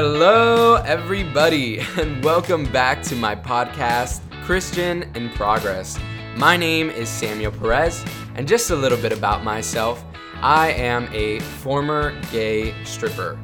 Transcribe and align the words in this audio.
Hello, 0.00 0.76
everybody, 0.76 1.80
and 1.98 2.22
welcome 2.22 2.70
back 2.70 3.02
to 3.02 3.16
my 3.16 3.34
podcast, 3.34 4.20
Christian 4.44 5.02
in 5.16 5.28
Progress. 5.30 5.98
My 6.36 6.56
name 6.56 6.88
is 6.88 7.08
Samuel 7.08 7.50
Perez, 7.50 8.04
and 8.36 8.46
just 8.46 8.70
a 8.70 8.76
little 8.76 8.96
bit 8.96 9.12
about 9.12 9.42
myself 9.42 10.04
I 10.36 10.70
am 10.70 11.08
a 11.12 11.40
former 11.40 12.14
gay 12.30 12.80
stripper. 12.84 13.36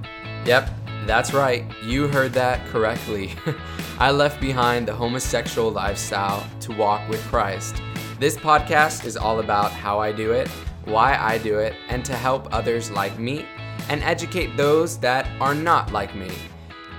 Yep, 0.45 0.71
that's 1.07 1.35
right, 1.35 1.65
you 1.83 2.07
heard 2.07 2.33
that 2.35 2.65
correctly. 2.69 3.33
I 3.99 4.13
left 4.13 4.41
behind 4.41 4.87
the 4.87 4.95
homosexual 4.95 5.73
lifestyle 5.73 6.49
to 6.61 6.73
walk 6.73 7.09
with 7.09 7.21
Christ. 7.25 7.83
This 8.21 8.37
podcast 8.37 9.05
is 9.05 9.17
all 9.17 9.41
about 9.41 9.73
how 9.73 9.99
I 9.99 10.13
do 10.13 10.31
it, 10.31 10.47
why 10.85 11.17
I 11.17 11.37
do 11.39 11.59
it, 11.59 11.75
and 11.89 12.05
to 12.05 12.15
help 12.15 12.55
others 12.55 12.93
like 12.93 13.19
me 13.19 13.45
and 13.89 14.03
educate 14.03 14.57
those 14.57 14.99
that 14.99 15.29
are 15.41 15.55
not 15.55 15.93
like 15.93 16.15
me. 16.15 16.31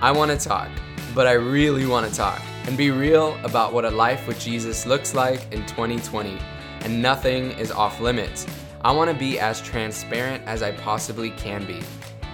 I 0.00 0.12
want 0.12 0.30
to 0.30 0.48
talk, 0.48 0.68
but 1.14 1.26
I 1.26 1.32
really 1.32 1.86
want 1.86 2.08
to 2.08 2.14
talk 2.14 2.40
and 2.66 2.76
be 2.76 2.90
real 2.90 3.38
about 3.44 3.72
what 3.72 3.84
a 3.84 3.90
life 3.90 4.26
with 4.26 4.38
Jesus 4.38 4.86
looks 4.86 5.14
like 5.14 5.52
in 5.52 5.64
2020, 5.66 6.38
and 6.80 7.00
nothing 7.00 7.52
is 7.52 7.70
off 7.70 8.00
limits. 8.00 8.46
I 8.82 8.92
want 8.92 9.10
to 9.10 9.16
be 9.16 9.38
as 9.38 9.60
transparent 9.60 10.44
as 10.44 10.62
I 10.62 10.72
possibly 10.72 11.30
can 11.30 11.64
be. 11.64 11.80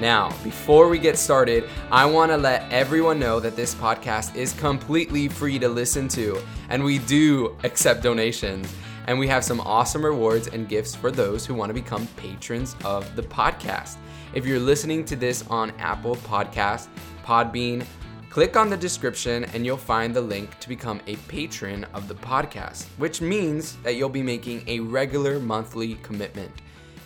Now, 0.01 0.31
before 0.43 0.89
we 0.89 0.99
get 0.99 1.17
started, 1.17 1.69
I 1.91 2.05
want 2.07 2.33
to 2.33 2.37
let 2.37 2.71
everyone 2.73 3.21
know 3.21 3.39
that 3.41 3.57
this 3.57 3.75
podcast 3.75 4.35
is 4.35 4.53
completely 4.55 5.29
free 5.29 5.59
to 5.59 5.69
listen 5.69 6.09
to, 6.09 6.43
and 6.71 6.83
we 6.83 6.99
do 6.99 7.57
accept 7.63 8.03
donations. 8.03 8.73
And 9.07 9.19
we 9.19 9.27
have 9.29 9.45
some 9.45 9.61
awesome 9.61 10.05
rewards 10.05 10.47
and 10.47 10.69
gifts 10.69 10.95
for 10.95 11.11
those 11.11 11.45
who 11.45 11.55
want 11.55 11.71
to 11.71 11.75
become 11.75 12.07
patrons 12.17 12.77
of 12.85 13.17
the 13.17 13.23
podcast. 13.23 13.97
If 14.35 14.47
you're 14.47 14.59
listening 14.59 15.05
to 15.07 15.15
this 15.15 15.45
on 15.51 15.73
Apple 15.73 16.17
Podcast, 16.17 16.89
Podbean, 17.23 17.85
click 18.31 18.57
on 18.57 18.71
the 18.71 18.79
description 18.79 19.45
and 19.53 19.67
you'll 19.67 19.77
find 19.77 20.17
the 20.17 20.23
link 20.23 20.59
to 20.61 20.71
become 20.71 21.03
a 21.07 21.17
patron 21.29 21.85
of 21.93 22.09
the 22.09 22.15
podcast, 22.15 22.87
which 22.97 23.21
means 23.21 23.77
that 23.83 23.97
you'll 23.97 24.09
be 24.09 24.23
making 24.23 24.67
a 24.67 24.81
regular 24.81 25.39
monthly 25.39 25.97
commitment. 25.97 26.51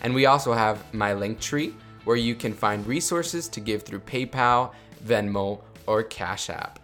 And 0.03 0.15
we 0.15 0.25
also 0.25 0.53
have 0.53 0.93
my 0.93 1.13
link 1.13 1.41
tree 1.41 1.75
where 2.05 2.15
you 2.15 2.33
can 2.33 2.53
find 2.53 2.87
resources 2.87 3.49
to 3.49 3.59
give 3.59 3.83
through 3.83 3.99
PayPal, 3.99 4.71
Venmo, 5.03 5.59
or 5.85 6.03
Cash 6.03 6.49
App. 6.49 6.79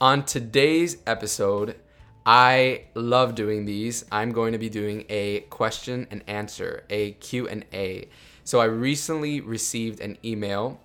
On 0.00 0.24
today's 0.24 0.96
episode, 1.06 1.76
I 2.24 2.84
love 2.94 3.34
doing 3.34 3.66
these. 3.66 4.06
I'm 4.10 4.32
going 4.32 4.52
to 4.52 4.58
be 4.58 4.70
doing 4.70 5.04
a 5.10 5.40
question 5.50 6.06
and 6.10 6.24
answer, 6.26 6.84
a 6.88 7.12
Q&A. 7.12 8.08
So 8.46 8.60
I 8.60 8.66
recently 8.66 9.40
received 9.40 9.98
an 10.00 10.18
email 10.24 10.78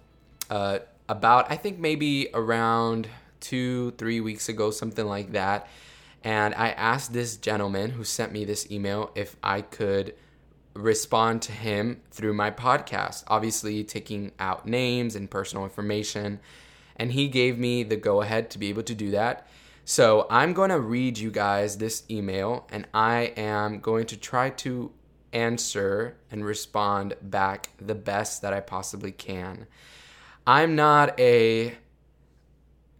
uh, 0.49 0.79
about, 1.07 1.51
I 1.51 1.57
think 1.57 1.77
maybe 1.77 2.27
around 2.33 3.07
two, 3.39 3.91
three 3.99 4.19
weeks 4.19 4.49
ago, 4.49 4.71
something 4.71 5.05
like 5.05 5.33
that. 5.33 5.67
And 6.23 6.55
I 6.55 6.69
asked 6.69 7.13
this 7.13 7.37
gentleman 7.37 7.91
who 7.91 8.03
sent 8.03 8.31
me 8.31 8.45
this 8.45 8.71
email 8.71 9.11
if 9.13 9.35
I 9.43 9.61
could 9.61 10.15
respond 10.73 11.43
to 11.43 11.51
him 11.51 12.01
through 12.09 12.33
my 12.33 12.49
podcast, 12.49 13.25
obviously 13.27 13.83
taking 13.83 14.31
out 14.39 14.65
names 14.65 15.15
and 15.15 15.29
personal 15.29 15.63
information. 15.63 16.39
And 16.95 17.11
he 17.11 17.27
gave 17.27 17.59
me 17.59 17.83
the 17.83 17.95
go 17.95 18.23
ahead 18.23 18.49
to 18.49 18.57
be 18.57 18.69
able 18.69 18.83
to 18.83 18.95
do 18.95 19.11
that. 19.11 19.45
So 19.85 20.25
I'm 20.31 20.53
going 20.53 20.71
to 20.71 20.79
read 20.79 21.19
you 21.19 21.29
guys 21.29 21.77
this 21.77 22.05
email 22.09 22.67
and 22.71 22.87
I 22.91 23.33
am 23.37 23.81
going 23.81 24.07
to 24.07 24.17
try 24.17 24.49
to 24.49 24.91
answer 25.33 26.17
and 26.29 26.45
respond 26.45 27.15
back 27.21 27.69
the 27.79 27.95
best 27.95 28.41
that 28.41 28.53
I 28.53 28.59
possibly 28.59 29.11
can. 29.11 29.67
I'm 30.45 30.75
not 30.75 31.19
a 31.19 31.75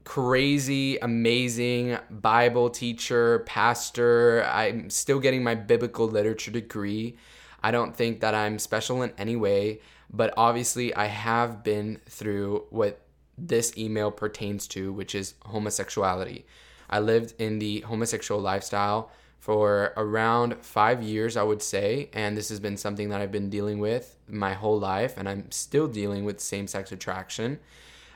crazy, 0.03 0.97
amazing 0.97 1.97
Bible 2.09 2.69
teacher, 2.69 3.39
pastor. 3.39 4.43
I'm 4.43 4.89
still 4.89 5.19
getting 5.19 5.43
my 5.43 5.55
biblical 5.55 6.07
literature 6.07 6.51
degree. 6.51 7.17
I 7.63 7.71
don't 7.71 7.95
think 7.95 8.21
that 8.21 8.33
I'm 8.33 8.59
special 8.59 9.03
in 9.03 9.13
any 9.17 9.35
way, 9.35 9.81
but 10.11 10.33
obviously 10.35 10.93
I 10.95 11.05
have 11.05 11.63
been 11.63 11.99
through 12.07 12.65
what 12.69 13.01
this 13.37 13.77
email 13.77 14.11
pertains 14.11 14.67
to, 14.69 14.91
which 14.91 15.15
is 15.15 15.35
homosexuality. 15.43 16.45
I 16.89 16.99
lived 16.99 17.33
in 17.39 17.59
the 17.59 17.81
homosexual 17.81 18.41
lifestyle 18.41 19.11
for 19.41 19.91
around 19.97 20.63
five 20.63 21.01
years, 21.01 21.35
I 21.35 21.41
would 21.41 21.63
say, 21.63 22.11
and 22.13 22.37
this 22.37 22.49
has 22.49 22.59
been 22.59 22.77
something 22.77 23.09
that 23.09 23.21
I've 23.21 23.31
been 23.31 23.49
dealing 23.49 23.79
with 23.79 24.15
my 24.29 24.53
whole 24.53 24.79
life, 24.79 25.15
and 25.17 25.27
I'm 25.27 25.49
still 25.49 25.87
dealing 25.87 26.25
with 26.25 26.39
same 26.39 26.67
sex 26.67 26.91
attraction. 26.91 27.59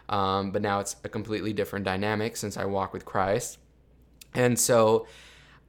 Um, 0.07 0.51
but 0.51 0.61
now 0.61 0.79
it's 0.81 0.95
a 1.03 1.09
completely 1.09 1.51
different 1.51 1.83
dynamic 1.83 2.37
since 2.37 2.57
I 2.57 2.65
walk 2.65 2.93
with 2.93 3.05
Christ. 3.05 3.57
And 4.35 4.59
so 4.59 5.07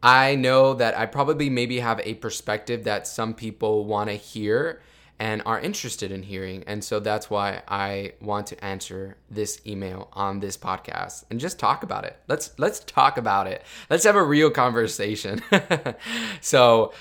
I 0.02 0.34
know 0.34 0.74
that 0.74 0.96
I 0.98 1.06
probably 1.06 1.48
maybe 1.48 1.80
have 1.80 2.00
a 2.04 2.14
perspective 2.14 2.84
that 2.84 3.06
some 3.06 3.32
people 3.32 3.86
want 3.86 4.10
to 4.10 4.14
hear 4.14 4.82
and 5.18 5.42
are 5.46 5.58
interested 5.58 6.12
in 6.12 6.22
hearing. 6.22 6.62
And 6.66 6.84
so 6.84 7.00
that's 7.00 7.30
why 7.30 7.62
I 7.68 8.12
want 8.20 8.46
to 8.48 8.64
answer 8.64 9.16
this 9.30 9.60
email 9.66 10.08
on 10.12 10.40
this 10.40 10.56
podcast 10.56 11.24
and 11.30 11.40
just 11.40 11.58
talk 11.58 11.82
about 11.82 12.04
it. 12.04 12.16
Let's 12.28 12.50
let's 12.58 12.80
talk 12.80 13.16
about 13.16 13.46
it. 13.46 13.62
Let's 13.88 14.04
have 14.04 14.16
a 14.16 14.22
real 14.22 14.50
conversation. 14.50 15.42
so 16.40 16.92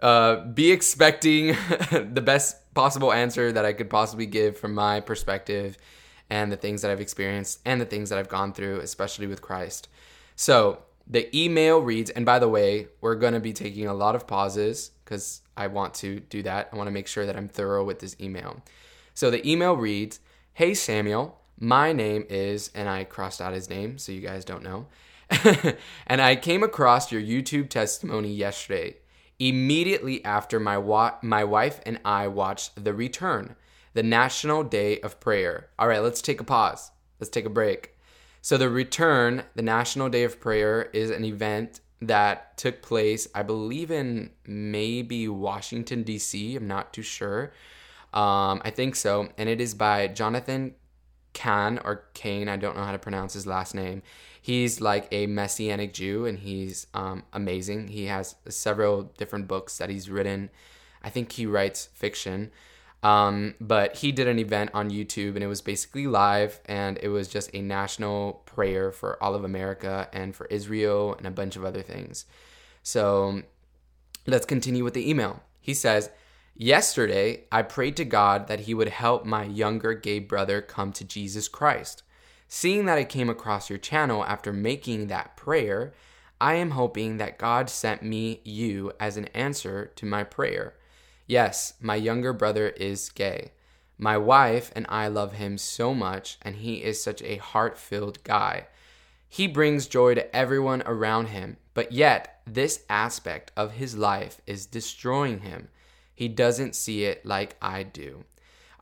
uh, 0.00 0.44
be 0.44 0.70
expecting 0.70 1.48
the 1.90 2.22
best 2.24 2.74
possible 2.74 3.12
answer 3.12 3.52
that 3.52 3.64
I 3.64 3.72
could 3.72 3.90
possibly 3.90 4.26
give 4.26 4.58
from 4.58 4.74
my 4.74 5.00
perspective 5.00 5.76
and 6.30 6.50
the 6.50 6.56
things 6.56 6.82
that 6.82 6.90
I've 6.90 7.00
experienced 7.00 7.60
and 7.64 7.80
the 7.80 7.86
things 7.86 8.10
that 8.10 8.18
I've 8.18 8.28
gone 8.28 8.52
through, 8.52 8.80
especially 8.80 9.26
with 9.26 9.40
Christ. 9.42 9.88
So 10.36 10.82
the 11.06 11.34
email 11.36 11.80
reads, 11.80 12.10
and 12.10 12.24
by 12.24 12.38
the 12.38 12.48
way, 12.48 12.88
we're 13.00 13.14
going 13.14 13.34
to 13.34 13.40
be 13.40 13.52
taking 13.52 13.86
a 13.86 13.94
lot 13.94 14.14
of 14.14 14.26
pauses 14.26 14.90
because 15.04 15.42
I 15.56 15.68
want 15.68 15.94
to 15.94 16.20
do 16.20 16.42
that. 16.42 16.70
I 16.72 16.76
want 16.76 16.86
to 16.88 16.92
make 16.92 17.06
sure 17.06 17.26
that 17.26 17.36
I'm 17.36 17.48
thorough 17.48 17.84
with 17.84 18.00
this 18.00 18.16
email. 18.20 18.62
So 19.14 19.30
the 19.30 19.48
email 19.48 19.76
reads 19.76 20.20
Hey 20.54 20.74
Samuel, 20.74 21.40
my 21.58 21.92
name 21.92 22.24
is, 22.28 22.70
and 22.74 22.88
I 22.88 23.04
crossed 23.04 23.40
out 23.40 23.52
his 23.52 23.70
name 23.70 23.98
so 23.98 24.12
you 24.12 24.20
guys 24.20 24.44
don't 24.44 24.62
know. 24.62 24.86
and 26.06 26.20
I 26.20 26.36
came 26.36 26.62
across 26.62 27.10
your 27.10 27.22
YouTube 27.22 27.68
testimony 27.70 28.32
yesterday, 28.32 28.96
immediately 29.38 30.24
after 30.24 30.60
my, 30.60 30.78
wa- 30.78 31.16
my 31.22 31.44
wife 31.44 31.80
and 31.86 31.98
I 32.04 32.28
watched 32.28 32.84
The 32.84 32.94
Return, 32.94 33.56
the 33.94 34.02
National 34.02 34.62
Day 34.62 35.00
of 35.00 35.20
Prayer. 35.20 35.70
All 35.78 35.88
right, 35.88 36.02
let's 36.02 36.22
take 36.22 36.40
a 36.40 36.44
pause. 36.44 36.90
Let's 37.20 37.30
take 37.30 37.46
a 37.46 37.50
break. 37.50 37.96
So, 38.42 38.58
The 38.58 38.68
Return, 38.68 39.44
the 39.54 39.62
National 39.62 40.10
Day 40.10 40.24
of 40.24 40.38
Prayer, 40.38 40.90
is 40.92 41.10
an 41.10 41.24
event 41.24 41.80
that 42.06 42.56
took 42.56 42.82
place, 42.82 43.28
I 43.34 43.42
believe, 43.42 43.90
in 43.90 44.30
maybe 44.46 45.28
Washington, 45.28 46.02
D.C. 46.02 46.56
I'm 46.56 46.66
not 46.66 46.92
too 46.92 47.02
sure. 47.02 47.52
Um, 48.12 48.62
I 48.64 48.70
think 48.70 48.96
so. 48.96 49.28
And 49.36 49.48
it 49.48 49.60
is 49.60 49.74
by 49.74 50.08
Jonathan 50.08 50.74
Cahn 51.32 51.80
or 51.84 52.04
Kane. 52.14 52.48
I 52.48 52.56
don't 52.56 52.76
know 52.76 52.84
how 52.84 52.92
to 52.92 52.98
pronounce 52.98 53.34
his 53.34 53.46
last 53.46 53.74
name. 53.74 54.02
He's 54.40 54.80
like 54.80 55.08
a 55.10 55.26
Messianic 55.26 55.92
Jew 55.92 56.26
and 56.26 56.38
he's 56.38 56.86
um, 56.94 57.24
amazing. 57.32 57.88
He 57.88 58.06
has 58.06 58.36
several 58.48 59.04
different 59.18 59.48
books 59.48 59.78
that 59.78 59.90
he's 59.90 60.08
written. 60.08 60.50
I 61.02 61.10
think 61.10 61.32
he 61.32 61.44
writes 61.44 61.88
fiction. 61.92 62.50
Um, 63.04 63.54
but 63.60 63.96
he 63.96 64.12
did 64.12 64.28
an 64.28 64.38
event 64.38 64.70
on 64.72 64.90
YouTube 64.90 65.34
and 65.34 65.44
it 65.44 65.46
was 65.46 65.60
basically 65.60 66.06
live 66.06 66.58
and 66.64 66.98
it 67.02 67.08
was 67.08 67.28
just 67.28 67.50
a 67.52 67.60
national 67.60 68.42
prayer 68.46 68.90
for 68.90 69.22
all 69.22 69.34
of 69.34 69.44
America 69.44 70.08
and 70.14 70.34
for 70.34 70.46
Israel 70.46 71.14
and 71.14 71.26
a 71.26 71.30
bunch 71.30 71.54
of 71.54 71.66
other 71.66 71.82
things. 71.82 72.24
So 72.82 73.42
let's 74.26 74.46
continue 74.46 74.82
with 74.82 74.94
the 74.94 75.08
email. 75.08 75.42
He 75.60 75.74
says, 75.74 76.10
Yesterday, 76.56 77.44
I 77.52 77.62
prayed 77.62 77.96
to 77.96 78.04
God 78.06 78.46
that 78.48 78.60
He 78.60 78.74
would 78.74 78.88
help 78.88 79.26
my 79.26 79.44
younger 79.44 79.92
gay 79.92 80.20
brother 80.20 80.62
come 80.62 80.92
to 80.92 81.04
Jesus 81.04 81.46
Christ. 81.46 82.04
Seeing 82.48 82.86
that 82.86 82.96
I 82.96 83.04
came 83.04 83.28
across 83.28 83.68
your 83.68 83.78
channel 83.78 84.24
after 84.24 84.52
making 84.52 85.08
that 85.08 85.36
prayer, 85.36 85.92
I 86.40 86.54
am 86.54 86.70
hoping 86.70 87.16
that 87.18 87.38
God 87.38 87.68
sent 87.68 88.02
me 88.02 88.40
you 88.44 88.92
as 89.00 89.16
an 89.16 89.26
answer 89.34 89.92
to 89.96 90.06
my 90.06 90.24
prayer. 90.24 90.74
Yes, 91.26 91.74
my 91.80 91.96
younger 91.96 92.32
brother 92.32 92.68
is 92.68 93.10
gay. 93.10 93.52
My 93.96 94.18
wife 94.18 94.72
and 94.74 94.86
I 94.88 95.08
love 95.08 95.34
him 95.34 95.56
so 95.56 95.94
much, 95.94 96.38
and 96.42 96.56
he 96.56 96.82
is 96.82 97.02
such 97.02 97.22
a 97.22 97.36
heart 97.36 97.78
filled 97.78 98.22
guy. 98.24 98.66
He 99.28 99.46
brings 99.46 99.86
joy 99.86 100.14
to 100.14 100.36
everyone 100.36 100.82
around 100.84 101.26
him, 101.26 101.56
but 101.72 101.92
yet 101.92 102.40
this 102.46 102.84
aspect 102.90 103.52
of 103.56 103.72
his 103.72 103.96
life 103.96 104.40
is 104.46 104.66
destroying 104.66 105.40
him. 105.40 105.68
He 106.14 106.28
doesn't 106.28 106.76
see 106.76 107.04
it 107.04 107.24
like 107.24 107.56
I 107.60 107.82
do. 107.82 108.24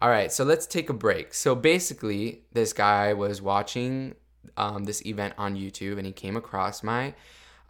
All 0.01 0.11
right, 0.11 0.33
so 0.33 0.45
let's 0.45 0.67
take 0.67 0.91
a 0.91 0.95
break. 0.95 1.33
So 1.33 1.55
basically, 1.55 2.43
this 2.53 2.73
guy 2.73 3.13
was 3.13 3.41
watching 3.41 4.15
um, 4.57 4.85
this 4.85 5.05
event 5.07 5.35
on 5.39 5.57
YouTube, 5.57 5.97
and 5.97 6.07
he 6.07 6.13
came 6.13 6.37
across 6.37 6.83
my 6.83 7.15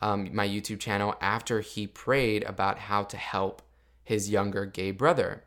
um, 0.01 0.35
my 0.35 0.49
YouTube 0.49 0.81
channel 0.81 1.15
after 1.21 1.61
he 1.61 1.87
prayed 1.87 2.43
about 2.45 2.79
how 2.79 3.05
to 3.05 3.17
help 3.17 3.63
his 4.05 4.31
younger 4.31 4.67
gay 4.67 4.91
brother. 4.91 5.43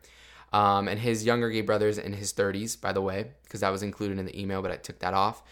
Um, 0.52 0.88
and 0.88 1.00
his 1.00 1.24
younger 1.24 1.50
gay 1.50 1.60
brother's 1.60 1.98
in 1.98 2.14
his 2.14 2.32
30s, 2.32 2.80
by 2.80 2.92
the 2.92 3.02
way, 3.02 3.32
because 3.44 3.60
that 3.60 3.70
was 3.70 3.82
included 3.82 4.18
in 4.18 4.26
the 4.26 4.40
email, 4.40 4.62
but 4.62 4.70
I 4.70 4.76
took 4.76 5.00
that 5.00 5.12
off. 5.12 5.42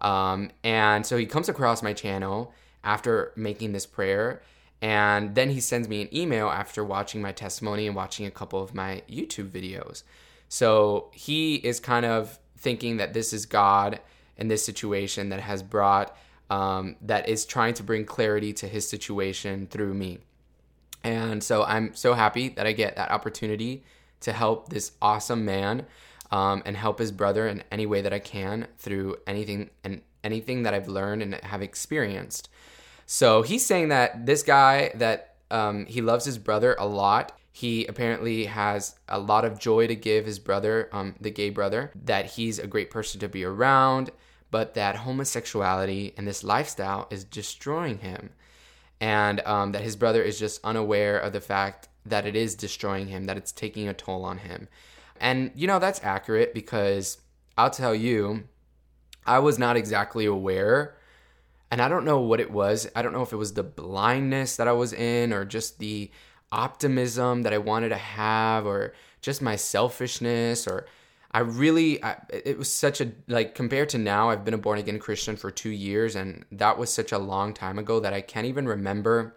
Um, 0.00 0.50
and 0.62 1.04
so 1.04 1.16
he 1.16 1.26
comes 1.26 1.48
across 1.48 1.82
my 1.82 1.92
channel 1.92 2.52
after 2.82 3.32
making 3.36 3.72
this 3.72 3.86
prayer. 3.86 4.42
And 4.80 5.34
then 5.34 5.50
he 5.50 5.60
sends 5.60 5.88
me 5.88 6.02
an 6.02 6.14
email 6.14 6.48
after 6.48 6.84
watching 6.84 7.22
my 7.22 7.32
testimony 7.32 7.86
and 7.86 7.96
watching 7.96 8.26
a 8.26 8.30
couple 8.30 8.62
of 8.62 8.74
my 8.74 9.02
YouTube 9.10 9.50
videos. 9.50 10.02
So 10.48 11.10
he 11.12 11.56
is 11.56 11.80
kind 11.80 12.04
of 12.04 12.38
thinking 12.58 12.98
that 12.98 13.14
this 13.14 13.32
is 13.32 13.46
God 13.46 14.00
in 14.36 14.48
this 14.48 14.64
situation 14.64 15.30
that 15.30 15.40
has 15.40 15.62
brought, 15.62 16.16
um, 16.50 16.96
that 17.02 17.28
is 17.28 17.44
trying 17.44 17.74
to 17.74 17.82
bring 17.82 18.04
clarity 18.04 18.52
to 18.54 18.68
his 18.68 18.88
situation 18.88 19.66
through 19.66 19.94
me. 19.94 20.18
And 21.04 21.44
so 21.44 21.62
I'm 21.62 21.94
so 21.94 22.14
happy 22.14 22.48
that 22.48 22.66
I 22.66 22.72
get 22.72 22.96
that 22.96 23.10
opportunity 23.10 23.84
to 24.20 24.32
help 24.32 24.70
this 24.70 24.92
awesome 25.02 25.44
man 25.44 25.86
um, 26.30 26.62
and 26.64 26.76
help 26.76 26.98
his 26.98 27.12
brother 27.12 27.46
in 27.46 27.62
any 27.70 27.86
way 27.86 28.00
that 28.00 28.12
I 28.12 28.18
can 28.18 28.66
through 28.78 29.16
anything 29.26 29.70
and 29.84 30.00
anything 30.24 30.62
that 30.62 30.72
I've 30.72 30.88
learned 30.88 31.22
and 31.22 31.34
have 31.34 31.62
experienced. 31.62 32.48
So 33.06 33.42
he's 33.42 33.64
saying 33.64 33.90
that 33.90 34.24
this 34.24 34.42
guy 34.42 34.90
that 34.94 35.34
um, 35.50 35.84
he 35.86 36.00
loves 36.00 36.24
his 36.24 36.38
brother 36.38 36.74
a 36.78 36.86
lot. 36.86 37.38
He 37.52 37.84
apparently 37.86 38.46
has 38.46 38.96
a 39.08 39.18
lot 39.18 39.44
of 39.44 39.60
joy 39.60 39.86
to 39.86 39.94
give 39.94 40.26
his 40.26 40.38
brother, 40.38 40.88
um, 40.90 41.14
the 41.20 41.30
gay 41.30 41.50
brother, 41.50 41.92
that 42.04 42.32
he's 42.32 42.58
a 42.58 42.66
great 42.66 42.90
person 42.90 43.20
to 43.20 43.28
be 43.28 43.44
around, 43.44 44.10
but 44.50 44.74
that 44.74 44.96
homosexuality 44.96 46.14
and 46.16 46.26
this 46.26 46.42
lifestyle 46.42 47.06
is 47.10 47.22
destroying 47.22 47.98
him. 47.98 48.30
And 49.00 49.40
um, 49.40 49.72
that 49.72 49.82
his 49.82 49.96
brother 49.96 50.22
is 50.22 50.38
just 50.38 50.64
unaware 50.64 51.18
of 51.18 51.32
the 51.32 51.40
fact 51.40 51.88
that 52.06 52.26
it 52.26 52.36
is 52.36 52.54
destroying 52.54 53.08
him, 53.08 53.24
that 53.24 53.36
it's 53.36 53.52
taking 53.52 53.88
a 53.88 53.94
toll 53.94 54.24
on 54.24 54.38
him. 54.38 54.68
And, 55.20 55.50
you 55.54 55.66
know, 55.66 55.78
that's 55.78 56.02
accurate 56.02 56.54
because 56.54 57.18
I'll 57.56 57.70
tell 57.70 57.94
you, 57.94 58.44
I 59.26 59.38
was 59.38 59.58
not 59.58 59.76
exactly 59.76 60.26
aware. 60.26 60.96
And 61.70 61.80
I 61.80 61.88
don't 61.88 62.04
know 62.04 62.20
what 62.20 62.40
it 62.40 62.50
was. 62.50 62.88
I 62.94 63.02
don't 63.02 63.12
know 63.12 63.22
if 63.22 63.32
it 63.32 63.36
was 63.36 63.54
the 63.54 63.62
blindness 63.62 64.56
that 64.56 64.68
I 64.68 64.72
was 64.72 64.92
in 64.92 65.32
or 65.32 65.44
just 65.44 65.78
the 65.78 66.10
optimism 66.52 67.42
that 67.42 67.52
I 67.52 67.58
wanted 67.58 67.88
to 67.88 67.96
have 67.96 68.66
or 68.66 68.94
just 69.20 69.42
my 69.42 69.56
selfishness 69.56 70.68
or 70.68 70.86
I 71.34 71.40
really 71.40 72.02
I, 72.02 72.16
it 72.32 72.56
was 72.56 72.72
such 72.72 73.00
a 73.00 73.10
like 73.26 73.56
compared 73.56 73.88
to 73.90 73.98
now 73.98 74.30
I've 74.30 74.44
been 74.44 74.54
a 74.54 74.58
born 74.58 74.78
again 74.78 75.00
Christian 75.00 75.36
for 75.36 75.50
2 75.50 75.68
years 75.68 76.14
and 76.14 76.44
that 76.52 76.78
was 76.78 76.94
such 76.94 77.10
a 77.10 77.18
long 77.18 77.52
time 77.52 77.76
ago 77.76 77.98
that 77.98 78.14
I 78.14 78.20
can't 78.20 78.46
even 78.46 78.68
remember 78.68 79.34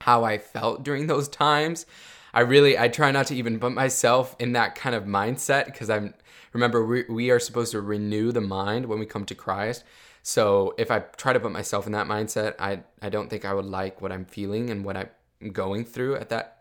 how 0.00 0.24
I 0.24 0.38
felt 0.38 0.82
during 0.84 1.06
those 1.06 1.28
times. 1.28 1.84
I 2.32 2.40
really 2.40 2.78
I 2.78 2.88
try 2.88 3.10
not 3.10 3.26
to 3.26 3.34
even 3.36 3.60
put 3.60 3.72
myself 3.72 4.34
in 4.38 4.52
that 4.52 4.74
kind 4.74 4.96
of 4.96 5.04
mindset 5.04 5.66
because 5.66 5.90
I'm 5.90 6.14
remember 6.54 6.84
we, 6.84 7.04
we 7.10 7.30
are 7.30 7.38
supposed 7.38 7.72
to 7.72 7.82
renew 7.82 8.32
the 8.32 8.40
mind 8.40 8.86
when 8.86 8.98
we 8.98 9.04
come 9.04 9.26
to 9.26 9.34
Christ. 9.34 9.84
So 10.22 10.74
if 10.78 10.90
I 10.90 11.00
try 11.00 11.34
to 11.34 11.40
put 11.40 11.52
myself 11.52 11.86
in 11.86 11.92
that 11.92 12.06
mindset, 12.06 12.54
I 12.58 12.80
I 13.02 13.10
don't 13.10 13.28
think 13.28 13.44
I 13.44 13.52
would 13.52 13.66
like 13.66 14.00
what 14.00 14.12
I'm 14.12 14.24
feeling 14.24 14.70
and 14.70 14.82
what 14.82 14.96
I'm 14.96 15.52
going 15.52 15.84
through 15.84 16.16
at 16.16 16.30
that 16.30 16.57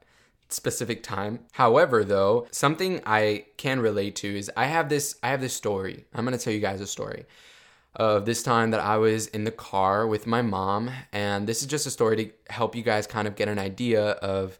specific 0.49 1.03
time. 1.03 1.39
However, 1.53 2.03
though, 2.03 2.47
something 2.51 3.01
I 3.05 3.45
can 3.57 3.79
relate 3.79 4.15
to 4.17 4.37
is 4.37 4.51
I 4.55 4.65
have 4.65 4.89
this 4.89 5.15
I 5.21 5.29
have 5.29 5.41
this 5.41 5.53
story. 5.53 6.05
I'm 6.13 6.25
going 6.25 6.37
to 6.37 6.43
tell 6.43 6.53
you 6.53 6.59
guys 6.59 6.81
a 6.81 6.87
story 6.87 7.25
of 7.95 8.25
this 8.25 8.43
time 8.43 8.71
that 8.71 8.79
I 8.79 8.97
was 8.97 9.27
in 9.27 9.43
the 9.43 9.51
car 9.51 10.05
with 10.05 10.27
my 10.27 10.41
mom. 10.41 10.91
And 11.11 11.47
this 11.47 11.61
is 11.61 11.67
just 11.67 11.87
a 11.87 11.91
story 11.91 12.15
to 12.17 12.53
help 12.53 12.75
you 12.75 12.83
guys 12.83 13.07
kind 13.07 13.27
of 13.27 13.35
get 13.35 13.47
an 13.47 13.59
idea 13.59 14.11
of 14.11 14.59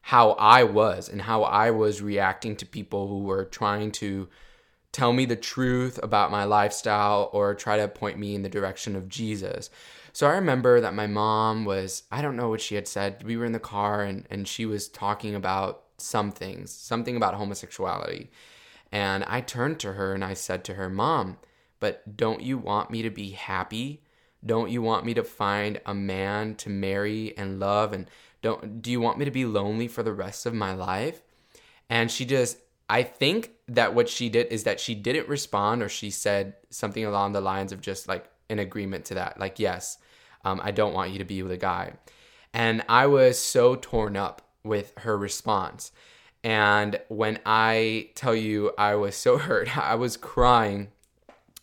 how 0.00 0.30
I 0.32 0.64
was 0.64 1.10
and 1.10 1.20
how 1.20 1.42
I 1.42 1.70
was 1.70 2.00
reacting 2.00 2.56
to 2.56 2.66
people 2.66 3.08
who 3.08 3.20
were 3.20 3.44
trying 3.44 3.92
to 3.92 4.28
tell 4.90 5.12
me 5.12 5.26
the 5.26 5.36
truth 5.36 6.00
about 6.02 6.30
my 6.30 6.44
lifestyle 6.44 7.28
or 7.34 7.54
try 7.54 7.76
to 7.76 7.88
point 7.88 8.18
me 8.18 8.34
in 8.34 8.42
the 8.42 8.48
direction 8.48 8.96
of 8.96 9.08
Jesus. 9.08 9.68
So 10.18 10.26
I 10.26 10.32
remember 10.32 10.80
that 10.80 10.96
my 10.96 11.06
mom 11.06 11.64
was, 11.64 12.02
I 12.10 12.22
don't 12.22 12.34
know 12.34 12.48
what 12.48 12.60
she 12.60 12.74
had 12.74 12.88
said. 12.88 13.22
We 13.22 13.36
were 13.36 13.44
in 13.44 13.52
the 13.52 13.60
car 13.60 14.02
and, 14.02 14.26
and 14.28 14.48
she 14.48 14.66
was 14.66 14.88
talking 14.88 15.36
about 15.36 15.84
some 15.96 16.32
things, 16.32 16.72
something 16.72 17.16
about 17.16 17.34
homosexuality. 17.34 18.32
And 18.90 19.22
I 19.28 19.40
turned 19.40 19.78
to 19.78 19.92
her 19.92 20.14
and 20.14 20.24
I 20.24 20.34
said 20.34 20.64
to 20.64 20.74
her, 20.74 20.90
Mom, 20.90 21.36
but 21.78 22.16
don't 22.16 22.42
you 22.42 22.58
want 22.58 22.90
me 22.90 23.02
to 23.02 23.10
be 23.10 23.30
happy? 23.30 24.02
Don't 24.44 24.72
you 24.72 24.82
want 24.82 25.06
me 25.06 25.14
to 25.14 25.22
find 25.22 25.80
a 25.86 25.94
man 25.94 26.56
to 26.56 26.68
marry 26.68 27.38
and 27.38 27.60
love 27.60 27.92
and 27.92 28.10
don't 28.42 28.82
do 28.82 28.90
you 28.90 29.00
want 29.00 29.18
me 29.18 29.24
to 29.24 29.30
be 29.30 29.44
lonely 29.44 29.86
for 29.86 30.02
the 30.02 30.12
rest 30.12 30.46
of 30.46 30.52
my 30.52 30.74
life? 30.74 31.22
And 31.88 32.10
she 32.10 32.24
just 32.24 32.58
I 32.90 33.04
think 33.04 33.52
that 33.68 33.94
what 33.94 34.08
she 34.08 34.30
did 34.30 34.48
is 34.48 34.64
that 34.64 34.80
she 34.80 34.96
didn't 34.96 35.28
respond 35.28 35.80
or 35.80 35.88
she 35.88 36.10
said 36.10 36.54
something 36.70 37.04
along 37.04 37.34
the 37.34 37.40
lines 37.40 37.70
of 37.70 37.80
just 37.80 38.08
like 38.08 38.28
an 38.50 38.58
agreement 38.58 39.04
to 39.04 39.14
that. 39.14 39.38
Like, 39.38 39.60
yes, 39.60 39.98
um, 40.44 40.60
I 40.62 40.70
don't 40.70 40.94
want 40.94 41.12
you 41.12 41.18
to 41.18 41.24
be 41.24 41.42
with 41.42 41.52
a 41.52 41.56
guy. 41.56 41.92
And 42.52 42.82
I 42.88 43.06
was 43.06 43.38
so 43.38 43.76
torn 43.76 44.16
up 44.16 44.42
with 44.64 44.92
her 44.98 45.16
response. 45.16 45.92
And 46.44 47.00
when 47.08 47.38
I 47.44 48.10
tell 48.14 48.34
you 48.34 48.72
I 48.78 48.94
was 48.94 49.16
so 49.16 49.38
hurt, 49.38 49.76
I 49.76 49.94
was 49.94 50.16
crying 50.16 50.88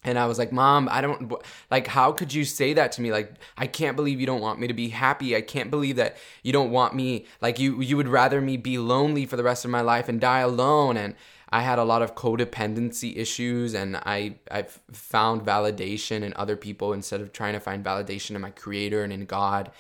and 0.05 0.19
I 0.19 0.27
was 0.27 0.37
like, 0.37 0.51
Mom, 0.51 0.87
I 0.91 1.01
don't, 1.01 1.33
like, 1.71 1.87
how 1.87 2.11
could 2.11 2.31
you 2.31 2.45
say 2.45 2.73
that 2.73 2.91
to 2.93 3.01
me? 3.01 3.11
Like, 3.11 3.33
I 3.57 3.65
can't 3.65 3.95
believe 3.95 4.19
you 4.19 4.27
don't 4.27 4.39
want 4.39 4.59
me 4.59 4.67
to 4.67 4.73
be 4.73 4.89
happy. 4.89 5.35
I 5.35 5.41
can't 5.41 5.71
believe 5.71 5.95
that 5.95 6.15
you 6.43 6.53
don't 6.53 6.69
want 6.69 6.93
me, 6.93 7.25
like, 7.41 7.57
you, 7.57 7.81
you 7.81 7.97
would 7.97 8.07
rather 8.07 8.39
me 8.39 8.55
be 8.55 8.77
lonely 8.77 9.25
for 9.25 9.35
the 9.35 9.43
rest 9.43 9.65
of 9.65 9.71
my 9.71 9.81
life 9.81 10.07
and 10.07 10.21
die 10.21 10.41
alone. 10.41 10.95
And 10.95 11.15
I 11.55 11.61
had 11.61 11.79
a 11.79 11.85
lot 11.85 12.01
of 12.01 12.15
codependency 12.15 13.15
issues 13.15 13.75
and 13.75 13.95
I, 13.95 14.35
I 14.51 14.63
found 14.91 15.45
validation 15.45 16.21
in 16.21 16.33
other 16.35 16.57
people 16.57 16.91
instead 16.91 17.21
of 17.21 17.31
trying 17.31 17.53
to 17.53 17.61
find 17.61 17.81
validation 17.81 18.31
in 18.35 18.41
my 18.41 18.49
creator 18.49 19.05
and 19.05 19.13
in 19.13 19.23
God. 19.23 19.71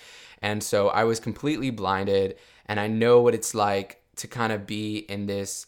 And 0.41 0.63
so 0.63 0.87
I 0.87 1.03
was 1.03 1.19
completely 1.19 1.71
blinded. 1.71 2.37
And 2.65 2.79
I 2.79 2.87
know 2.87 3.19
what 3.19 3.35
it's 3.35 3.53
like 3.53 4.01
to 4.15 4.25
kind 4.25 4.53
of 4.53 4.65
be 4.65 4.99
in 4.99 5.25
this 5.25 5.67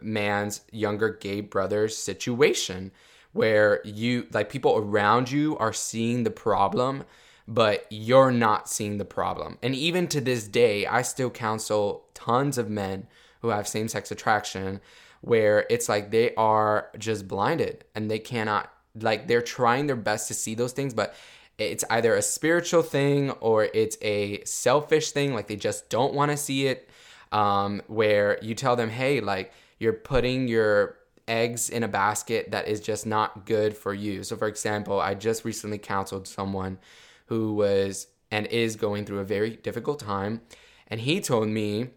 man's 0.00 0.60
younger 0.70 1.08
gay 1.08 1.40
brother's 1.40 1.96
situation 1.96 2.92
where 3.32 3.80
you 3.84 4.28
like 4.30 4.50
people 4.50 4.76
around 4.76 5.28
you 5.28 5.58
are 5.58 5.72
seeing 5.72 6.22
the 6.22 6.30
problem 6.30 7.02
but 7.48 7.84
you're 7.90 8.30
not 8.30 8.68
seeing 8.68 8.98
the 8.98 9.06
problem. 9.06 9.58
And 9.62 9.74
even 9.74 10.06
to 10.08 10.20
this 10.20 10.46
day, 10.46 10.86
I 10.86 11.00
still 11.00 11.30
counsel 11.30 12.04
tons 12.12 12.58
of 12.58 12.68
men 12.68 13.08
who 13.40 13.48
have 13.48 13.66
same 13.66 13.88
sex 13.88 14.10
attraction 14.10 14.80
where 15.20 15.66
it's 15.70 15.88
like 15.88 16.10
they 16.10 16.34
are 16.36 16.90
just 16.98 17.26
blinded 17.28 17.84
and 17.94 18.10
they 18.10 18.18
cannot, 18.18 18.70
like, 18.94 19.28
they're 19.28 19.42
trying 19.42 19.86
their 19.86 19.96
best 19.96 20.28
to 20.28 20.34
see 20.34 20.54
those 20.54 20.72
things, 20.72 20.94
but 20.94 21.14
it's 21.58 21.84
either 21.90 22.14
a 22.14 22.22
spiritual 22.22 22.82
thing 22.82 23.30
or 23.32 23.64
it's 23.74 23.98
a 24.00 24.44
selfish 24.44 25.10
thing, 25.10 25.34
like 25.34 25.48
they 25.48 25.56
just 25.56 25.90
don't 25.90 26.14
want 26.14 26.30
to 26.30 26.36
see 26.36 26.66
it. 26.66 26.88
Um, 27.30 27.82
where 27.88 28.38
you 28.40 28.54
tell 28.54 28.74
them, 28.74 28.88
hey, 28.88 29.20
like, 29.20 29.52
you're 29.78 29.92
putting 29.92 30.48
your 30.48 30.96
eggs 31.26 31.68
in 31.68 31.82
a 31.82 31.88
basket 31.88 32.52
that 32.52 32.68
is 32.68 32.80
just 32.80 33.04
not 33.04 33.44
good 33.44 33.76
for 33.76 33.92
you. 33.92 34.22
So, 34.22 34.34
for 34.36 34.48
example, 34.48 34.98
I 34.98 35.12
just 35.14 35.44
recently 35.44 35.76
counseled 35.76 36.26
someone 36.26 36.78
who 37.26 37.52
was 37.52 38.06
and 38.30 38.46
is 38.46 38.76
going 38.76 39.04
through 39.04 39.18
a 39.18 39.24
very 39.24 39.56
difficult 39.56 40.00
time. 40.00 40.40
And 40.86 41.00
he 41.00 41.20
told 41.20 41.48
me, 41.48 41.90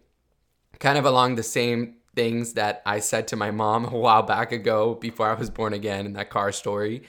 kind 0.78 0.98
of 0.98 1.06
along 1.06 1.36
the 1.36 1.42
same 1.42 1.94
things 2.14 2.54
that 2.54 2.82
I 2.84 3.00
said 3.00 3.28
to 3.28 3.36
my 3.36 3.50
mom 3.50 3.84
a 3.92 3.96
while 3.96 4.22
back 4.22 4.52
ago 4.52 4.94
before 4.94 5.28
I 5.28 5.34
was 5.34 5.50
born 5.50 5.72
again 5.72 6.06
in 6.06 6.12
that 6.14 6.30
car 6.30 6.52
story. 6.52 7.02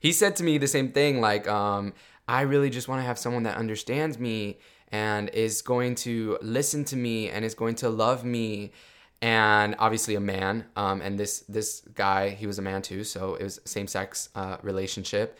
He 0.00 0.12
said 0.12 0.36
to 0.36 0.44
me 0.44 0.58
the 0.58 0.68
same 0.68 0.92
thing 0.92 1.20
like, 1.20 1.48
um, 1.48 1.92
I 2.28 2.42
really 2.42 2.70
just 2.70 2.88
want 2.88 3.00
to 3.00 3.06
have 3.06 3.18
someone 3.18 3.44
that 3.44 3.56
understands 3.56 4.18
me 4.18 4.58
and 4.92 5.28
is 5.30 5.62
going 5.62 5.94
to 5.96 6.38
listen 6.42 6.84
to 6.86 6.96
me 6.96 7.28
and 7.28 7.44
is 7.44 7.54
going 7.54 7.74
to 7.76 7.88
love 7.88 8.24
me 8.24 8.72
and 9.22 9.74
obviously 9.78 10.14
a 10.14 10.20
man. 10.20 10.66
Um, 10.76 11.00
and 11.00 11.18
this 11.18 11.40
this 11.48 11.82
guy, 11.94 12.30
he 12.30 12.46
was 12.46 12.58
a 12.58 12.62
man 12.62 12.82
too, 12.82 13.04
so 13.04 13.34
it 13.34 13.42
was 13.42 13.60
same 13.64 13.86
sex 13.86 14.28
uh, 14.34 14.58
relationship. 14.62 15.38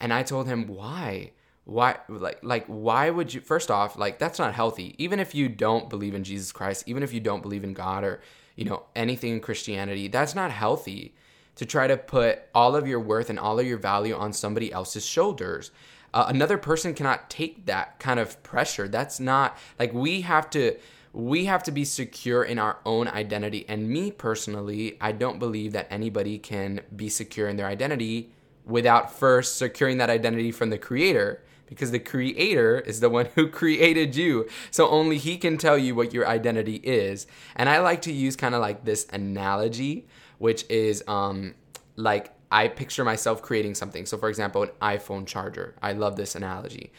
And 0.00 0.12
I 0.12 0.22
told 0.22 0.46
him 0.46 0.66
why, 0.66 1.32
why, 1.64 1.98
like 2.08 2.38
like 2.42 2.64
why 2.66 3.10
would 3.10 3.34
you? 3.34 3.40
First 3.40 3.70
off, 3.70 3.98
like 3.98 4.18
that's 4.18 4.38
not 4.38 4.54
healthy. 4.54 4.94
Even 4.98 5.20
if 5.20 5.34
you 5.34 5.48
don't 5.48 5.90
believe 5.90 6.14
in 6.14 6.24
Jesus 6.24 6.52
Christ, 6.52 6.84
even 6.86 7.02
if 7.02 7.12
you 7.12 7.20
don't 7.20 7.42
believe 7.42 7.64
in 7.64 7.74
God 7.74 8.04
or 8.04 8.20
you 8.58 8.64
know 8.64 8.82
anything 8.96 9.34
in 9.34 9.40
Christianity, 9.40 10.08
that's 10.08 10.34
not 10.34 10.50
healthy. 10.50 11.14
To 11.56 11.66
try 11.66 11.86
to 11.88 11.96
put 11.96 12.40
all 12.54 12.76
of 12.76 12.86
your 12.86 13.00
worth 13.00 13.30
and 13.30 13.38
all 13.38 13.58
of 13.58 13.66
your 13.66 13.78
value 13.78 14.14
on 14.14 14.32
somebody 14.32 14.72
else's 14.72 15.04
shoulders. 15.04 15.72
Uh, 16.14 16.26
another 16.28 16.56
person 16.56 16.94
cannot 16.94 17.28
take 17.28 17.66
that 17.66 17.98
kind 17.98 18.20
of 18.20 18.40
pressure. 18.44 18.86
That's 18.86 19.18
not 19.18 19.58
like 19.78 19.92
we 19.92 20.20
have 20.20 20.50
to 20.50 20.76
we 21.12 21.46
have 21.46 21.62
to 21.64 21.72
be 21.72 21.84
secure 21.84 22.44
in 22.44 22.58
our 22.58 22.78
own 22.84 23.08
identity. 23.08 23.64
And 23.68 23.88
me 23.88 24.10
personally, 24.10 24.96
I 25.00 25.12
don't 25.12 25.38
believe 25.38 25.72
that 25.72 25.88
anybody 25.90 26.38
can 26.38 26.80
be 26.94 27.08
secure 27.08 27.48
in 27.48 27.56
their 27.56 27.66
identity 27.66 28.30
without 28.64 29.12
first 29.12 29.56
securing 29.56 29.98
that 29.98 30.10
identity 30.10 30.52
from 30.52 30.70
the 30.70 30.78
creator. 30.78 31.42
Because 31.68 31.90
the 31.90 31.98
creator 31.98 32.80
is 32.80 33.00
the 33.00 33.10
one 33.10 33.26
who 33.34 33.48
created 33.48 34.16
you. 34.16 34.48
So 34.70 34.88
only 34.88 35.18
he 35.18 35.36
can 35.36 35.58
tell 35.58 35.78
you 35.78 35.94
what 35.94 36.12
your 36.12 36.26
identity 36.26 36.76
is. 36.76 37.26
And 37.56 37.68
I 37.68 37.80
like 37.80 38.02
to 38.02 38.12
use 38.12 38.36
kind 38.36 38.54
of 38.54 38.60
like 38.60 38.84
this 38.84 39.06
analogy, 39.12 40.06
which 40.38 40.64
is 40.68 41.02
um 41.06 41.54
like 41.96 42.32
I 42.50 42.68
picture 42.68 43.04
myself 43.04 43.42
creating 43.42 43.74
something. 43.74 44.06
So 44.06 44.16
for 44.16 44.28
example, 44.28 44.62
an 44.62 44.70
iPhone 44.80 45.26
charger. 45.26 45.74
I 45.82 45.92
love 45.92 46.16
this 46.16 46.34
analogy. 46.34 46.92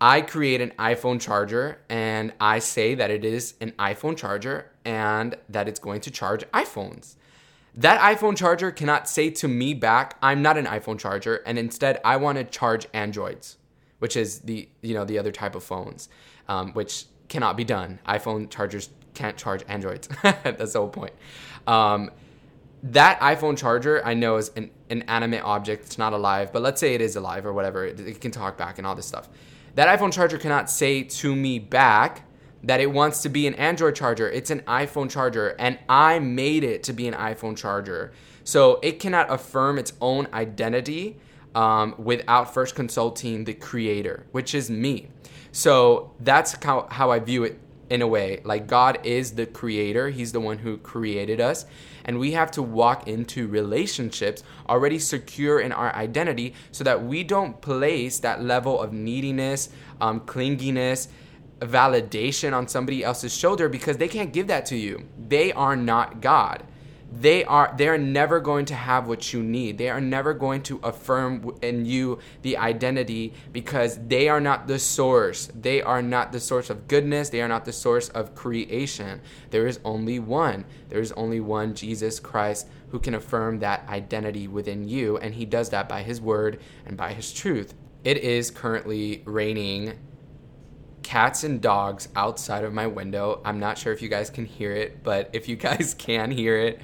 I 0.00 0.20
create 0.20 0.60
an 0.60 0.72
iPhone 0.78 1.20
charger 1.20 1.80
and 1.88 2.32
I 2.40 2.60
say 2.60 2.94
that 2.94 3.10
it 3.10 3.24
is 3.24 3.54
an 3.60 3.72
iPhone 3.72 4.16
charger 4.16 4.70
and 4.84 5.34
that 5.48 5.66
it's 5.66 5.80
going 5.80 6.00
to 6.02 6.10
charge 6.10 6.44
iPhones. 6.52 7.16
That 7.74 8.00
iPhone 8.00 8.36
charger 8.36 8.70
cannot 8.70 9.08
say 9.08 9.30
to 9.30 9.48
me 9.48 9.74
back, 9.74 10.16
I'm 10.22 10.42
not 10.42 10.58
an 10.58 10.66
iPhone 10.66 10.98
charger, 10.98 11.36
and 11.46 11.58
instead 11.58 12.00
I 12.04 12.16
want 12.16 12.38
to 12.38 12.44
charge 12.44 12.88
Androids, 12.92 13.56
which 13.98 14.16
is 14.16 14.40
the 14.40 14.68
you 14.82 14.94
know 14.94 15.04
the 15.04 15.18
other 15.18 15.32
type 15.32 15.54
of 15.54 15.62
phones, 15.62 16.08
um, 16.48 16.72
which 16.72 17.06
cannot 17.28 17.56
be 17.56 17.64
done. 17.64 17.98
iPhone 18.06 18.50
chargers 18.50 18.90
can't 19.14 19.36
charge 19.36 19.64
Androids. 19.68 20.08
That's 20.22 20.72
the 20.72 20.78
whole 20.78 20.88
point. 20.88 21.12
Um, 21.66 22.10
that 22.82 23.20
iPhone 23.20 23.58
charger 23.58 24.04
I 24.04 24.14
know 24.14 24.36
is 24.36 24.50
an, 24.56 24.70
an 24.88 25.02
animate 25.02 25.42
object. 25.42 25.86
It's 25.86 25.98
not 25.98 26.12
alive, 26.12 26.52
but 26.52 26.62
let's 26.62 26.80
say 26.80 26.94
it 26.94 27.00
is 27.00 27.16
alive 27.16 27.44
or 27.44 27.52
whatever. 27.52 27.84
It, 27.84 28.00
it 28.00 28.20
can 28.20 28.30
talk 28.30 28.56
back 28.56 28.78
and 28.78 28.86
all 28.86 28.94
this 28.94 29.06
stuff. 29.06 29.28
That 29.74 29.98
iPhone 29.98 30.12
charger 30.12 30.38
cannot 30.38 30.70
say 30.70 31.02
to 31.02 31.34
me 31.34 31.58
back 31.58 32.22
that 32.64 32.80
it 32.80 32.90
wants 32.90 33.22
to 33.22 33.28
be 33.28 33.46
an 33.46 33.54
Android 33.54 33.94
charger. 33.94 34.28
It's 34.28 34.50
an 34.50 34.60
iPhone 34.60 35.10
charger, 35.10 35.54
and 35.58 35.78
I 35.88 36.18
made 36.18 36.64
it 36.64 36.82
to 36.84 36.92
be 36.92 37.06
an 37.06 37.14
iPhone 37.14 37.56
charger. 37.56 38.12
So 38.44 38.80
it 38.82 38.98
cannot 38.98 39.30
affirm 39.30 39.78
its 39.78 39.92
own 40.00 40.26
identity 40.32 41.18
um, 41.54 41.94
without 41.98 42.52
first 42.52 42.74
consulting 42.74 43.44
the 43.44 43.54
creator, 43.54 44.26
which 44.32 44.54
is 44.54 44.70
me. 44.70 45.08
So 45.52 46.12
that's 46.20 46.62
how, 46.62 46.88
how 46.90 47.10
I 47.10 47.18
view 47.18 47.44
it 47.44 47.58
in 47.90 48.02
a 48.02 48.06
way. 48.06 48.40
Like 48.44 48.66
God 48.66 49.00
is 49.04 49.32
the 49.32 49.46
creator, 49.46 50.10
He's 50.10 50.32
the 50.32 50.40
one 50.40 50.58
who 50.58 50.76
created 50.78 51.40
us. 51.40 51.66
And 52.04 52.18
we 52.18 52.32
have 52.32 52.50
to 52.52 52.62
walk 52.62 53.06
into 53.06 53.48
relationships 53.48 54.42
already 54.68 54.98
secure 54.98 55.60
in 55.60 55.72
our 55.72 55.94
identity 55.94 56.54
so 56.72 56.84
that 56.84 57.04
we 57.04 57.22
don't 57.22 57.60
place 57.60 58.18
that 58.20 58.42
level 58.42 58.80
of 58.80 58.92
neediness, 58.92 59.68
um, 60.00 60.20
clinginess, 60.20 61.08
validation 61.60 62.56
on 62.56 62.68
somebody 62.68 63.04
else's 63.04 63.36
shoulder 63.36 63.68
because 63.68 63.96
they 63.96 64.08
can't 64.08 64.32
give 64.32 64.46
that 64.46 64.64
to 64.66 64.76
you. 64.76 65.06
They 65.28 65.52
are 65.52 65.76
not 65.76 66.20
God. 66.20 66.62
They 67.10 67.42
are 67.44 67.74
they 67.76 67.88
are 67.88 67.96
never 67.96 68.38
going 68.38 68.66
to 68.66 68.74
have 68.74 69.08
what 69.08 69.32
you 69.32 69.42
need. 69.42 69.78
They 69.78 69.88
are 69.88 70.00
never 70.00 70.34
going 70.34 70.62
to 70.64 70.78
affirm 70.82 71.56
in 71.62 71.86
you 71.86 72.18
the 72.42 72.58
identity 72.58 73.32
because 73.50 73.98
they 74.08 74.28
are 74.28 74.40
not 74.40 74.66
the 74.66 74.78
source. 74.78 75.48
They 75.54 75.80
are 75.80 76.02
not 76.02 76.32
the 76.32 76.40
source 76.40 76.68
of 76.68 76.86
goodness. 76.86 77.30
They 77.30 77.40
are 77.40 77.48
not 77.48 77.64
the 77.64 77.72
source 77.72 78.10
of 78.10 78.34
creation. 78.34 79.22
There 79.50 79.66
is 79.66 79.80
only 79.84 80.18
one. 80.18 80.66
There 80.90 81.00
is 81.00 81.12
only 81.12 81.40
one 81.40 81.74
Jesus 81.74 82.20
Christ 82.20 82.68
who 82.90 82.98
can 82.98 83.14
affirm 83.14 83.60
that 83.60 83.88
identity 83.88 84.46
within 84.46 84.86
you 84.86 85.16
and 85.18 85.34
he 85.34 85.46
does 85.46 85.70
that 85.70 85.88
by 85.88 86.02
his 86.02 86.20
word 86.20 86.60
and 86.84 86.96
by 86.96 87.14
his 87.14 87.32
truth. 87.32 87.74
It 88.04 88.18
is 88.18 88.50
currently 88.50 89.22
raining 89.24 89.98
cats 91.08 91.42
and 91.42 91.62
dogs 91.62 92.06
outside 92.14 92.64
of 92.64 92.74
my 92.74 92.86
window. 92.86 93.40
I'm 93.42 93.58
not 93.58 93.78
sure 93.78 93.94
if 93.94 94.02
you 94.02 94.10
guys 94.10 94.28
can 94.28 94.44
hear 94.44 94.72
it, 94.72 95.02
but 95.02 95.30
if 95.32 95.48
you 95.48 95.56
guys 95.68 95.94
can 95.94 96.30
hear 96.30 96.58
it, 96.58 96.82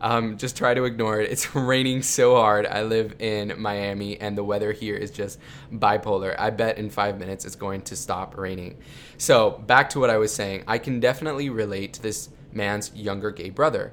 um, 0.00 0.38
just 0.38 0.56
try 0.56 0.72
to 0.72 0.84
ignore 0.84 1.20
it. 1.20 1.30
It's 1.30 1.54
raining 1.54 2.00
so 2.00 2.36
hard. 2.36 2.66
I 2.66 2.84
live 2.84 3.16
in 3.18 3.52
Miami, 3.60 4.18
and 4.18 4.36
the 4.36 4.42
weather 4.42 4.72
here 4.72 4.96
is 4.96 5.10
just 5.10 5.38
bipolar. 5.70 6.34
I 6.38 6.48
bet 6.48 6.78
in 6.78 6.88
five 6.88 7.18
minutes 7.18 7.44
it's 7.44 7.54
going 7.54 7.82
to 7.82 7.96
stop 7.96 8.38
raining. 8.38 8.78
So, 9.18 9.50
back 9.66 9.90
to 9.90 10.00
what 10.00 10.08
I 10.08 10.16
was 10.16 10.32
saying, 10.32 10.64
I 10.66 10.78
can 10.78 10.98
definitely 10.98 11.50
relate 11.50 11.92
to 11.94 12.02
this 12.02 12.30
man's 12.52 12.94
younger 12.94 13.30
gay 13.30 13.50
brother. 13.50 13.92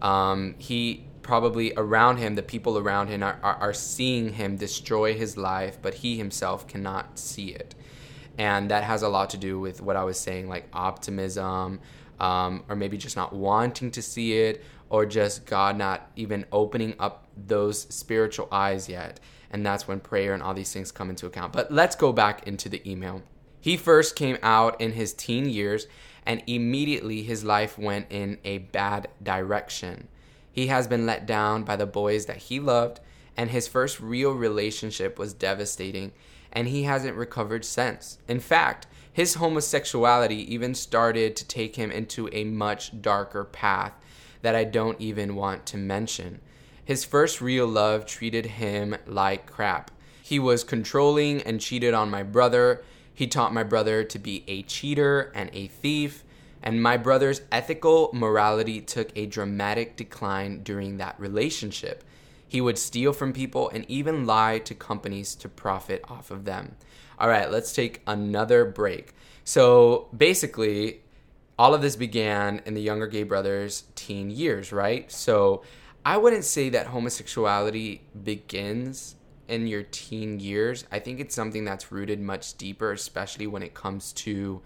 Um, 0.00 0.54
he 0.58 1.06
probably 1.22 1.72
around 1.76 2.18
him, 2.18 2.36
the 2.36 2.42
people 2.44 2.78
around 2.78 3.08
him 3.08 3.24
are, 3.24 3.40
are, 3.42 3.56
are 3.56 3.74
seeing 3.74 4.34
him 4.34 4.56
destroy 4.56 5.14
his 5.14 5.36
life, 5.36 5.78
but 5.82 5.94
he 5.94 6.18
himself 6.18 6.68
cannot 6.68 7.18
see 7.18 7.48
it 7.48 7.74
and 8.38 8.70
that 8.70 8.84
has 8.84 9.02
a 9.02 9.08
lot 9.08 9.30
to 9.30 9.36
do 9.36 9.58
with 9.58 9.80
what 9.80 9.96
I 9.96 10.04
was 10.04 10.18
saying, 10.18 10.48
like 10.48 10.68
optimism, 10.72 11.80
um, 12.20 12.64
or 12.68 12.76
maybe 12.76 12.96
just 12.96 13.16
not 13.16 13.32
wanting 13.32 13.90
to 13.92 14.02
see 14.02 14.38
it, 14.38 14.62
or 14.90 15.06
just 15.06 15.46
God 15.46 15.76
not 15.76 16.10
even 16.16 16.44
opening 16.52 16.94
up 16.98 17.26
those 17.36 17.82
spiritual 17.94 18.48
eyes 18.52 18.88
yet. 18.88 19.20
And 19.50 19.64
that's 19.64 19.86
when 19.86 20.00
prayer 20.00 20.34
and 20.34 20.42
all 20.42 20.54
these 20.54 20.72
things 20.72 20.90
come 20.90 21.10
into 21.10 21.26
account. 21.26 21.52
But 21.52 21.72
let's 21.72 21.94
go 21.96 22.12
back 22.12 22.46
into 22.46 22.68
the 22.68 22.88
email. 22.90 23.22
He 23.60 23.76
first 23.76 24.16
came 24.16 24.36
out 24.42 24.80
in 24.80 24.92
his 24.92 25.12
teen 25.12 25.48
years, 25.48 25.86
and 26.26 26.42
immediately 26.46 27.22
his 27.22 27.44
life 27.44 27.78
went 27.78 28.06
in 28.10 28.38
a 28.44 28.58
bad 28.58 29.08
direction. 29.22 30.08
He 30.50 30.66
has 30.68 30.86
been 30.86 31.06
let 31.06 31.26
down 31.26 31.64
by 31.64 31.76
the 31.76 31.86
boys 31.86 32.26
that 32.26 32.36
he 32.36 32.60
loved, 32.60 33.00
and 33.36 33.50
his 33.50 33.66
first 33.66 34.00
real 34.00 34.32
relationship 34.32 35.18
was 35.18 35.32
devastating 35.34 36.12
and 36.54 36.68
he 36.68 36.84
hasn't 36.84 37.16
recovered 37.16 37.64
since. 37.64 38.18
In 38.28 38.40
fact, 38.40 38.86
his 39.12 39.34
homosexuality 39.34 40.52
even 40.52 40.74
started 40.74 41.36
to 41.36 41.46
take 41.46 41.76
him 41.76 41.90
into 41.90 42.28
a 42.32 42.44
much 42.44 43.00
darker 43.00 43.44
path 43.44 43.92
that 44.42 44.54
I 44.54 44.64
don't 44.64 45.00
even 45.00 45.36
want 45.36 45.66
to 45.66 45.76
mention. 45.76 46.40
His 46.84 47.04
first 47.04 47.40
real 47.40 47.66
love 47.66 48.06
treated 48.06 48.46
him 48.46 48.96
like 49.06 49.46
crap. 49.46 49.90
He 50.22 50.38
was 50.38 50.64
controlling 50.64 51.42
and 51.42 51.60
cheated 51.60 51.94
on 51.94 52.10
my 52.10 52.22
brother. 52.22 52.82
He 53.14 53.26
taught 53.26 53.54
my 53.54 53.62
brother 53.62 54.04
to 54.04 54.18
be 54.18 54.44
a 54.48 54.62
cheater 54.62 55.32
and 55.34 55.48
a 55.52 55.68
thief. 55.68 56.24
And 56.62 56.82
my 56.82 56.96
brother's 56.96 57.42
ethical 57.52 58.10
morality 58.12 58.80
took 58.80 59.10
a 59.16 59.26
dramatic 59.26 59.96
decline 59.96 60.62
during 60.62 60.96
that 60.96 61.18
relationship. 61.18 62.02
He 62.48 62.60
would 62.60 62.78
steal 62.78 63.12
from 63.12 63.32
people 63.32 63.68
and 63.70 63.84
even 63.88 64.26
lie 64.26 64.58
to 64.60 64.74
companies 64.74 65.34
to 65.36 65.48
profit 65.48 66.04
off 66.08 66.30
of 66.30 66.44
them. 66.44 66.76
All 67.18 67.28
right, 67.28 67.50
let's 67.50 67.72
take 67.72 68.02
another 68.06 68.64
break. 68.64 69.14
So 69.44 70.08
basically, 70.16 71.00
all 71.58 71.74
of 71.74 71.82
this 71.82 71.96
began 71.96 72.62
in 72.66 72.74
the 72.74 72.82
younger 72.82 73.06
gay 73.06 73.22
brothers' 73.22 73.84
teen 73.94 74.30
years, 74.30 74.72
right? 74.72 75.10
So 75.10 75.62
I 76.04 76.16
wouldn't 76.16 76.44
say 76.44 76.68
that 76.70 76.88
homosexuality 76.88 78.02
begins 78.24 79.16
in 79.48 79.66
your 79.66 79.82
teen 79.82 80.40
years. 80.40 80.84
I 80.90 80.98
think 80.98 81.20
it's 81.20 81.34
something 81.34 81.64
that's 81.64 81.92
rooted 81.92 82.20
much 82.20 82.56
deeper, 82.56 82.92
especially 82.92 83.46
when 83.46 83.62
it 83.62 83.74
comes 83.74 84.12
to 84.14 84.62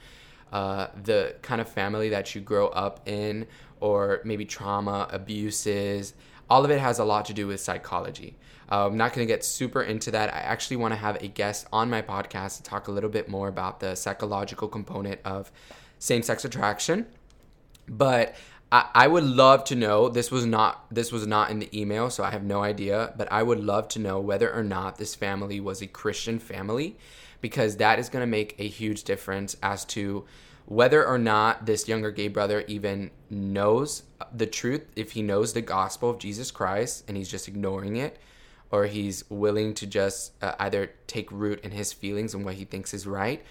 uh, 0.53 0.89
the 1.03 1.37
kind 1.43 1.61
of 1.61 1.69
family 1.69 2.09
that 2.11 2.35
you 2.35 2.41
grow 2.41 2.69
up 2.69 3.07
in, 3.07 3.47
or 3.81 4.21
maybe 4.25 4.45
trauma, 4.45 5.09
abuses, 5.11 6.15
all 6.51 6.65
of 6.65 6.71
it 6.71 6.81
has 6.81 6.99
a 6.99 7.05
lot 7.05 7.25
to 7.27 7.35
do 7.35 7.47
with 7.47 7.61
psychology. 7.61 8.37
Uh, 8.71 8.87
I'm 8.87 8.97
not 8.97 9.15
going 9.15 9.27
to 9.27 9.33
get 9.33 9.45
super 9.45 9.83
into 9.83 10.11
that. 10.11 10.33
I 10.33 10.39
actually 10.39 10.77
want 10.77 10.93
to 10.93 10.97
have 10.97 11.23
a 11.23 11.29
guest 11.29 11.67
on 11.73 11.89
my 11.89 12.03
podcast 12.03 12.59
to 12.59 12.63
talk 12.63 12.89
a 12.89 12.91
little 12.91 13.11
bit 13.11 13.29
more 13.29 13.49
about 13.49 13.81
the 13.81 13.95
psychological 13.95 14.69
component 14.69 15.21
of 15.25 15.51
same 15.99 16.23
sex 16.23 16.45
attraction. 16.45 17.07
But 17.89 18.35
I, 18.71 18.89
I 18.95 19.07
would 19.07 19.25
love 19.25 19.65
to 19.65 19.75
know 19.75 20.11
this 20.11 20.31
was 20.31 20.45
not 20.45 20.85
this 20.95 21.11
was 21.11 21.27
not 21.27 21.51
in 21.51 21.59
the 21.59 21.81
email, 21.81 22.11
so 22.11 22.23
I 22.23 22.31
have 22.31 22.45
no 22.45 22.63
idea. 22.63 23.15
But 23.17 23.33
I 23.33 23.43
would 23.43 23.61
love 23.61 23.89
to 23.89 23.99
know 23.99 24.21
whether 24.21 24.53
or 24.53 24.63
not 24.63 24.99
this 24.99 25.15
family 25.15 25.61
was 25.61 25.81
a 25.81 25.87
Christian 25.87 26.39
family, 26.39 26.99
because 27.41 27.77
that 27.77 27.99
is 27.99 28.11
going 28.11 28.23
to 28.23 28.27
make 28.27 28.55
a 28.59 28.69
huge 28.69 29.05
difference 29.05 29.57
as 29.63 29.87
to 29.87 30.27
whether 30.69 31.05
or 31.07 31.17
not 31.17 31.65
this 31.65 31.89
younger 31.89 32.11
gay 32.11 32.29
brother 32.29 32.63
even 32.69 33.11
knows 33.31 34.03
the 34.35 34.47
truth, 34.47 34.85
if 34.97 35.13
he 35.13 35.23
knows 35.23 35.55
the 35.55 35.63
gospel 35.63 36.11
of 36.11 36.19
Jesus 36.19 36.51
Christ 36.51 37.05
and 37.09 37.17
he's 37.17 37.31
just 37.31 37.49
ignoring 37.49 37.97
it, 37.97 38.19
or 38.71 38.85
he's 38.85 39.25
willing 39.31 39.73
to 39.73 39.87
just 39.87 40.33
uh, 40.43 40.53
either 40.59 40.93
take 41.07 41.33
root 41.33 41.59
in 41.65 41.71
his 41.71 41.95
feelings 41.95 42.35
and 42.35 42.45
what 42.45 42.55
he 42.55 42.67
thinks 42.67 42.93
is 42.93 43.07
right, 43.07 43.43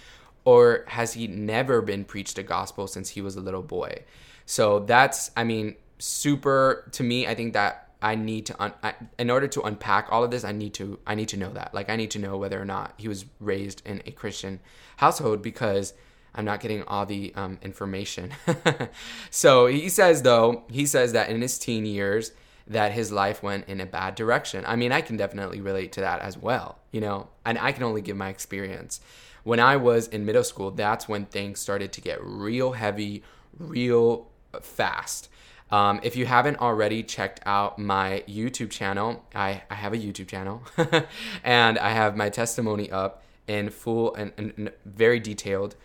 or 0.46 0.86
has 0.90 1.14
he 1.14 1.26
never 1.26 1.82
been 1.82 2.06
preached 2.06 2.38
a 2.38 2.44
gospel 2.44 2.86
since 2.86 3.10
he 3.10 3.22
was 3.22 3.36
a 3.36 3.42
little 3.42 3.64
boy? 3.64 4.04
So 4.46 4.80
that's, 4.82 5.32
I 5.36 5.44
mean, 5.44 5.76
super 5.98 6.88
to 6.92 7.02
me. 7.02 7.26
I 7.26 7.34
think 7.34 7.54
that 7.54 7.90
I 8.00 8.14
need 8.14 8.46
to, 8.46 8.62
un- 8.62 8.76
I, 8.84 8.94
in 9.18 9.32
order 9.32 9.48
to 9.48 9.64
unpack 9.64 10.08
all 10.12 10.24
of 10.24 10.30
this, 10.30 10.44
I 10.44 10.52
need 10.52 10.76
to, 10.76 11.00
I 11.08 11.16
need 11.16 11.30
to 11.30 11.38
know 11.38 11.52
that. 11.54 11.74
Like, 11.74 11.90
I 11.90 11.96
need 11.96 12.12
to 12.12 12.20
know 12.20 12.38
whether 12.38 12.62
or 12.62 12.66
not 12.66 12.94
he 12.98 13.08
was 13.08 13.26
raised 13.40 13.82
in 13.88 14.04
a 14.06 14.12
Christian 14.12 14.60
household 14.98 15.42
because 15.42 15.96
I'm 16.38 16.46
not 16.46 16.60
getting 16.60 16.84
all 16.84 17.06
the 17.06 17.34
um, 17.36 17.58
information. 17.62 18.32
so 19.32 19.66
he 19.66 19.90
says, 19.90 20.22
though, 20.22 20.64
he 20.70 20.86
says 20.86 21.14
that 21.14 21.30
in 21.30 21.42
his 21.42 21.58
teen 21.58 21.86
years, 21.86 22.32
that 22.68 22.92
his 22.92 23.12
life 23.12 23.42
went 23.42 23.68
in 23.68 23.82
a 23.82 23.86
bad 23.86 24.16
direction. 24.16 24.64
I 24.68 24.76
mean, 24.76 24.92
I 24.92 25.02
can 25.02 25.18
definitely 25.18 25.62
relate 25.62 25.94
to 25.94 26.02
that 26.02 26.22
as 26.22 26.38
well, 26.38 26.78
you 26.92 27.02
know, 27.02 27.30
and 27.46 27.58
I 27.58 27.72
can 27.72 27.84
only 27.84 28.02
give 28.02 28.18
my 28.18 28.30
experience. 28.30 29.00
When 29.44 29.60
I 29.60 29.78
was 29.78 30.08
in 30.08 30.26
middle 30.26 30.44
school, 30.44 30.72
that's 30.72 31.08
when 31.08 31.26
things 31.26 31.60
started 31.60 31.92
to 31.94 32.02
get 32.02 32.24
real 32.24 32.74
heavy, 32.74 33.24
real 33.58 34.28
fast. 34.62 35.30
Um, 35.72 36.00
if 36.04 36.16
you 36.16 36.26
haven't 36.26 36.60
already 36.60 37.04
checked 37.04 37.42
out 37.46 37.80
my 37.80 38.24
YouTube 38.28 38.72
channel, 38.72 39.26
I, 39.34 39.64
I 39.70 39.76
have 39.76 39.94
a 39.94 39.98
YouTube 39.98 40.28
channel 40.28 40.64
and 41.44 41.78
I 41.78 41.90
have 41.90 42.16
my 42.16 42.30
testimony 42.30 42.92
up 42.92 43.24
in 43.48 43.70
full 43.70 44.14
and, 44.16 44.34
and, 44.38 44.54
and 44.58 44.72
very 44.86 45.20
detailed. 45.20 45.76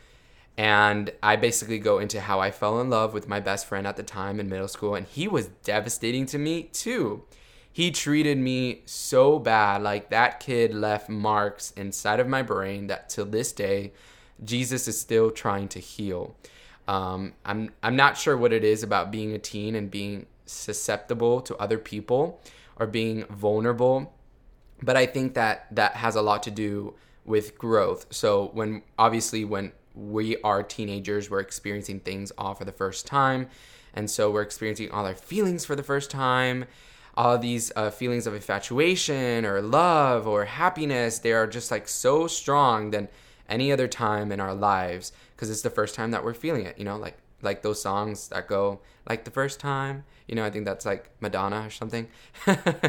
And 0.58 1.10
I 1.22 1.36
basically 1.36 1.78
go 1.78 1.98
into 1.98 2.20
how 2.20 2.40
I 2.40 2.50
fell 2.50 2.80
in 2.80 2.90
love 2.90 3.14
with 3.14 3.28
my 3.28 3.40
best 3.40 3.66
friend 3.66 3.86
at 3.86 3.96
the 3.96 4.02
time 4.02 4.38
in 4.38 4.48
middle 4.48 4.68
school, 4.68 4.94
and 4.94 5.06
he 5.06 5.26
was 5.28 5.48
devastating 5.64 6.26
to 6.26 6.38
me 6.38 6.64
too. 6.64 7.24
He 7.72 7.90
treated 7.90 8.36
me 8.36 8.82
so 8.84 9.38
bad. 9.38 9.82
Like 9.82 10.10
that 10.10 10.40
kid 10.40 10.74
left 10.74 11.08
marks 11.08 11.70
inside 11.70 12.20
of 12.20 12.28
my 12.28 12.42
brain 12.42 12.88
that 12.88 13.08
till 13.08 13.24
this 13.24 13.52
day, 13.52 13.92
Jesus 14.44 14.86
is 14.86 15.00
still 15.00 15.30
trying 15.30 15.68
to 15.68 15.78
heal. 15.78 16.36
Um, 16.86 17.32
I'm 17.46 17.70
I'm 17.82 17.96
not 17.96 18.18
sure 18.18 18.36
what 18.36 18.52
it 18.52 18.64
is 18.64 18.82
about 18.82 19.10
being 19.10 19.32
a 19.32 19.38
teen 19.38 19.74
and 19.74 19.90
being 19.90 20.26
susceptible 20.44 21.40
to 21.42 21.56
other 21.56 21.78
people 21.78 22.40
or 22.76 22.86
being 22.86 23.24
vulnerable, 23.26 24.12
but 24.82 24.96
I 24.96 25.06
think 25.06 25.34
that 25.34 25.66
that 25.74 25.94
has 25.94 26.14
a 26.16 26.22
lot 26.22 26.42
to 26.42 26.50
do 26.50 26.94
with 27.24 27.56
growth. 27.56 28.06
So 28.10 28.50
when 28.52 28.82
obviously 28.98 29.44
when 29.44 29.72
we 29.94 30.36
are 30.42 30.62
teenagers, 30.62 31.30
we're 31.30 31.40
experiencing 31.40 32.00
things 32.00 32.30
all 32.38 32.54
for 32.54 32.64
the 32.64 32.72
first 32.72 33.06
time, 33.06 33.48
and 33.94 34.10
so 34.10 34.30
we're 34.30 34.42
experiencing 34.42 34.90
all 34.90 35.06
our 35.06 35.14
feelings 35.14 35.64
for 35.64 35.76
the 35.76 35.82
first 35.82 36.10
time. 36.10 36.66
All 37.14 37.36
these 37.36 37.70
uh, 37.76 37.90
feelings 37.90 38.26
of 38.26 38.34
infatuation 38.34 39.44
or 39.44 39.60
love 39.60 40.26
or 40.26 40.46
happiness, 40.46 41.18
they 41.18 41.32
are 41.32 41.46
just 41.46 41.70
like 41.70 41.86
so 41.86 42.26
strong 42.26 42.90
than 42.90 43.08
any 43.48 43.70
other 43.70 43.86
time 43.86 44.32
in 44.32 44.40
our 44.40 44.54
lives 44.54 45.12
because 45.36 45.50
it's 45.50 45.60
the 45.60 45.68
first 45.68 45.94
time 45.94 46.10
that 46.12 46.24
we're 46.24 46.32
feeling 46.32 46.64
it. 46.64 46.78
You 46.78 46.86
know, 46.86 46.96
like 46.96 47.18
like 47.42 47.62
those 47.62 47.82
songs 47.82 48.28
that 48.28 48.48
go 48.48 48.80
like 49.08 49.24
the 49.24 49.30
first 49.30 49.60
time 49.60 50.04
you 50.26 50.34
know 50.34 50.44
i 50.44 50.50
think 50.50 50.64
that's 50.64 50.86
like 50.86 51.10
madonna 51.20 51.66
or 51.66 51.70
something 51.70 52.08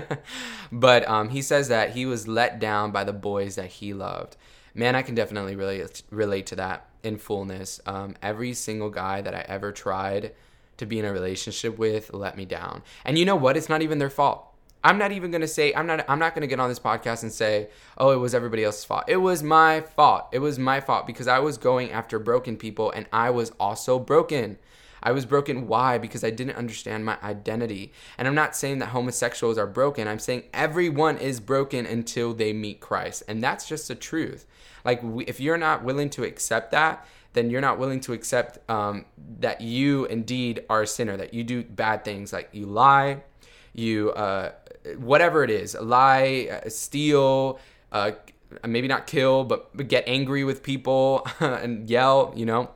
but 0.71 1.07
um, 1.09 1.29
he 1.29 1.41
says 1.41 1.67
that 1.67 1.91
he 1.91 2.05
was 2.05 2.27
let 2.27 2.59
down 2.59 2.91
by 2.91 3.03
the 3.03 3.13
boys 3.13 3.55
that 3.55 3.69
he 3.69 3.93
loved 3.93 4.37
man 4.73 4.95
i 4.95 5.01
can 5.01 5.15
definitely 5.15 5.55
relate 5.55 6.03
relate 6.11 6.45
to 6.45 6.55
that 6.55 6.87
in 7.03 7.17
fullness 7.17 7.79
um, 7.85 8.15
every 8.21 8.53
single 8.53 8.89
guy 8.89 9.21
that 9.21 9.35
i 9.35 9.45
ever 9.47 9.71
tried 9.71 10.31
to 10.77 10.85
be 10.85 10.99
in 10.99 11.05
a 11.05 11.11
relationship 11.11 11.77
with 11.77 12.13
let 12.13 12.35
me 12.35 12.45
down 12.45 12.81
and 13.05 13.17
you 13.17 13.25
know 13.25 13.35
what 13.35 13.55
it's 13.57 13.69
not 13.69 13.81
even 13.81 13.99
their 13.99 14.09
fault 14.09 14.53
I'm 14.85 14.97
not 14.97 15.13
even 15.13 15.31
gonna 15.31 15.47
say 15.47 15.73
I'm 15.73 15.87
not 15.87 16.03
I'm 16.09 16.19
not 16.19 16.35
gonna 16.35 16.47
get 16.47 16.59
on 16.59 16.67
this 16.67 16.79
podcast 16.79 17.23
and 17.23 17.31
say, 17.31 17.69
oh, 17.97 18.11
it 18.11 18.17
was 18.17 18.35
everybody 18.35 18.65
else's 18.65 18.83
fault. 18.83 19.05
It 19.07 19.17
was 19.17 19.41
my 19.41 19.79
fault. 19.79 20.27
It 20.33 20.39
was 20.39 20.59
my 20.59 20.81
fault 20.81 21.07
because 21.07 21.27
I 21.27 21.39
was 21.39 21.57
going 21.57 21.91
after 21.91 22.19
broken 22.19 22.57
people 22.57 22.91
and 22.91 23.05
I 23.13 23.29
was 23.29 23.51
also 23.61 23.97
broken. 23.97 24.57
I 25.01 25.11
was 25.11 25.25
broken. 25.25 25.67
Why? 25.67 25.97
Because 25.97 26.23
I 26.23 26.29
didn't 26.31 26.55
understand 26.55 27.05
my 27.05 27.17
identity. 27.21 27.91
And 28.17 28.27
I'm 28.27 28.35
not 28.35 28.55
saying 28.55 28.79
that 28.79 28.87
homosexuals 28.87 29.57
are 29.57 29.67
broken. 29.67 30.07
I'm 30.07 30.19
saying 30.19 30.43
everyone 30.53 31.17
is 31.17 31.39
broken 31.39 31.85
until 31.85 32.33
they 32.33 32.53
meet 32.53 32.79
Christ. 32.79 33.23
And 33.27 33.43
that's 33.43 33.67
just 33.67 33.89
the 33.89 33.95
truth. 33.95 34.45
Like, 34.83 35.01
we, 35.03 35.25
if 35.25 35.39
you're 35.39 35.57
not 35.57 35.83
willing 35.83 36.09
to 36.11 36.23
accept 36.23 36.71
that, 36.71 37.05
then 37.33 37.49
you're 37.49 37.61
not 37.61 37.79
willing 37.79 37.99
to 38.01 38.13
accept 38.13 38.57
um, 38.69 39.05
that 39.39 39.61
you 39.61 40.05
indeed 40.05 40.63
are 40.69 40.83
a 40.83 40.87
sinner, 40.87 41.17
that 41.17 41.33
you 41.33 41.43
do 41.43 41.63
bad 41.63 42.05
things, 42.05 42.31
like 42.31 42.49
you 42.51 42.65
lie, 42.65 43.23
you 43.73 44.11
uh, 44.11 44.51
whatever 44.97 45.43
it 45.43 45.49
is 45.49 45.75
lie 45.79 46.47
uh, 46.51 46.69
steal 46.69 47.59
uh, 47.91 48.11
maybe 48.65 48.87
not 48.87 49.07
kill 49.07 49.43
but, 49.43 49.75
but 49.75 49.87
get 49.87 50.03
angry 50.07 50.43
with 50.43 50.63
people 50.63 51.27
and 51.39 51.89
yell 51.89 52.33
you 52.35 52.45
know? 52.45 52.69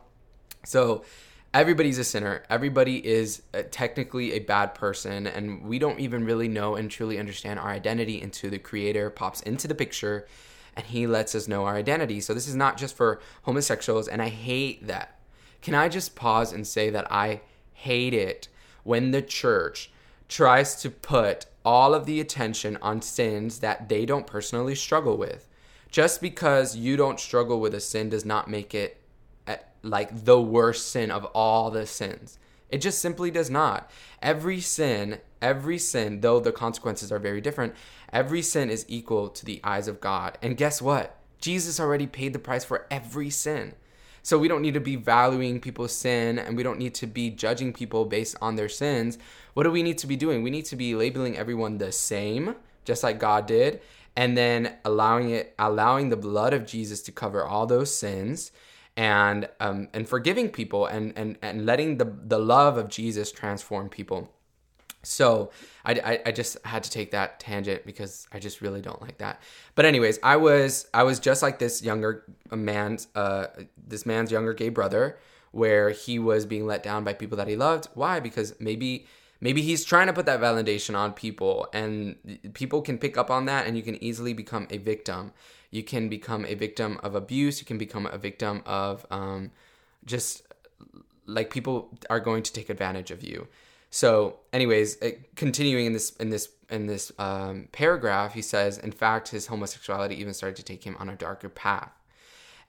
So 0.65 1.05
everybody's 1.53 1.97
a 1.97 2.03
sinner. 2.03 2.43
Everybody 2.49 3.05
is 3.05 3.41
uh, 3.53 3.63
technically 3.71 4.33
a 4.33 4.39
bad 4.39 4.73
person 4.73 5.27
and 5.27 5.63
we 5.63 5.79
don't 5.79 5.99
even 5.99 6.25
really 6.25 6.47
know 6.47 6.75
and 6.75 6.89
truly 6.89 7.19
understand 7.19 7.59
our 7.59 7.69
identity 7.69 8.21
until 8.21 8.49
the 8.49 8.59
creator 8.59 9.09
pops 9.09 9.41
into 9.41 9.67
the 9.67 9.75
picture 9.75 10.27
and 10.77 10.85
he 10.85 11.05
lets 11.05 11.35
us 11.35 11.47
know 11.47 11.65
our 11.65 11.75
identity 11.75 12.21
so 12.21 12.33
this 12.33 12.47
is 12.47 12.55
not 12.55 12.77
just 12.77 12.95
for 12.95 13.19
homosexuals 13.41 14.07
and 14.07 14.21
i 14.21 14.29
hate 14.29 14.87
that 14.87 15.19
can 15.61 15.75
i 15.75 15.89
just 15.89 16.15
pause 16.15 16.53
and 16.53 16.65
say 16.65 16.89
that 16.89 17.11
i 17.11 17.41
hate 17.73 18.13
it 18.13 18.47
when 18.83 19.11
the 19.11 19.21
church 19.21 19.91
tries 20.29 20.75
to 20.81 20.89
put 20.89 21.45
all 21.65 21.93
of 21.93 22.05
the 22.05 22.21
attention 22.21 22.77
on 22.81 23.01
sins 23.01 23.59
that 23.59 23.89
they 23.89 24.05
don't 24.05 24.25
personally 24.25 24.75
struggle 24.75 25.17
with. 25.17 25.47
Just 25.91 26.21
because 26.21 26.77
you 26.77 26.95
don't 26.95 27.19
struggle 27.19 27.59
with 27.59 27.73
a 27.73 27.81
sin 27.81 28.09
does 28.09 28.23
not 28.23 28.49
make 28.49 28.73
it 28.73 29.01
eh, 29.47 29.57
like 29.83 30.25
the 30.25 30.41
worst 30.41 30.89
sin 30.89 31.11
of 31.11 31.25
all 31.25 31.69
the 31.69 31.85
sins. 31.85 32.39
It 32.69 32.79
just 32.79 32.99
simply 32.99 33.31
does 33.31 33.49
not. 33.49 33.89
Every 34.21 34.59
sin, 34.59 35.19
every 35.41 35.77
sin, 35.77 36.21
though 36.21 36.39
the 36.39 36.51
consequences 36.51 37.11
are 37.11 37.19
very 37.19 37.41
different, 37.41 37.73
every 38.11 38.41
sin 38.41 38.69
is 38.69 38.85
equal 38.87 39.29
to 39.29 39.45
the 39.45 39.61
eyes 39.63 39.87
of 39.87 40.01
God. 40.01 40.37
And 40.41 40.57
guess 40.57 40.81
what? 40.81 41.17
Jesus 41.39 41.79
already 41.79 42.07
paid 42.07 42.33
the 42.33 42.39
price 42.39 42.65
for 42.65 42.85
every 42.91 43.29
sin. 43.29 43.73
So 44.23 44.37
we 44.37 44.49
don't 44.49 44.61
need 44.61 44.73
to 44.73 44.81
be 44.81 44.97
valuing 44.97 45.61
people's 45.61 45.95
sin 45.95 46.37
and 46.37 46.57
we 46.57 46.63
don't 46.63 46.79
need 46.79 46.93
to 46.95 47.07
be 47.07 47.29
judging 47.29 47.71
people 47.71 48.03
based 48.03 48.35
on 48.41 48.57
their 48.57 48.67
sins. 48.67 49.17
What 49.53 49.63
do 49.63 49.71
we 49.71 49.83
need 49.83 49.97
to 49.99 50.07
be 50.07 50.17
doing? 50.17 50.43
We 50.43 50.49
need 50.49 50.65
to 50.65 50.75
be 50.75 50.95
labeling 50.95 51.37
everyone 51.37 51.77
the 51.77 51.93
same, 51.93 52.55
just 52.83 53.03
like 53.03 53.19
God 53.19 53.45
did, 53.45 53.79
and 54.17 54.37
then 54.37 54.75
allowing 54.83 55.29
it 55.29 55.53
allowing 55.57 56.09
the 56.09 56.17
blood 56.17 56.53
of 56.53 56.65
Jesus 56.65 57.01
to 57.03 57.11
cover 57.13 57.45
all 57.45 57.65
those 57.65 57.93
sins 57.93 58.51
and 58.97 59.47
um, 59.59 59.87
and 59.93 60.09
forgiving 60.09 60.49
people 60.49 60.87
and 60.87 61.13
and 61.15 61.37
and 61.41 61.65
letting 61.65 61.97
the 61.97 62.11
the 62.25 62.39
love 62.39 62.77
of 62.77 62.89
Jesus 62.89 63.31
transform 63.31 63.87
people. 63.87 64.29
So 65.03 65.51
I, 65.85 65.93
I, 65.93 66.21
I, 66.25 66.31
just 66.31 66.57
had 66.65 66.83
to 66.83 66.89
take 66.89 67.11
that 67.11 67.39
tangent 67.39 67.85
because 67.85 68.27
I 68.33 68.39
just 68.39 68.59
really 68.59 68.81
don't 68.81 69.01
like 69.01 69.19
that. 69.19 69.41
But 69.75 69.85
anyways, 69.85 70.19
I 70.21 70.35
was 70.35 70.87
I 70.93 71.03
was 71.03 71.19
just 71.19 71.41
like 71.41 71.59
this 71.59 71.81
younger 71.81 72.25
man's 72.51 73.07
uh 73.15 73.47
this 73.77 74.05
man's 74.05 74.31
younger 74.31 74.53
gay 74.53 74.67
brother 74.69 75.17
where 75.51 75.91
he 75.91 76.19
was 76.19 76.45
being 76.45 76.65
let 76.65 76.83
down 76.83 77.05
by 77.05 77.13
people 77.13 77.37
that 77.37 77.47
he 77.47 77.55
loved. 77.55 77.87
Why? 77.93 78.19
Because 78.19 78.53
maybe 78.59 79.05
maybe 79.39 79.61
he's 79.61 79.85
trying 79.85 80.07
to 80.07 80.13
put 80.13 80.25
that 80.25 80.41
validation 80.41 80.97
on 80.97 81.13
people 81.13 81.69
and 81.71 82.39
people 82.53 82.81
can 82.81 82.97
pick 82.97 83.17
up 83.17 83.29
on 83.29 83.45
that 83.45 83.67
and 83.67 83.77
you 83.77 83.83
can 83.83 84.03
easily 84.03 84.33
become 84.33 84.67
a 84.71 84.77
victim. 84.77 85.31
You 85.69 85.83
can 85.83 86.09
become 86.09 86.45
a 86.45 86.55
victim 86.55 86.99
of 87.03 87.15
abuse. 87.15 87.59
You 87.59 87.65
can 87.65 87.77
become 87.77 88.05
a 88.05 88.17
victim 88.17 88.61
of 88.65 89.05
um, 89.11 89.51
just 90.05 90.43
like 91.25 91.49
people 91.49 91.97
are 92.09 92.19
going 92.19 92.43
to 92.43 92.53
take 92.53 92.69
advantage 92.69 93.11
of 93.11 93.23
you. 93.23 93.47
So, 93.89 94.39
anyways, 94.53 94.97
continuing 95.35 95.85
in 95.85 95.93
this 95.93 96.11
in 96.17 96.29
this 96.29 96.49
in 96.69 96.87
this 96.87 97.11
um, 97.17 97.69
paragraph, 97.71 98.33
he 98.33 98.41
says, 98.41 98.77
in 98.77 98.91
fact, 98.91 99.29
his 99.29 99.47
homosexuality 99.47 100.15
even 100.15 100.33
started 100.33 100.57
to 100.57 100.63
take 100.63 100.83
him 100.83 100.97
on 100.99 101.09
a 101.09 101.15
darker 101.15 101.49
path. 101.49 101.91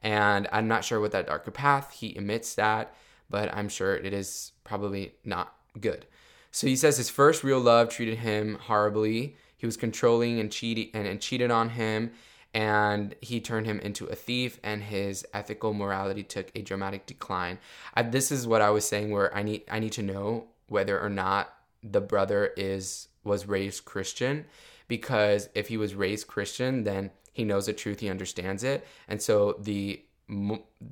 And 0.03 0.47
I'm 0.53 0.69
not 0.69 0.85
sure 0.85 1.01
what 1.01 1.11
that 1.13 1.27
darker 1.27 1.51
path 1.51 1.93
he 1.93 2.17
emits 2.17 2.55
that, 2.55 2.95
but 3.29 3.53
I'm 3.53 3.69
sure 3.69 3.97
it 3.97 4.13
is 4.13 4.53
probably 4.63 5.15
not 5.25 5.55
good. 5.81 6.07
So 6.53 6.67
he 6.67 6.77
says 6.77 6.97
his 6.97 7.11
first 7.11 7.43
real 7.43 7.61
love 7.61 7.89
treated 7.89 8.19
him 8.19 8.59
horribly. 8.63 9.37
He 9.57 9.67
was 9.67 9.77
controlling 9.77 10.39
and 10.39 10.53
cheating 10.53 10.91
and, 10.95 11.07
and 11.07 11.21
cheated 11.21 11.51
on 11.51 11.71
him, 11.71 12.13
and 12.55 13.15
he 13.21 13.41
turned 13.41 13.67
him 13.67 13.79
into 13.81 14.07
a 14.07 14.15
thief. 14.15 14.59
And 14.63 14.83
his 14.83 15.27
ethical 15.33 15.75
morality 15.75 16.23
took 16.23 16.51
a 16.55 16.63
dramatic 16.63 17.07
decline. 17.07 17.59
I, 17.95 18.03
this 18.03 18.33
is 18.33 18.47
what 18.47 18.63
I 18.63 18.71
was 18.71 18.87
saying, 18.87 19.11
where 19.11 19.35
I 19.35 19.43
need 19.43 19.63
I 19.71 19.79
need 19.79 19.93
to 19.93 20.03
know 20.03 20.47
whether 20.69 21.01
or 21.01 21.09
not 21.09 21.53
the 21.83 22.01
brother 22.01 22.53
is 22.57 23.09
was 23.25 23.47
raised 23.47 23.85
Christian 23.85 24.45
because 24.87 25.49
if 25.55 25.69
he 25.69 25.77
was 25.77 25.95
raised 25.95 26.27
Christian 26.27 26.85
then 26.85 27.11
he 27.33 27.45
knows 27.45 27.67
the 27.67 27.73
truth 27.73 28.01
he 28.01 28.09
understands 28.09 28.65
it 28.65 28.87
and 29.07 29.21
so 29.21 29.57
the 29.61 30.03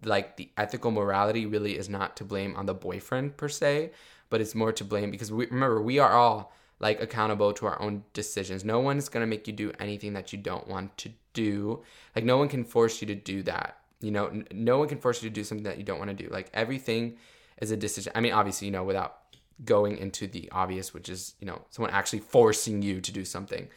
like 0.04 0.36
the 0.36 0.50
ethical 0.56 0.90
morality 0.90 1.46
really 1.46 1.76
is 1.76 1.88
not 1.88 2.16
to 2.16 2.24
blame 2.24 2.54
on 2.56 2.66
the 2.66 2.74
boyfriend 2.74 3.36
per 3.36 3.48
se 3.48 3.90
but 4.30 4.40
it's 4.40 4.54
more 4.54 4.72
to 4.72 4.84
blame 4.84 5.10
because 5.10 5.32
we 5.32 5.46
remember 5.46 5.80
we 5.80 5.98
are 5.98 6.12
all 6.12 6.52
like 6.78 7.00
accountable 7.00 7.52
to 7.52 7.66
our 7.66 7.80
own 7.80 8.02
decisions 8.12 8.64
no 8.64 8.80
one's 8.80 9.08
going 9.08 9.22
to 9.22 9.26
make 9.26 9.46
you 9.46 9.52
do 9.52 9.72
anything 9.78 10.12
that 10.12 10.32
you 10.32 10.38
don't 10.38 10.68
want 10.68 10.96
to 10.98 11.10
do 11.32 11.82
like 12.14 12.24
no 12.24 12.36
one 12.36 12.48
can 12.48 12.64
force 12.64 13.00
you 13.00 13.06
to 13.06 13.14
do 13.14 13.42
that 13.42 13.78
you 14.00 14.10
know 14.10 14.42
no 14.52 14.78
one 14.78 14.88
can 14.88 14.98
force 14.98 15.22
you 15.22 15.28
to 15.28 15.34
do 15.34 15.44
something 15.44 15.64
that 15.64 15.78
you 15.78 15.84
don't 15.84 15.98
want 15.98 16.10
to 16.10 16.24
do 16.24 16.28
like 16.30 16.50
everything 16.52 17.16
is 17.60 17.70
a 17.70 17.76
decision 17.76 18.12
i 18.14 18.20
mean 18.20 18.32
obviously 18.32 18.66
you 18.66 18.72
know 18.72 18.84
without 18.84 19.18
going 19.64 19.96
into 19.96 20.26
the 20.26 20.48
obvious, 20.52 20.92
which 20.92 21.08
is, 21.08 21.34
you 21.40 21.46
know, 21.46 21.62
someone 21.70 21.92
actually 21.92 22.18
forcing 22.18 22.82
you 22.82 23.00
to 23.00 23.12
do 23.12 23.24
something. 23.24 23.68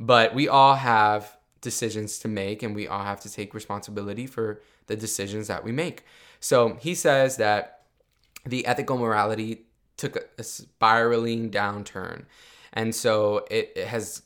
But 0.00 0.34
we 0.34 0.48
all 0.48 0.74
have 0.74 1.36
decisions 1.60 2.18
to 2.20 2.28
make 2.28 2.62
and 2.62 2.74
we 2.74 2.88
all 2.88 3.02
have 3.02 3.20
to 3.20 3.32
take 3.32 3.54
responsibility 3.54 4.26
for 4.26 4.60
the 4.86 4.96
decisions 4.96 5.48
that 5.48 5.64
we 5.64 5.72
make. 5.72 6.04
So 6.40 6.76
he 6.80 6.94
says 6.94 7.36
that 7.36 7.82
the 8.46 8.66
ethical 8.66 8.96
morality 8.96 9.66
took 9.98 10.16
a, 10.38 10.42
spiraling 10.42 11.50
downturn. 11.50 12.24
And 12.72 12.94
so 12.94 13.44
it, 13.50 13.72
it 13.76 13.86
has 13.88 14.22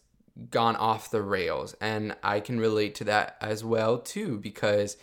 gone 0.50 0.76
off 0.76 1.10
the 1.10 1.22
rails. 1.22 1.74
And 1.80 2.14
I 2.22 2.38
can 2.38 2.60
relate 2.60 2.94
to 2.96 3.04
that 3.04 3.36
as 3.40 3.64
well, 3.64 3.98
too, 3.98 4.38
because 4.38 4.96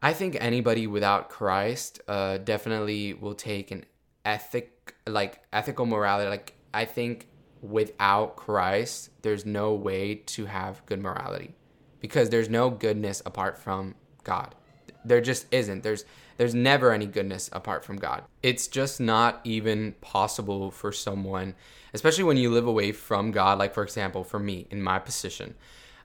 I 0.00 0.12
think 0.12 0.36
anybody 0.38 0.86
without 0.86 1.28
Christ 1.28 2.00
uh, 2.06 2.38
definitely 2.38 3.14
will 3.14 3.34
take 3.34 3.72
an 3.72 3.84
ethic 4.24 4.94
like 5.06 5.40
ethical 5.52 5.86
morality 5.86 6.28
like 6.28 6.52
i 6.74 6.84
think 6.84 7.28
without 7.62 8.34
christ 8.34 9.08
there's 9.22 9.46
no 9.46 9.72
way 9.72 10.16
to 10.16 10.46
have 10.46 10.84
good 10.84 11.00
morality 11.00 11.54
because 12.00 12.30
there's 12.30 12.48
no 12.48 12.70
goodness 12.70 13.22
apart 13.26 13.58
from 13.58 13.94
God. 14.22 14.54
There 15.04 15.20
just 15.20 15.46
isn't. 15.52 15.82
There's 15.82 16.04
there's 16.36 16.54
never 16.54 16.92
any 16.92 17.06
goodness 17.06 17.48
apart 17.52 17.84
from 17.84 17.96
God. 17.96 18.24
It's 18.42 18.66
just 18.66 19.00
not 19.00 19.40
even 19.44 19.92
possible 20.00 20.70
for 20.70 20.92
someone, 20.92 21.54
especially 21.94 22.24
when 22.24 22.36
you 22.36 22.50
live 22.50 22.66
away 22.66 22.92
from 22.92 23.30
God, 23.30 23.58
like 23.58 23.74
for 23.74 23.82
example, 23.82 24.24
for 24.24 24.38
me 24.38 24.66
in 24.70 24.82
my 24.82 24.98
position. 24.98 25.54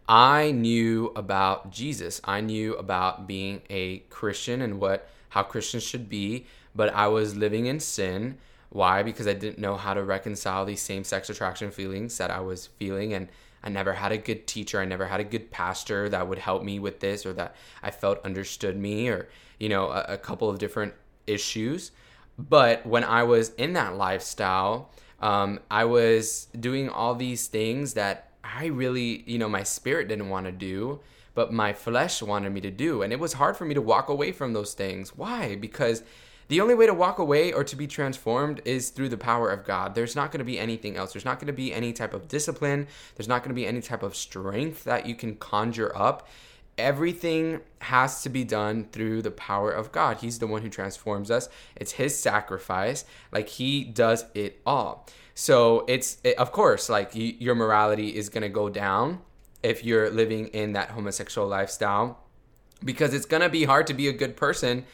I 0.08 0.52
knew 0.52 1.12
about 1.16 1.72
Jesus. 1.72 2.22
I 2.24 2.42
knew 2.42 2.76
about 2.76 3.28
being 3.28 3.62
a 3.70 4.00
Christian 4.10 4.62
and 4.62 4.80
what 4.80 5.08
how 5.30 5.44
Christians 5.44 5.84
should 5.84 6.10
be, 6.10 6.46
but 6.76 6.94
I 6.94 7.08
was 7.08 7.36
living 7.36 7.68
in 7.68 7.80
sin. 7.80 8.38
Why? 8.70 9.04
Because 9.04 9.28
I 9.28 9.34
didn't 9.34 9.60
know 9.60 9.78
how 9.78 9.94
to 9.94 10.04
reconcile 10.04 10.66
these 10.66 10.82
same 10.82 11.04
sex 11.04 11.30
attraction 11.30 11.72
feelings 11.72 12.18
that 12.18 12.32
I 12.32 12.42
was 12.42 12.68
feeling 12.68 13.14
and 13.14 13.30
I 13.64 13.70
never 13.70 13.94
had 13.94 14.12
a 14.12 14.18
good 14.18 14.48
teacher. 14.48 14.80
I 14.80 14.86
never 14.86 15.06
had 15.06 15.20
a 15.20 15.26
good 15.26 15.52
pastor 15.52 16.10
that 16.10 16.28
would 16.28 16.40
help 16.40 16.64
me 16.64 16.80
with 16.80 17.00
this 17.00 17.26
or 17.26 17.34
that 17.34 17.56
I 17.84 17.92
felt 17.92 18.26
understood 18.26 18.78
me 18.78 19.08
or, 19.10 19.30
you 19.62 19.70
know, 19.70 19.90
a, 19.90 20.06
a 20.10 20.18
couple 20.18 20.50
of 20.50 20.58
different 20.58 20.94
issues. 21.28 21.92
But 22.38 22.84
when 22.86 23.04
I 23.04 23.22
was 23.22 23.50
in 23.52 23.74
that 23.74 23.96
lifestyle, 23.96 24.90
um, 25.20 25.60
I 25.70 25.86
was 25.86 26.48
doing 26.60 26.90
all 26.90 27.14
these 27.14 27.46
things 27.46 27.94
that 27.94 28.32
I 28.44 28.66
really, 28.66 29.24
you 29.28 29.38
know, 29.38 29.48
my 29.48 29.62
spirit 29.62 30.08
didn't 30.08 30.30
want 30.30 30.48
to 30.48 30.52
do, 30.52 31.00
but 31.36 31.54
my 31.54 31.74
flesh 31.74 32.24
wanted 32.24 32.52
me 32.52 32.62
to 32.62 32.72
do. 32.72 33.04
And 33.04 33.14
it 33.14 33.20
was 33.20 33.34
hard 33.34 33.56
for 33.56 33.66
me 33.66 33.76
to 33.76 33.82
walk 33.82 34.10
away 34.10 34.32
from 34.32 34.54
those 34.54 34.74
things. 34.74 35.16
Why? 35.16 35.56
Because 35.56 36.02
the 36.48 36.60
only 36.60 36.74
way 36.74 36.88
to 36.88 36.94
walk 36.94 37.20
away 37.20 37.54
or 37.54 37.64
to 37.64 37.76
be 37.76 37.86
transformed 37.86 38.62
is 38.66 38.90
through 38.90 39.10
the 39.10 39.18
power 39.18 39.50
of 39.52 39.64
God. 39.64 39.94
There's 39.94 40.16
not 40.16 40.32
going 40.32 40.40
to 40.40 40.44
be 40.46 40.58
anything 40.58 40.98
else. 40.98 41.14
There's 41.14 41.24
not 41.24 41.40
going 41.40 41.48
to 41.48 41.54
be 41.54 41.72
any 41.72 41.94
type 41.94 42.16
of 42.16 42.28
discipline. 42.28 42.88
There's 43.16 43.28
not 43.28 43.44
going 43.44 43.52
to 43.52 43.62
be 43.62 43.68
any 43.68 43.80
type 43.80 44.02
of 44.02 44.16
strength 44.16 44.84
that 44.86 45.06
you 45.06 45.14
can 45.14 45.36
conjure 45.36 45.96
up. 45.96 46.28
Everything 46.78 47.62
has 47.80 48.24
to 48.24 48.30
be 48.30 48.44
done 48.44 48.86
through 48.92 49.22
the 49.22 49.32
power 49.32 49.72
of 49.72 49.92
God. 49.92 50.18
He's 50.18 50.40
the 50.40 50.48
one 50.48 50.62
who 50.62 50.70
transforms 50.70 51.30
us. 51.30 51.50
It's 51.76 51.94
His 51.94 52.18
sacrifice. 52.18 53.06
Like 53.32 53.50
He 53.50 53.84
does 53.84 54.26
it 54.34 54.62
all. 54.66 55.08
So 55.36 55.86
it's, 55.88 56.18
it, 56.24 56.38
of 56.38 56.52
course, 56.52 56.90
like 56.90 57.12
your 57.14 57.56
morality 57.56 58.16
is 58.16 58.30
going 58.30 58.44
to 58.44 58.50
go 58.50 58.70
down 58.70 59.22
if 59.64 59.84
you're 59.84 60.10
living 60.10 60.48
in 60.48 60.74
that 60.74 60.92
homosexual 60.92 61.48
lifestyle 61.48 62.20
because 62.84 63.14
it's 63.14 63.26
going 63.26 63.42
to 63.42 63.50
be 63.50 63.64
hard 63.64 63.88
to 63.88 63.94
be 63.94 64.08
a 64.08 64.14
good 64.14 64.36
person 64.36 64.86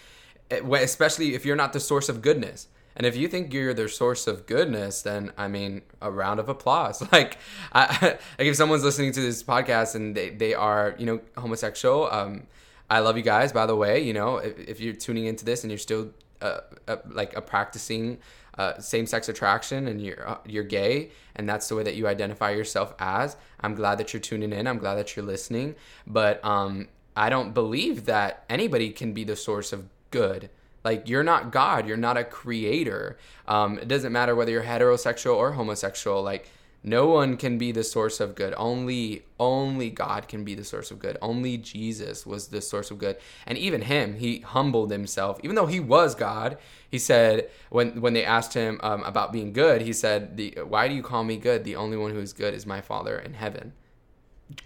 Eh, 0.50 0.62
especially 0.82 1.36
if 1.36 1.46
you're 1.46 1.56
not 1.56 1.74
the 1.74 1.80
source 1.80 2.10
of 2.10 2.22
goodness. 2.22 2.68
And 2.98 3.06
if 3.06 3.16
you 3.16 3.28
think 3.28 3.54
you're 3.54 3.76
the 3.76 3.88
source 3.88 4.26
of 4.26 4.48
goodness, 4.48 5.04
then 5.04 5.32
I 5.38 5.48
mean, 5.48 5.84
a 6.02 6.12
round 6.12 6.40
of 6.40 6.50
applause. 6.50 7.02
Like, 7.12 7.38
I, 7.72 8.18
like 8.40 8.48
if 8.48 8.56
someone's 8.56 8.84
listening 8.84 9.12
to 9.14 9.22
this 9.22 9.44
podcast 9.44 9.96
and 9.96 10.16
they, 10.16 10.32
they 10.32 10.54
are, 10.56 10.96
you 10.98 11.06
know, 11.06 11.22
homosexual, 11.38 12.12
um, 12.12 12.48
I 12.90 13.00
love 13.00 13.16
you 13.16 13.24
guys, 13.24 13.52
by 13.54 13.66
the 13.68 13.76
way. 13.76 14.02
You 14.02 14.14
know, 14.14 14.38
if, 14.38 14.60
if 14.60 14.80
you're 14.82 14.96
tuning 14.96 15.26
into 15.26 15.46
this 15.46 15.64
and 15.64 15.72
you're 15.72 15.78
still 15.78 16.10
uh, 16.42 16.62
uh, 16.88 16.98
like 17.08 17.36
a 17.36 17.42
practicing 17.42 18.18
uh, 18.58 18.80
same-sex 18.80 19.30
attraction 19.30 19.88
and 19.88 20.02
you're 20.02 20.28
uh, 20.28 20.38
you're 20.46 20.64
gay 20.64 21.12
and 21.36 21.48
that's 21.48 21.70
the 21.70 21.76
way 21.76 21.84
that 21.84 21.96
you 21.96 22.08
identify 22.08 22.50
yourself 22.50 22.96
as, 22.98 23.38
I'm 23.60 23.76
glad 23.76 24.00
that 24.00 24.12
you're 24.14 24.20
tuning 24.20 24.52
in. 24.52 24.68
I'm 24.68 24.80
glad 24.80 24.96
that 24.96 25.16
you're 25.16 25.26
listening. 25.26 25.76
But 26.08 26.44
um, 26.44 26.88
I 27.16 27.30
don't 27.30 27.54
believe 27.54 28.06
that 28.06 28.44
anybody 28.50 28.90
can 28.90 29.14
be 29.14 29.24
the 29.24 29.36
source 29.36 29.72
of 29.72 29.88
good. 30.10 30.50
Like 30.88 31.10
you're 31.10 31.22
not 31.34 31.52
God, 31.52 31.86
you're 31.86 31.98
not 31.98 32.16
a 32.16 32.24
creator. 32.24 33.18
Um, 33.46 33.78
it 33.78 33.90
doesn't 33.90 34.14
matter 34.14 34.34
whether 34.38 34.52
you're 34.52 34.64
heterosexual 34.64 35.36
or 35.36 35.52
homosexual. 35.52 36.24
Like 36.24 36.50
no 36.82 37.08
one 37.08 37.36
can 37.36 37.58
be 37.58 37.74
the 37.74 37.84
source 37.84 38.22
of 38.22 38.36
good. 38.36 38.54
Only 38.56 39.24
only 39.38 39.90
God 39.90 40.30
can 40.30 40.46
be 40.46 40.56
the 40.56 40.64
source 40.64 40.90
of 40.90 40.98
good. 41.00 41.18
Only 41.22 41.58
Jesus 41.58 42.26
was 42.26 42.48
the 42.48 42.62
source 42.62 42.90
of 42.90 43.00
good. 43.00 43.18
And 43.46 43.58
even 43.58 43.82
him, 43.82 44.16
he 44.16 44.40
humbled 44.40 44.90
himself. 44.90 45.42
Even 45.44 45.58
though 45.58 45.66
he 45.66 45.82
was 45.82 46.16
God, 46.16 46.58
he 46.90 47.00
said 47.00 47.50
when 47.70 48.00
when 48.00 48.14
they 48.14 48.24
asked 48.24 48.54
him 48.54 48.80
um, 48.82 49.04
about 49.04 49.34
being 49.34 49.52
good, 49.52 49.82
he 49.82 49.92
said, 49.92 50.38
"The 50.38 50.60
why 50.66 50.88
do 50.88 50.96
you 50.96 51.04
call 51.04 51.26
me 51.26 51.36
good? 51.36 51.66
The 51.66 51.76
only 51.76 51.98
one 51.98 52.12
who 52.12 52.22
is 52.22 52.32
good 52.32 52.54
is 52.54 52.66
my 52.66 52.80
Father 52.80 53.20
in 53.20 53.34
heaven." 53.34 53.74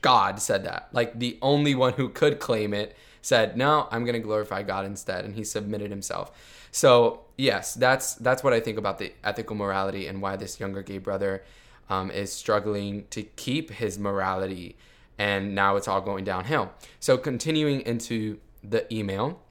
God 0.02 0.40
said 0.40 0.66
that. 0.66 0.90
Like 0.92 1.18
the 1.18 1.40
only 1.42 1.74
one 1.74 1.94
who 1.94 2.10
could 2.10 2.40
claim 2.40 2.76
it 2.76 2.96
said, 3.22 3.58
"No, 3.58 3.88
I'm 3.92 4.04
going 4.04 4.14
to 4.14 4.20
glorify 4.20 4.64
God 4.64 4.86
instead," 4.86 5.26
and 5.26 5.36
he 5.36 5.44
submitted 5.44 5.90
himself. 5.92 6.32
So 6.72 7.22
yes, 7.38 7.74
that's 7.74 8.16
that's 8.16 8.44
what 8.44 8.54
I 8.54 8.60
think 8.60 8.78
about 8.78 8.98
the 8.98 9.14
ethical 9.24 9.56
morality 9.56 10.08
and 10.08 10.22
why 10.22 10.36
this 10.36 10.60
younger 10.60 10.82
gay 10.82 10.98
brother 10.98 11.44
um, 11.90 12.10
is 12.12 12.32
struggling 12.32 13.06
to 13.10 13.24
keep 13.24 13.72
his 13.72 14.00
morality, 14.00 14.78
and 15.18 15.54
now 15.54 15.76
it's 15.76 15.88
all 15.88 16.02
going 16.02 16.24
downhill. 16.24 16.72
So 17.00 17.18
continuing 17.18 17.82
into 17.82 18.40
the 18.64 18.92
email, 18.94 19.42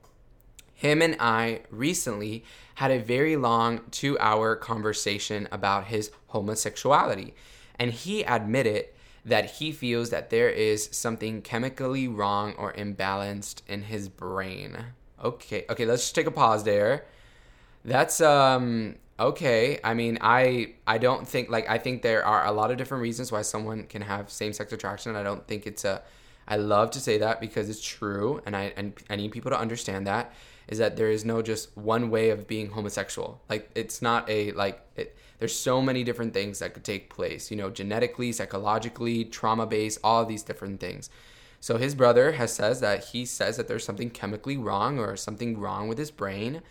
him 0.74 1.02
and 1.02 1.16
I 1.20 1.62
recently 1.70 2.44
had 2.76 2.90
a 2.90 2.98
very 2.98 3.36
long 3.36 3.82
two-hour 3.90 4.56
conversation 4.56 5.46
about 5.52 5.88
his 5.88 6.10
homosexuality, 6.28 7.34
and 7.78 7.90
he 7.90 8.22
admitted 8.22 8.86
that 9.24 9.52
he 9.52 9.72
feels 9.72 10.10
that 10.10 10.30
there 10.30 10.48
is 10.48 10.88
something 10.92 11.42
chemically 11.42 12.08
wrong 12.08 12.54
or 12.54 12.72
imbalanced 12.72 13.62
in 13.68 13.82
his 13.82 14.08
brain. 14.08 14.76
Okay, 15.22 15.64
okay, 15.68 15.84
let's 15.84 16.02
just 16.02 16.14
take 16.14 16.26
a 16.26 16.30
pause 16.30 16.64
there. 16.64 17.04
That's 17.84 18.20
um 18.20 18.96
okay. 19.18 19.78
I 19.84 19.94
mean, 19.94 20.18
I 20.20 20.74
I 20.86 20.98
don't 20.98 21.26
think 21.26 21.50
like 21.50 21.68
I 21.68 21.78
think 21.78 22.02
there 22.02 22.24
are 22.24 22.46
a 22.46 22.52
lot 22.52 22.70
of 22.70 22.78
different 22.78 23.02
reasons 23.02 23.30
why 23.30 23.42
someone 23.42 23.84
can 23.84 24.02
have 24.02 24.30
same-sex 24.30 24.72
attraction. 24.72 25.16
I 25.16 25.22
don't 25.22 25.46
think 25.46 25.66
it's 25.66 25.84
a 25.84 26.02
I 26.48 26.56
love 26.56 26.90
to 26.92 27.00
say 27.00 27.18
that 27.18 27.40
because 27.40 27.68
it's 27.68 27.82
true 27.82 28.42
and 28.46 28.56
I 28.56 28.72
and 28.76 28.94
I 29.08 29.16
need 29.16 29.32
people 29.32 29.50
to 29.50 29.58
understand 29.58 30.06
that 30.06 30.32
is 30.68 30.78
that 30.78 30.96
there 30.96 31.10
is 31.10 31.24
no 31.24 31.42
just 31.42 31.76
one 31.76 32.10
way 32.10 32.30
of 32.30 32.46
being 32.46 32.70
homosexual. 32.70 33.40
Like 33.48 33.70
it's 33.74 34.00
not 34.00 34.28
a 34.30 34.52
like 34.52 34.80
it, 34.96 35.16
there's 35.40 35.58
so 35.58 35.82
many 35.82 36.04
different 36.04 36.34
things 36.34 36.60
that 36.60 36.74
could 36.74 36.84
take 36.84 37.10
place, 37.10 37.50
you 37.50 37.56
know, 37.56 37.70
genetically, 37.70 38.30
psychologically, 38.30 39.24
trauma 39.24 39.66
based, 39.66 39.98
all 40.04 40.24
these 40.24 40.42
different 40.42 40.78
things. 40.78 41.10
So 41.60 41.78
his 41.78 41.94
brother 41.94 42.32
has 42.32 42.52
says 42.52 42.80
that 42.80 43.04
he 43.06 43.24
says 43.24 43.56
that 43.56 43.66
there's 43.66 43.84
something 43.84 44.10
chemically 44.10 44.58
wrong 44.58 44.98
or 44.98 45.16
something 45.16 45.58
wrong 45.58 45.88
with 45.88 45.98
his 45.98 46.10
brain. 46.10 46.62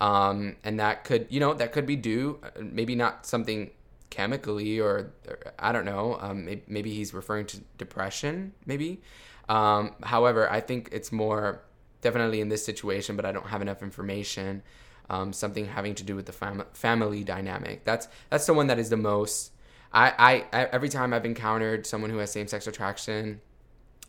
Um, 0.00 0.56
and 0.64 0.78
that 0.80 1.04
could, 1.04 1.26
you 1.30 1.40
know, 1.40 1.54
that 1.54 1.72
could 1.72 1.86
be 1.86 1.96
due, 1.96 2.40
maybe 2.60 2.94
not 2.96 3.26
something 3.26 3.70
chemically 4.10 4.78
or, 4.78 5.12
or 5.26 5.38
I 5.58 5.72
don't 5.72 5.84
know, 5.84 6.18
um, 6.20 6.44
maybe, 6.44 6.62
maybe, 6.66 6.94
he's 6.94 7.14
referring 7.14 7.46
to 7.46 7.60
depression, 7.78 8.52
maybe. 8.66 9.00
Um, 9.48 9.94
however, 10.02 10.50
I 10.50 10.60
think 10.60 10.90
it's 10.92 11.12
more 11.12 11.62
definitely 12.02 12.40
in 12.40 12.48
this 12.48 12.64
situation, 12.64 13.16
but 13.16 13.24
I 13.24 13.32
don't 13.32 13.46
have 13.46 13.62
enough 13.62 13.82
information 13.82 14.62
um, 15.10 15.32
something 15.32 15.66
having 15.66 15.94
to 15.96 16.04
do 16.04 16.16
with 16.16 16.26
the 16.26 16.32
fam- 16.32 16.64
family 16.72 17.24
dynamic. 17.24 17.84
That's 17.84 18.08
that's 18.30 18.46
the 18.46 18.54
one 18.54 18.66
that 18.68 18.78
is 18.78 18.90
the 18.90 18.96
most. 18.96 19.52
I, 19.92 20.44
I, 20.52 20.64
every 20.72 20.90
time 20.90 21.14
I've 21.14 21.24
encountered 21.24 21.86
someone 21.86 22.10
who 22.10 22.18
has 22.18 22.30
same 22.30 22.48
sex 22.48 22.66
attraction, 22.66 23.40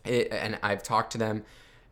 it, 0.03 0.27
and 0.31 0.59
I've 0.61 0.83
talked 0.83 1.11
to 1.13 1.17
them, 1.17 1.45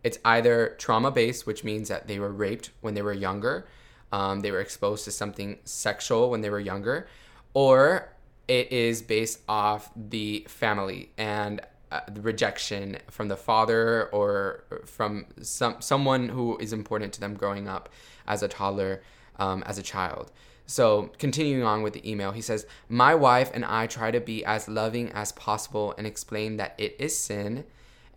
it's 0.03 0.19
either 0.25 0.75
trauma 0.77 1.11
based, 1.11 1.47
which 1.47 1.63
means 1.63 1.87
that 1.87 2.07
they 2.07 2.19
were 2.19 2.31
raped 2.31 2.71
when 2.81 2.93
they 2.93 3.01
were 3.01 3.13
younger, 3.13 3.67
um, 4.11 4.41
they 4.41 4.51
were 4.51 4.59
exposed 4.59 5.05
to 5.05 5.11
something 5.11 5.59
sexual 5.63 6.29
when 6.29 6.41
they 6.41 6.49
were 6.49 6.59
younger, 6.59 7.07
or 7.53 8.09
it 8.47 8.71
is 8.71 9.01
based 9.01 9.39
off 9.47 9.89
the 9.95 10.45
family 10.49 11.11
and 11.17 11.61
uh, 11.91 12.01
the 12.11 12.21
rejection 12.21 12.97
from 13.09 13.27
the 13.27 13.37
father 13.37 14.07
or 14.07 14.63
from 14.85 15.25
some 15.41 15.77
someone 15.79 16.29
who 16.29 16.57
is 16.57 16.73
important 16.73 17.13
to 17.13 17.19
them 17.19 17.35
growing 17.35 17.67
up 17.67 17.89
as 18.27 18.43
a 18.43 18.47
toddler, 18.47 19.01
um, 19.37 19.63
as 19.63 19.77
a 19.77 19.83
child. 19.83 20.31
So, 20.67 21.11
continuing 21.19 21.63
on 21.63 21.83
with 21.83 21.93
the 21.93 22.09
email, 22.09 22.31
he 22.31 22.41
says, 22.41 22.65
My 22.89 23.13
wife 23.13 23.51
and 23.53 23.63
I 23.63 23.85
try 23.85 24.09
to 24.09 24.19
be 24.19 24.43
as 24.43 24.67
loving 24.67 25.11
as 25.11 25.31
possible 25.31 25.93
and 25.97 26.07
explain 26.07 26.57
that 26.57 26.73
it 26.77 26.95
is 26.97 27.15
sin 27.15 27.65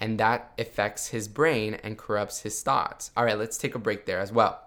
and 0.01 0.19
that 0.19 0.53
affects 0.59 1.09
his 1.09 1.29
brain 1.29 1.75
and 1.75 1.99
corrupts 1.99 2.41
his 2.41 2.63
thoughts. 2.63 3.11
All 3.17 3.25
right, 3.25 3.39
let's 3.39 3.59
take 3.59 3.75
a 3.75 3.79
break 3.79 4.07
there 4.07 4.21
as 4.21 4.33
well. 4.33 4.61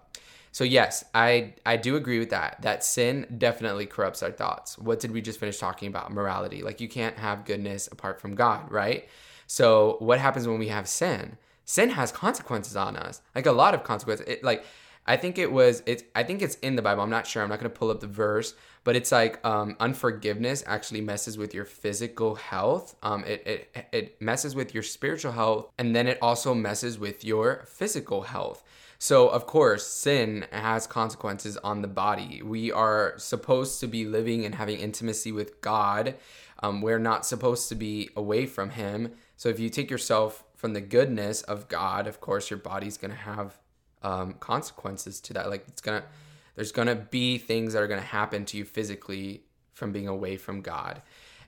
So, 0.52 0.66
yes, 0.66 1.06
I, 1.14 1.54
I 1.66 1.78
do 1.78 1.96
agree 1.96 2.20
with 2.20 2.32
that. 2.32 2.58
That 2.62 2.84
sin 2.84 3.26
definitely 3.38 3.86
corrupts 3.86 4.22
our 4.22 4.32
thoughts. 4.32 4.78
What 4.78 5.00
did 5.00 5.12
we 5.12 5.22
just 5.22 5.40
finish 5.40 5.58
talking 5.58 5.88
about? 5.88 6.12
Morality. 6.12 6.62
Like, 6.62 6.82
you 6.82 6.90
can't 6.90 7.18
have 7.18 7.46
goodness 7.46 7.88
apart 7.88 8.20
from 8.20 8.36
God, 8.36 8.70
right? 8.70 9.08
So, 9.48 9.96
what 10.00 10.20
happens 10.20 10.48
when 10.48 10.60
we 10.60 10.68
have 10.68 10.90
sin? 10.90 11.38
Sin 11.64 11.92
has 11.92 12.12
consequences 12.12 12.76
on 12.76 12.98
us, 12.98 13.22
like 13.34 13.46
a 13.46 13.52
lot 13.54 13.74
of 13.74 13.86
consequences. 13.86 14.28
It, 14.28 14.44
like, 14.44 14.66
I 15.06 15.18
think 15.18 15.38
it 15.38 15.52
was 15.52 15.82
it's 15.86 16.04
I 16.16 16.24
think 16.24 16.42
it's 16.42 16.56
in 16.56 16.76
the 16.76 16.82
Bible. 16.82 17.02
I'm 17.04 17.10
not 17.10 17.26
sure. 17.26 17.42
I'm 17.42 17.50
not 17.50 17.60
to 17.60 17.70
pull 17.70 17.90
up 17.90 18.00
the 18.00 18.08
verse, 18.08 18.54
but 18.84 18.96
it's 18.96 19.12
like 19.12 19.44
um, 19.46 19.76
unforgiveness 19.80 20.64
actually 20.68 21.02
messes 21.02 21.38
with 21.38 21.54
your 21.54 21.66
physical 21.66 22.36
health. 22.36 22.96
Um, 23.02 23.24
it, 23.26 23.46
it 23.76 23.88
it 23.92 24.22
messes 24.22 24.56
with 24.56 24.74
your 24.74 24.84
spiritual 24.84 25.32
health, 25.32 25.72
and 25.78 25.96
then 25.96 26.08
it 26.08 26.20
also 26.22 26.54
messes 26.54 27.00
with 27.00 27.26
your 27.26 27.66
physical 27.68 28.22
health. 28.24 28.64
So 29.00 29.30
of 29.30 29.48
course, 29.48 29.88
sin 29.88 30.46
has 30.52 30.86
consequences 30.86 31.58
on 31.58 31.82
the 31.82 31.88
body. 31.88 32.44
We 32.44 32.72
are 32.72 33.16
supposed 33.18 33.80
to 33.80 33.88
be 33.88 34.06
living 34.06 34.46
and 34.46 34.54
having 34.54 34.78
intimacy 34.78 35.32
with 35.32 35.62
God. 35.62 36.16
Um, 36.62 36.82
we're 36.82 37.00
not 37.00 37.26
supposed 37.26 37.70
to 37.70 37.76
be 37.76 38.12
away 38.16 38.46
from 38.46 38.70
Him. 38.70 39.14
So 39.36 39.50
if 39.50 39.60
you 39.60 39.70
take 39.70 39.90
yourself 39.90 40.44
from 40.56 40.74
the 40.74 40.82
goodness 40.82 41.42
of 41.42 41.68
God, 41.68 42.06
of 42.06 42.22
course, 42.22 42.52
your 42.52 42.60
body's 42.60 42.98
going 42.98 43.10
to 43.10 43.18
have 43.18 43.58
um, 44.04 44.34
consequences 44.34 45.20
to 45.22 45.34
that. 45.34 45.50
Like 45.50 45.66
it's 45.68 45.82
to, 46.02 46.08
there's 46.56 46.72
to 46.88 46.96
be 46.96 47.38
things 47.38 47.74
that 47.74 47.82
are 47.82 47.88
to 48.00 48.06
happen 48.06 48.46
to 48.46 48.58
you 48.58 48.66
physically 48.66 49.44
from 49.74 49.92
being 49.92 50.08
away 50.08 50.38
from 50.38 50.62
God. 50.62 51.02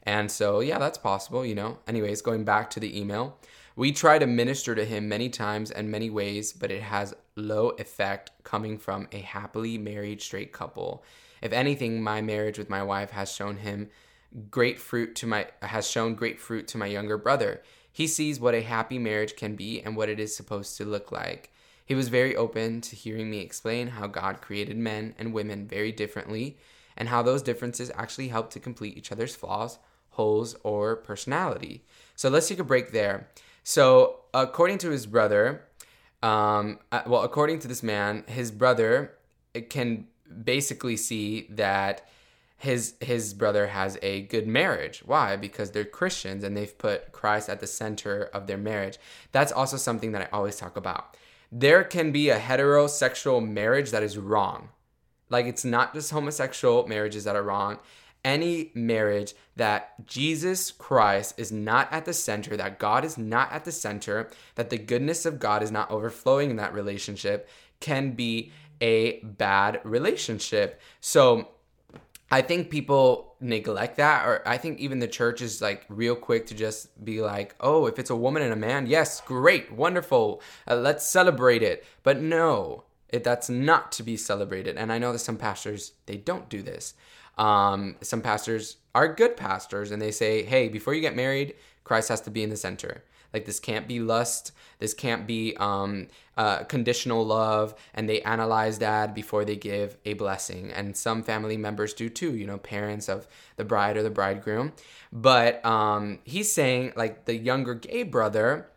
And 0.03 0.29
so, 0.31 0.59
yeah, 0.59 0.79
that's 0.79 0.97
possible, 0.97 1.45
you 1.45 1.55
know. 1.55 1.79
Anyways, 1.87 2.21
going 2.21 2.43
back 2.43 2.69
to 2.71 2.79
the 2.79 2.99
email, 2.99 3.37
we 3.75 3.91
try 3.91 4.19
to 4.19 4.27
minister 4.27 4.75
to 4.75 4.85
him 4.85 5.07
many 5.07 5.29
times 5.29 5.71
and 5.71 5.89
many 5.89 6.09
ways, 6.09 6.51
but 6.51 6.71
it 6.71 6.81
has 6.81 7.15
low 7.35 7.69
effect 7.69 8.31
coming 8.43 8.77
from 8.77 9.07
a 9.11 9.19
happily 9.19 9.77
married 9.77 10.21
straight 10.21 10.51
couple. 10.51 11.03
If 11.41 11.53
anything, 11.53 12.03
my 12.03 12.21
marriage 12.21 12.57
with 12.57 12.69
my 12.69 12.83
wife 12.83 13.11
has 13.11 13.31
shown 13.31 13.57
him 13.57 13.89
great 14.49 14.79
fruit 14.79 15.15
to 15.15 15.27
my 15.27 15.47
has 15.61 15.87
shown 15.87 16.15
great 16.15 16.39
fruit 16.39 16.67
to 16.69 16.77
my 16.77 16.87
younger 16.87 17.17
brother. 17.17 17.61
He 17.91 18.07
sees 18.07 18.39
what 18.39 18.55
a 18.55 18.61
happy 18.61 18.97
marriage 18.97 19.35
can 19.35 19.55
be 19.55 19.81
and 19.81 19.95
what 19.95 20.09
it 20.09 20.19
is 20.19 20.35
supposed 20.35 20.77
to 20.77 20.85
look 20.85 21.11
like. 21.11 21.51
He 21.93 21.95
was 21.95 22.09
very 22.09 22.35
open 22.35 22.81
to 22.81 22.95
hearing 22.95 23.29
me 23.29 23.41
explain 23.41 23.89
how 23.89 24.07
God 24.07 24.41
created 24.41 24.77
men 24.77 25.13
and 25.19 25.31
women 25.31 25.67
very 25.67 25.91
differently 25.91 26.57
and 26.97 27.07
how 27.07 27.21
those 27.21 27.43
differences 27.43 27.91
actually 27.93 28.29
help 28.29 28.49
to 28.49 28.59
complete 28.59 28.97
each 28.97 29.11
other's 29.11 29.35
flaws, 29.35 29.77
holes, 30.09 30.55
or 30.63 30.95
personality. 30.95 31.85
So 32.15 32.29
let's 32.29 32.47
take 32.47 32.57
a 32.57 32.63
break 32.63 32.93
there. 32.93 33.29
So, 33.61 34.21
according 34.33 34.79
to 34.79 34.89
his 34.89 35.05
brother, 35.05 35.65
um, 36.23 36.79
uh, 36.91 37.03
well, 37.05 37.21
according 37.21 37.59
to 37.59 37.67
this 37.67 37.83
man, 37.83 38.23
his 38.25 38.49
brother 38.49 39.13
can 39.69 40.07
basically 40.43 40.97
see 40.97 41.45
that 41.51 42.09
his 42.57 42.95
his 43.01 43.35
brother 43.35 43.67
has 43.67 43.99
a 44.01 44.23
good 44.23 44.47
marriage. 44.47 45.03
Why? 45.05 45.35
Because 45.35 45.69
they're 45.69 45.85
Christians 45.85 46.43
and 46.43 46.57
they've 46.57 46.75
put 46.75 47.11
Christ 47.11 47.49
at 47.49 47.59
the 47.59 47.67
center 47.67 48.31
of 48.33 48.47
their 48.47 48.57
marriage. 48.57 48.97
That's 49.31 49.51
also 49.51 49.77
something 49.77 50.11
that 50.13 50.23
I 50.23 50.29
always 50.35 50.55
talk 50.55 50.75
about. 50.75 51.17
There 51.55 51.83
can 51.83 52.11
be 52.11 52.31
a 52.31 52.39
heterosexual 52.39 53.47
marriage 53.47 53.91
that 53.91 54.01
is 54.01 54.17
wrong. 54.17 54.69
Like 55.29 55.45
it's 55.45 55.63
not 55.63 55.93
just 55.93 56.09
homosexual 56.09 56.87
marriages 56.87 57.25
that 57.25 57.35
are 57.35 57.43
wrong. 57.43 57.77
Any 58.25 58.71
marriage 58.73 59.35
that 59.55 60.07
Jesus 60.07 60.71
Christ 60.71 61.35
is 61.37 61.51
not 61.51 61.93
at 61.93 62.05
the 62.05 62.13
center, 62.13 62.57
that 62.57 62.79
God 62.79 63.05
is 63.05 63.19
not 63.19 63.51
at 63.51 63.65
the 63.65 63.71
center, 63.71 64.31
that 64.55 64.71
the 64.71 64.79
goodness 64.79 65.27
of 65.27 65.39
God 65.39 65.61
is 65.61 65.69
not 65.69 65.91
overflowing 65.91 66.49
in 66.49 66.55
that 66.55 66.73
relationship 66.73 67.47
can 67.79 68.13
be 68.13 68.51
a 68.81 69.19
bad 69.19 69.79
relationship. 69.83 70.81
So 71.01 71.49
I 72.31 72.41
think 72.41 72.69
people 72.69 73.35
neglect 73.39 73.97
that, 73.97 74.25
or 74.25 74.47
I 74.47 74.57
think 74.57 74.79
even 74.79 74.99
the 74.99 75.07
church 75.07 75.41
is 75.41 75.61
like 75.61 75.85
real 75.89 76.15
quick 76.15 76.47
to 76.47 76.55
just 76.55 77.03
be 77.03 77.21
like, 77.21 77.55
oh, 77.59 77.85
if 77.85 77.99
it's 77.99 78.09
a 78.09 78.15
woman 78.15 78.41
and 78.41 78.53
a 78.53 78.55
man, 78.55 78.87
yes, 78.87 79.21
great, 79.21 79.71
wonderful, 79.71 80.41
uh, 80.67 80.75
let's 80.75 81.05
celebrate 81.05 81.61
it. 81.61 81.85
But 82.01 82.21
no, 82.21 82.85
it, 83.09 83.23
that's 83.23 83.49
not 83.49 83.91
to 83.93 84.03
be 84.03 84.17
celebrated. 84.17 84.77
And 84.77 84.91
I 84.91 84.97
know 84.97 85.11
that 85.11 85.19
some 85.19 85.37
pastors, 85.37 85.93
they 86.07 86.17
don't 86.17 86.49
do 86.49 86.63
this. 86.63 86.95
Um, 87.37 87.97
some 88.01 88.21
pastors 88.21 88.77
are 88.95 89.13
good 89.13 89.37
pastors 89.37 89.91
and 89.91 90.01
they 90.01 90.11
say, 90.11 90.43
hey, 90.43 90.69
before 90.69 90.93
you 90.93 91.01
get 91.01 91.15
married, 91.15 91.55
Christ 91.83 92.09
has 92.09 92.21
to 92.21 92.31
be 92.31 92.43
in 92.43 92.49
the 92.49 92.57
center. 92.57 93.03
Like 93.33 93.45
this 93.45 93.59
can't 93.59 93.87
be 93.87 93.99
lust. 93.99 94.51
This 94.79 94.93
can't 94.93 95.25
be 95.25 95.55
um, 95.57 96.07
uh, 96.37 96.63
conditional 96.65 97.25
love. 97.25 97.73
And 97.93 98.07
they 98.07 98.21
analyze 98.21 98.79
that 98.79 99.15
before 99.15 99.43
they 99.43 99.55
give 99.55 99.97
a 100.05 100.13
blessing. 100.13 100.71
And 100.71 100.95
some 100.95 101.23
family 101.23 101.57
members 101.57 101.93
do 101.93 102.09
too. 102.09 102.35
You 102.35 102.45
know, 102.45 102.57
parents 102.57 103.09
of 103.09 103.27
the 103.55 103.65
bride 103.65 103.97
or 103.97 104.03
the 104.03 104.09
bridegroom. 104.09 104.73
But 105.11 105.65
um, 105.65 106.19
he's 106.23 106.51
saying 106.51 106.93
like 106.95 107.25
the 107.25 107.35
younger 107.35 107.75
gay 107.75 108.03
brother 108.03 108.69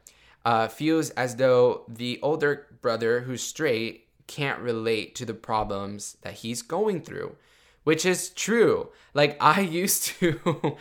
uh, 0.44 0.68
feels 0.68 1.10
as 1.10 1.36
though 1.36 1.84
the 1.88 2.20
older 2.22 2.66
brother 2.80 3.20
who's 3.20 3.42
straight 3.42 4.06
can't 4.26 4.60
relate 4.60 5.14
to 5.16 5.24
the 5.24 5.34
problems 5.34 6.16
that 6.22 6.34
he's 6.34 6.62
going 6.62 7.00
through, 7.00 7.36
which 7.84 8.04
is 8.04 8.30
true. 8.30 8.88
Like 9.12 9.36
I 9.40 9.60
used 9.82 10.06
to. 10.20 10.76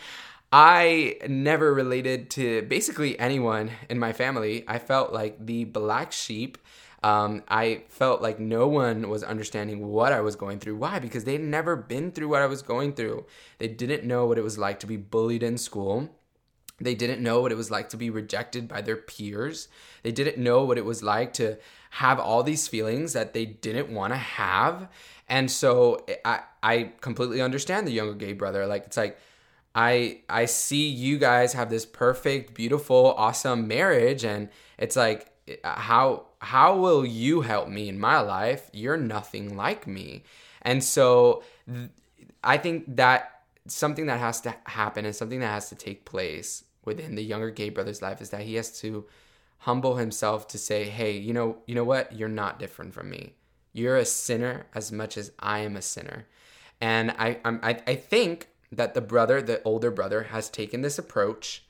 I 0.58 1.18
never 1.28 1.74
related 1.74 2.30
to 2.30 2.62
basically 2.62 3.18
anyone 3.18 3.72
in 3.90 3.98
my 3.98 4.14
family. 4.14 4.64
I 4.66 4.78
felt 4.78 5.12
like 5.12 5.44
the 5.44 5.64
black 5.64 6.12
sheep. 6.12 6.56
Um, 7.02 7.42
I 7.46 7.82
felt 7.90 8.22
like 8.22 8.40
no 8.40 8.66
one 8.66 9.10
was 9.10 9.22
understanding 9.22 9.86
what 9.86 10.14
I 10.14 10.22
was 10.22 10.34
going 10.34 10.58
through. 10.58 10.76
Why? 10.76 10.98
Because 10.98 11.24
they'd 11.24 11.42
never 11.42 11.76
been 11.76 12.10
through 12.10 12.28
what 12.28 12.40
I 12.40 12.46
was 12.46 12.62
going 12.62 12.94
through. 12.94 13.26
They 13.58 13.68
didn't 13.68 14.04
know 14.04 14.24
what 14.24 14.38
it 14.38 14.44
was 14.44 14.56
like 14.56 14.80
to 14.80 14.86
be 14.86 14.96
bullied 14.96 15.42
in 15.42 15.58
school. 15.58 16.08
They 16.80 16.94
didn't 16.94 17.22
know 17.22 17.42
what 17.42 17.52
it 17.52 17.56
was 17.56 17.70
like 17.70 17.90
to 17.90 17.98
be 17.98 18.08
rejected 18.08 18.66
by 18.66 18.80
their 18.80 18.96
peers. 18.96 19.68
They 20.04 20.12
didn't 20.12 20.42
know 20.42 20.64
what 20.64 20.78
it 20.78 20.86
was 20.86 21.02
like 21.02 21.34
to 21.34 21.58
have 21.90 22.18
all 22.18 22.42
these 22.42 22.66
feelings 22.66 23.12
that 23.12 23.34
they 23.34 23.44
didn't 23.44 23.90
want 23.90 24.14
to 24.14 24.18
have. 24.18 24.88
And 25.28 25.50
so 25.50 26.06
I, 26.24 26.40
I 26.62 26.92
completely 27.02 27.42
understand 27.42 27.86
the 27.86 27.92
younger 27.92 28.14
gay 28.14 28.32
brother. 28.32 28.66
Like, 28.66 28.86
it's 28.86 28.96
like, 28.96 29.18
I 29.76 30.22
I 30.28 30.46
see 30.46 30.88
you 30.88 31.18
guys 31.18 31.52
have 31.52 31.68
this 31.68 31.84
perfect, 31.84 32.54
beautiful, 32.54 33.14
awesome 33.18 33.68
marriage 33.68 34.24
and 34.24 34.48
it's 34.78 34.96
like 34.96 35.30
how 35.62 36.26
how 36.40 36.76
will 36.78 37.04
you 37.04 37.42
help 37.42 37.68
me 37.68 37.88
in 37.88 37.98
my 37.98 38.20
life? 38.20 38.70
You're 38.72 38.96
nothing 38.96 39.56
like 39.56 39.86
me. 39.86 40.24
And 40.62 40.82
so 40.82 41.42
th- 41.72 41.90
I 42.42 42.56
think 42.56 42.96
that 42.96 43.42
something 43.66 44.06
that 44.06 44.18
has 44.18 44.40
to 44.42 44.54
happen 44.64 45.04
and 45.04 45.14
something 45.14 45.40
that 45.40 45.48
has 45.48 45.68
to 45.68 45.74
take 45.74 46.06
place 46.06 46.64
within 46.84 47.14
the 47.14 47.22
younger 47.22 47.50
gay 47.50 47.68
brother's 47.68 48.00
life 48.00 48.20
is 48.22 48.30
that 48.30 48.42
he 48.42 48.54
has 48.54 48.80
to 48.80 49.04
humble 49.58 49.96
himself 49.96 50.48
to 50.48 50.58
say, 50.58 50.84
"Hey, 50.84 51.12
you 51.18 51.34
know, 51.34 51.58
you 51.66 51.74
know 51.74 51.84
what? 51.84 52.12
You're 52.12 52.28
not 52.28 52.58
different 52.58 52.94
from 52.94 53.10
me. 53.10 53.34
You're 53.72 53.96
a 53.96 54.04
sinner 54.06 54.66
as 54.74 54.90
much 54.90 55.18
as 55.18 55.32
I 55.38 55.58
am 55.60 55.76
a 55.76 55.82
sinner." 55.82 56.26
And 56.80 57.10
I 57.12 57.38
I 57.44 57.82
I 57.86 57.94
think 57.96 58.48
that 58.72 58.94
the 58.94 59.00
brother, 59.00 59.40
the 59.40 59.62
older 59.62 59.90
brother, 59.90 60.24
has 60.24 60.48
taken 60.48 60.82
this 60.82 60.98
approach 60.98 61.64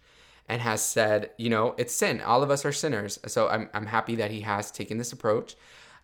and 0.48 0.62
has 0.62 0.82
said, 0.84 1.30
you 1.36 1.50
know, 1.50 1.74
it's 1.76 1.94
sin. 1.94 2.20
All 2.20 2.42
of 2.42 2.50
us 2.50 2.64
are 2.64 2.72
sinners. 2.72 3.18
So 3.26 3.48
I'm, 3.48 3.68
I'm 3.74 3.86
happy 3.86 4.16
that 4.16 4.30
he 4.30 4.42
has 4.42 4.70
taken 4.70 4.98
this 4.98 5.12
approach. 5.12 5.56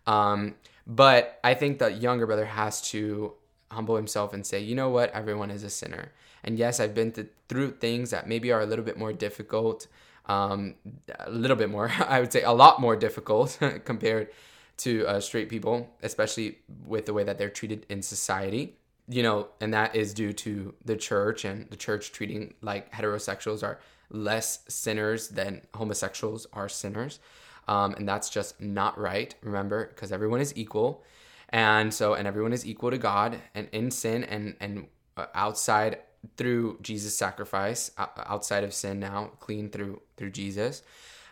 Um, 0.05 0.55
but 0.85 1.39
I 1.43 1.53
think 1.53 1.79
the 1.79 1.91
younger 1.91 2.27
brother 2.27 2.45
has 2.45 2.81
to 2.89 3.33
humble 3.71 3.95
himself 3.95 4.33
and 4.33 4.45
say, 4.45 4.59
you 4.59 4.75
know 4.75 4.89
what, 4.89 5.11
everyone 5.11 5.49
is 5.49 5.63
a 5.63 5.69
sinner. 5.69 6.11
And 6.43 6.57
yes, 6.59 6.79
I've 6.79 6.93
been 6.93 7.11
th- 7.11 7.27
through 7.47 7.71
things 7.71 8.09
that 8.09 8.27
maybe 8.27 8.51
are 8.51 8.61
a 8.61 8.65
little 8.65 8.83
bit 8.83 8.97
more 8.97 9.13
difficult, 9.13 9.87
um, 10.25 10.75
a 11.19 11.31
little 11.31 11.55
bit 11.55 11.69
more, 11.69 11.89
I 12.07 12.19
would 12.19 12.33
say 12.33 12.43
a 12.43 12.51
lot 12.51 12.81
more 12.81 12.97
difficult 12.97 13.57
compared 13.85 14.29
to 14.75 15.07
uh, 15.07 15.19
straight 15.21 15.47
people, 15.49 15.89
especially 16.01 16.57
with 16.85 17.05
the 17.05 17.13
way 17.13 17.23
that 17.23 17.37
they're 17.37 17.49
treated 17.49 17.85
in 17.89 18.01
society 18.01 18.75
you 19.07 19.23
know, 19.23 19.47
and 19.59 19.73
that 19.73 19.95
is 19.95 20.13
due 20.13 20.33
to 20.33 20.73
the 20.85 20.95
church 20.95 21.45
and 21.45 21.69
the 21.69 21.75
church 21.75 22.11
treating 22.11 22.53
like 22.61 22.91
heterosexuals 22.93 23.63
are 23.63 23.79
less 24.09 24.59
sinners 24.67 25.29
than 25.29 25.61
homosexuals 25.73 26.47
are 26.53 26.69
sinners. 26.69 27.19
Um, 27.67 27.93
and 27.95 28.07
that's 28.07 28.29
just 28.29 28.61
not 28.61 28.97
right, 28.97 29.33
remember, 29.41 29.87
because 29.87 30.11
everyone 30.11 30.41
is 30.41 30.55
equal. 30.55 31.03
And 31.49 31.93
so, 31.93 32.13
and 32.13 32.27
everyone 32.27 32.53
is 32.53 32.65
equal 32.65 32.91
to 32.91 32.97
God 32.97 33.39
and 33.53 33.67
in 33.71 33.91
sin 33.91 34.23
and, 34.23 34.55
and 34.59 34.87
uh, 35.17 35.27
outside 35.33 35.99
through 36.37 36.79
Jesus' 36.81 37.15
sacrifice, 37.15 37.91
outside 37.97 38.63
of 38.63 38.73
sin 38.73 38.99
now, 38.99 39.31
clean 39.39 39.69
through, 39.69 40.01
through 40.17 40.31
Jesus. 40.31 40.81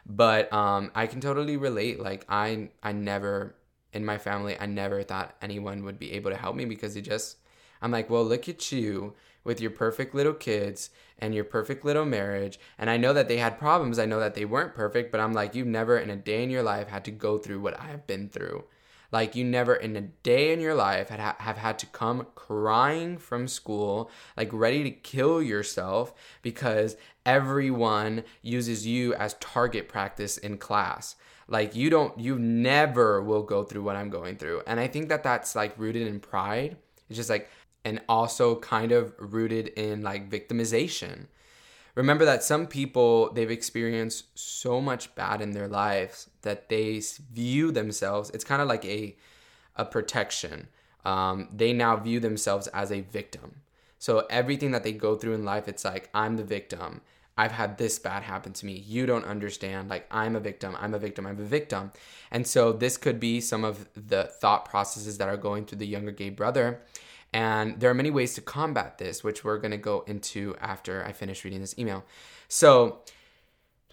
But 0.05 0.51
um, 0.51 0.91
I 0.95 1.07
can 1.07 1.21
totally 1.21 1.57
relate. 1.57 1.99
Like, 1.99 2.25
I, 2.27 2.69
I 2.83 2.91
never, 2.91 3.55
in 3.93 4.05
my 4.05 4.17
family, 4.17 4.57
I 4.59 4.65
never 4.65 5.03
thought 5.03 5.35
anyone 5.41 5.85
would 5.85 5.99
be 5.99 6.11
able 6.13 6.31
to 6.31 6.37
help 6.37 6.55
me 6.55 6.65
because 6.65 6.95
it 6.95 7.01
just, 7.01 7.37
I'm 7.81 7.91
like, 7.91 8.09
well, 8.09 8.23
look 8.23 8.47
at 8.47 8.71
you 8.71 9.13
with 9.43 9.59
your 9.59 9.71
perfect 9.71 10.13
little 10.13 10.33
kids 10.33 10.89
and 11.17 11.33
your 11.33 11.43
perfect 11.43 11.83
little 11.83 12.05
marriage. 12.05 12.59
And 12.77 12.89
I 12.89 12.97
know 12.97 13.13
that 13.13 13.27
they 13.27 13.37
had 13.37 13.59
problems. 13.59 13.99
I 13.99 14.05
know 14.05 14.19
that 14.19 14.35
they 14.35 14.45
weren't 14.45 14.75
perfect, 14.75 15.11
but 15.11 15.19
I'm 15.19 15.33
like, 15.33 15.55
you've 15.55 15.67
never 15.67 15.97
in 15.97 16.09
a 16.09 16.15
day 16.15 16.43
in 16.43 16.49
your 16.49 16.63
life 16.63 16.89
had 16.89 17.05
to 17.05 17.11
go 17.11 17.37
through 17.37 17.61
what 17.61 17.79
I 17.79 17.87
have 17.87 18.07
been 18.07 18.29
through. 18.29 18.65
Like, 19.11 19.35
you 19.35 19.43
never 19.43 19.75
in 19.75 19.95
a 19.97 20.01
day 20.01 20.53
in 20.53 20.61
your 20.61 20.73
life 20.73 21.09
had, 21.09 21.19
have 21.19 21.57
had 21.57 21.77
to 21.79 21.85
come 21.87 22.27
crying 22.33 23.17
from 23.17 23.47
school, 23.47 24.09
like 24.37 24.49
ready 24.53 24.83
to 24.83 24.91
kill 24.91 25.41
yourself 25.41 26.13
because 26.41 26.95
everyone 27.25 28.23
uses 28.41 28.87
you 28.87 29.13
as 29.15 29.33
target 29.35 29.89
practice 29.89 30.37
in 30.37 30.57
class. 30.57 31.17
Like, 31.49 31.75
you 31.75 31.89
don't, 31.89 32.17
you 32.17 32.39
never 32.39 33.21
will 33.21 33.43
go 33.43 33.65
through 33.65 33.83
what 33.83 33.97
I'm 33.97 34.09
going 34.09 34.37
through. 34.37 34.61
And 34.65 34.79
I 34.79 34.87
think 34.87 35.09
that 35.09 35.23
that's 35.23 35.55
like 35.55 35.77
rooted 35.77 36.07
in 36.07 36.21
pride. 36.21 36.77
It's 37.09 37.17
just 37.17 37.29
like, 37.29 37.49
and 37.83 38.01
also 38.07 38.55
kind 38.55 38.91
of 38.91 39.13
rooted 39.17 39.69
in 39.69 40.01
like 40.01 40.29
victimization. 40.29 41.27
Remember 41.95 42.25
that 42.25 42.43
some 42.43 42.67
people 42.67 43.33
they've 43.33 43.51
experienced 43.51 44.37
so 44.37 44.79
much 44.79 45.13
bad 45.15 45.41
in 45.41 45.51
their 45.51 45.67
lives 45.67 46.29
that 46.41 46.69
they 46.69 47.01
view 47.33 47.71
themselves. 47.71 48.29
It's 48.29 48.43
kind 48.43 48.61
of 48.61 48.67
like 48.67 48.85
a 48.85 49.15
a 49.75 49.85
protection. 49.85 50.67
Um, 51.03 51.49
they 51.53 51.73
now 51.73 51.97
view 51.97 52.19
themselves 52.19 52.67
as 52.67 52.91
a 52.91 53.01
victim. 53.01 53.61
So 53.97 54.25
everything 54.29 54.71
that 54.71 54.83
they 54.83 54.93
go 54.93 55.15
through 55.15 55.33
in 55.33 55.45
life, 55.45 55.67
it's 55.67 55.85
like 55.85 56.09
I'm 56.13 56.37
the 56.37 56.43
victim. 56.43 57.01
I've 57.37 57.51
had 57.51 57.77
this 57.77 57.97
bad 57.97 58.23
happen 58.23 58.53
to 58.53 58.65
me. 58.65 58.73
You 58.73 59.05
don't 59.05 59.25
understand. 59.25 59.89
Like, 59.89 60.05
I'm 60.11 60.35
a 60.35 60.39
victim. 60.39 60.75
I'm 60.79 60.93
a 60.93 60.99
victim. 60.99 61.25
I'm 61.25 61.39
a 61.39 61.43
victim. 61.43 61.91
And 62.29 62.45
so, 62.45 62.71
this 62.71 62.97
could 62.97 63.19
be 63.19 63.39
some 63.39 63.63
of 63.63 63.87
the 63.95 64.25
thought 64.25 64.65
processes 64.65 65.17
that 65.17 65.29
are 65.29 65.37
going 65.37 65.65
through 65.65 65.79
the 65.79 65.87
younger 65.87 66.11
gay 66.11 66.29
brother. 66.29 66.81
And 67.33 67.79
there 67.79 67.89
are 67.89 67.93
many 67.93 68.11
ways 68.11 68.33
to 68.35 68.41
combat 68.41 68.97
this, 68.97 69.23
which 69.23 69.43
we're 69.43 69.57
going 69.57 69.71
to 69.71 69.77
go 69.77 70.03
into 70.07 70.55
after 70.59 71.03
I 71.05 71.13
finish 71.13 71.43
reading 71.45 71.61
this 71.61 71.77
email. 71.77 72.03
So, 72.47 72.99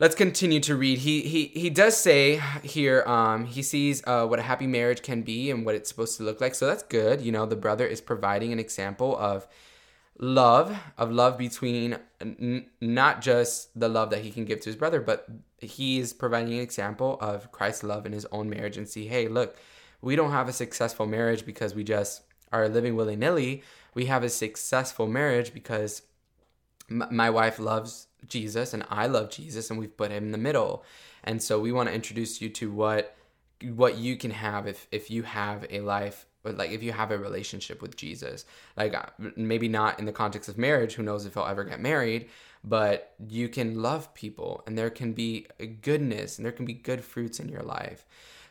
let's 0.01 0.15
continue 0.15 0.61
to 0.61 0.77
read. 0.77 0.99
He 0.99 1.23
he 1.23 1.47
he 1.47 1.71
does 1.71 1.97
say 1.97 2.41
here 2.63 3.03
um 3.07 3.47
he 3.47 3.63
sees 3.63 4.03
uh 4.07 4.27
what 4.27 4.39
a 4.39 4.43
happy 4.43 4.67
marriage 4.67 5.03
can 5.03 5.23
be 5.23 5.51
and 5.51 5.65
what 5.65 5.75
it's 5.75 5.89
supposed 5.89 6.17
to 6.19 6.23
look 6.23 6.41
like. 6.41 6.55
So 6.55 6.67
that's 6.67 6.83
good. 6.83 7.21
You 7.21 7.33
know, 7.33 7.47
the 7.47 7.57
brother 7.57 7.87
is 7.87 8.01
providing 8.01 8.53
an 8.53 8.59
example 8.59 9.17
of 9.19 9.47
love, 10.19 10.77
of 10.97 11.13
love 11.13 11.39
between 11.39 11.99
n- 12.21 12.67
not 12.81 13.23
just 13.23 13.79
the 13.79 13.89
love 13.89 14.11
that 14.11 14.21
he 14.21 14.31
can 14.31 14.45
give 14.45 14.61
to 14.61 14.69
his 14.69 14.77
brother, 14.77 15.01
but 15.01 15.27
he 15.59 15.99
is 15.99 16.13
providing 16.13 16.55
an 16.55 16.61
example 16.61 17.19
of 17.21 17.51
Christ's 17.53 17.85
love 17.85 18.07
in 18.07 18.13
his 18.13 18.27
own 18.27 18.49
marriage 18.49 18.77
and 18.77 18.89
see, 18.89 19.07
hey, 19.07 19.29
look, 19.29 19.57
we 20.01 20.17
don't 20.17 20.31
have 20.31 20.49
a 20.49 20.53
successful 20.53 21.07
marriage 21.07 21.45
because 21.45 21.75
we 21.75 21.85
just 21.85 22.23
are 22.53 22.69
living 22.69 22.97
willy-nilly. 22.97 23.63
We 23.95 24.07
have 24.07 24.23
a 24.23 24.29
successful 24.29 25.07
marriage 25.07 25.53
because 25.53 26.03
m- 26.91 27.09
my 27.11 27.31
wife 27.31 27.59
loves 27.59 28.07
Jesus 28.27 28.75
and 28.75 28.85
I 28.91 29.07
love 29.07 29.31
Jesus 29.31 29.71
and 29.71 29.79
we've 29.79 29.97
put 29.97 30.11
him 30.11 30.25
in 30.25 30.33
the 30.33 30.39
middle. 30.39 30.85
And 31.25 31.43
so 31.43 31.61
we 31.61 31.73
want 31.73 31.89
to 31.89 31.95
introduce 31.95 32.41
you 32.41 32.49
to 32.51 32.71
what 32.71 33.15
what 33.73 33.99
you 33.99 34.17
can 34.17 34.31
have 34.31 34.69
if 34.69 34.87
if 34.93 35.11
you 35.11 35.25
have 35.25 35.67
a 35.69 35.81
life 35.81 36.27
like 36.45 36.71
if 36.71 36.83
you 36.83 36.93
have 36.93 37.11
a 37.11 37.19
relationship 37.19 37.83
with 37.83 37.97
Jesus. 37.97 38.45
Like 38.77 38.95
uh, 38.95 39.07
maybe 39.37 39.69
not 39.69 39.99
in 39.99 40.07
the 40.07 40.13
context 40.13 40.49
of 40.49 40.59
marriage, 40.59 40.95
who 40.95 41.03
knows 41.03 41.27
if 41.27 41.35
he'll 41.35 41.45
ever 41.45 41.65
get 41.65 41.81
married, 41.81 42.29
but 42.65 43.15
you 43.29 43.49
can 43.49 43.83
love 43.83 44.15
people 44.15 44.63
and 44.67 44.77
there 44.77 44.91
can 44.91 45.13
be 45.13 45.47
goodness 45.83 46.39
and 46.39 46.45
there 46.45 46.53
can 46.53 46.65
be 46.65 46.75
good 46.75 47.05
fruits 47.05 47.41
in 47.41 47.49
your 47.49 47.63
life. 47.63 48.07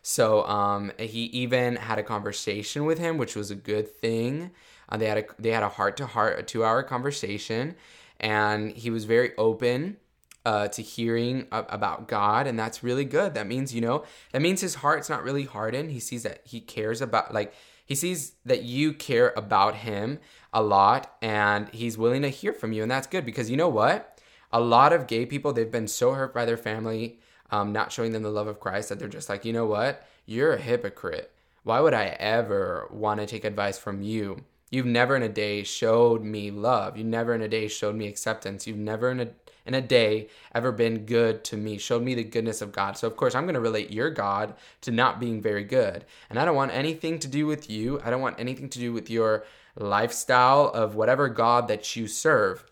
So 0.08 0.48
um, 0.48 0.94
he 0.98 1.24
even 1.26 1.76
had 1.76 2.00
a 2.00 2.04
conversation 2.04 2.86
with 2.86 2.98
him, 2.98 3.18
which 3.18 3.36
was 3.36 3.52
a 3.52 3.56
good 3.56 3.90
thing. 3.90 4.52
Uh, 4.88 4.96
they 4.96 5.08
had 5.08 5.18
a 5.18 5.26
they 5.38 5.50
had 5.50 5.64
a 5.64 5.68
heart 5.68 5.98
to 5.98 6.06
heart, 6.06 6.40
a 6.40 6.44
two 6.44 6.64
hour 6.64 6.82
conversation, 6.82 7.76
and 8.18 8.72
he 8.72 8.90
was 8.90 9.04
very 9.04 9.36
open 9.38 9.98
uh, 10.46 10.70
to 10.70 10.82
hearing 10.82 11.46
about 11.52 12.08
God, 12.08 12.48
and 12.48 12.58
that's 12.58 12.84
really 12.84 13.04
good. 13.04 13.34
That 13.34 13.48
means 13.48 13.76
you 13.76 13.82
know 13.82 14.06
that 14.32 14.42
means 14.42 14.62
his 14.62 14.76
heart's 14.76 15.10
not 15.10 15.26
really 15.26 15.44
hardened. 15.44 15.92
He 15.92 16.00
sees 16.00 16.24
that 16.24 16.40
he 16.46 16.62
cares 16.62 17.02
about 17.02 17.34
like 17.34 17.54
he 17.86 17.94
sees 17.94 18.32
that 18.46 18.64
you 18.64 18.94
care 18.94 19.34
about 19.36 19.76
him 19.76 20.20
a 20.54 20.62
lot, 20.64 21.18
and 21.22 21.68
he's 21.74 21.98
willing 21.98 22.22
to 22.22 22.30
hear 22.30 22.54
from 22.54 22.72
you, 22.72 22.82
and 22.82 22.90
that's 22.90 23.08
good 23.08 23.26
because 23.26 23.52
you 23.52 23.58
know 23.58 23.68
what? 23.68 24.22
A 24.54 24.62
lot 24.62 24.94
of 24.94 25.06
gay 25.06 25.26
people 25.26 25.52
they've 25.52 25.70
been 25.70 25.90
so 25.90 26.14
hurt 26.14 26.34
by 26.34 26.46
their 26.46 26.56
family 26.56 27.20
um, 27.52 27.72
not 27.72 27.92
showing 27.92 28.12
them 28.12 28.24
the 28.24 28.30
love 28.30 28.48
of 28.48 28.60
Christ 28.60 28.90
that 28.90 29.00
they're 29.00 29.08
just 29.08 29.30
like, 29.30 29.46
you 29.46 29.54
know 29.54 29.66
what? 29.66 30.06
You're 30.26 30.54
a 30.54 30.62
hypocrite. 30.62 31.32
Why 31.64 31.80
would 31.80 31.94
I 31.94 32.16
ever 32.20 32.88
want 32.92 33.20
to 33.20 33.26
take 33.26 33.44
advice 33.44 33.78
from 33.78 34.02
you? 34.02 34.44
You've 34.70 34.86
never 34.86 35.16
in 35.16 35.24
a 35.24 35.30
day 35.30 35.64
showed 35.64 36.24
me 36.24 36.52
love. 36.52 36.98
You 36.98 37.04
never 37.04 37.34
in 37.34 37.42
a 37.42 37.48
day 37.48 37.68
showed 37.68 37.96
me 37.96 38.08
acceptance. 38.08 38.68
You've 38.68 38.78
never 38.78 39.12
in 39.12 39.20
a 39.20 39.30
in 39.66 39.74
a 39.74 39.82
day 39.82 40.30
ever 40.56 40.72
been 40.72 41.06
good 41.06 41.44
to 41.44 41.58
me, 41.58 41.78
showed 41.78 42.02
me 42.02 42.16
the 42.16 42.24
goodness 42.24 42.62
of 42.62 42.72
God. 42.72 42.98
So 42.98 43.06
of 43.06 43.18
course 43.18 43.36
I'm 43.36 43.44
going 43.44 43.56
to 43.56 43.60
relate 43.60 43.92
your 43.92 44.10
God 44.10 44.56
to 44.82 44.92
not 44.92 45.20
being 45.20 45.42
very 45.42 45.66
good. 45.66 46.06
And 46.30 46.40
I 46.40 46.46
don't 46.46 46.56
want 46.56 46.72
anything 46.74 47.20
to 47.20 47.28
do 47.28 47.46
with 47.46 47.70
you. 47.70 48.00
I 48.04 48.10
don't 48.10 48.22
want 48.22 48.40
anything 48.40 48.70
to 48.70 48.80
do 48.80 48.94
with 48.94 49.10
your 49.10 49.44
lifestyle 49.76 50.70
of 50.74 50.96
whatever 50.96 51.28
God 51.28 51.68
that 51.68 51.96
you 51.98 52.08
serve. 52.08 52.64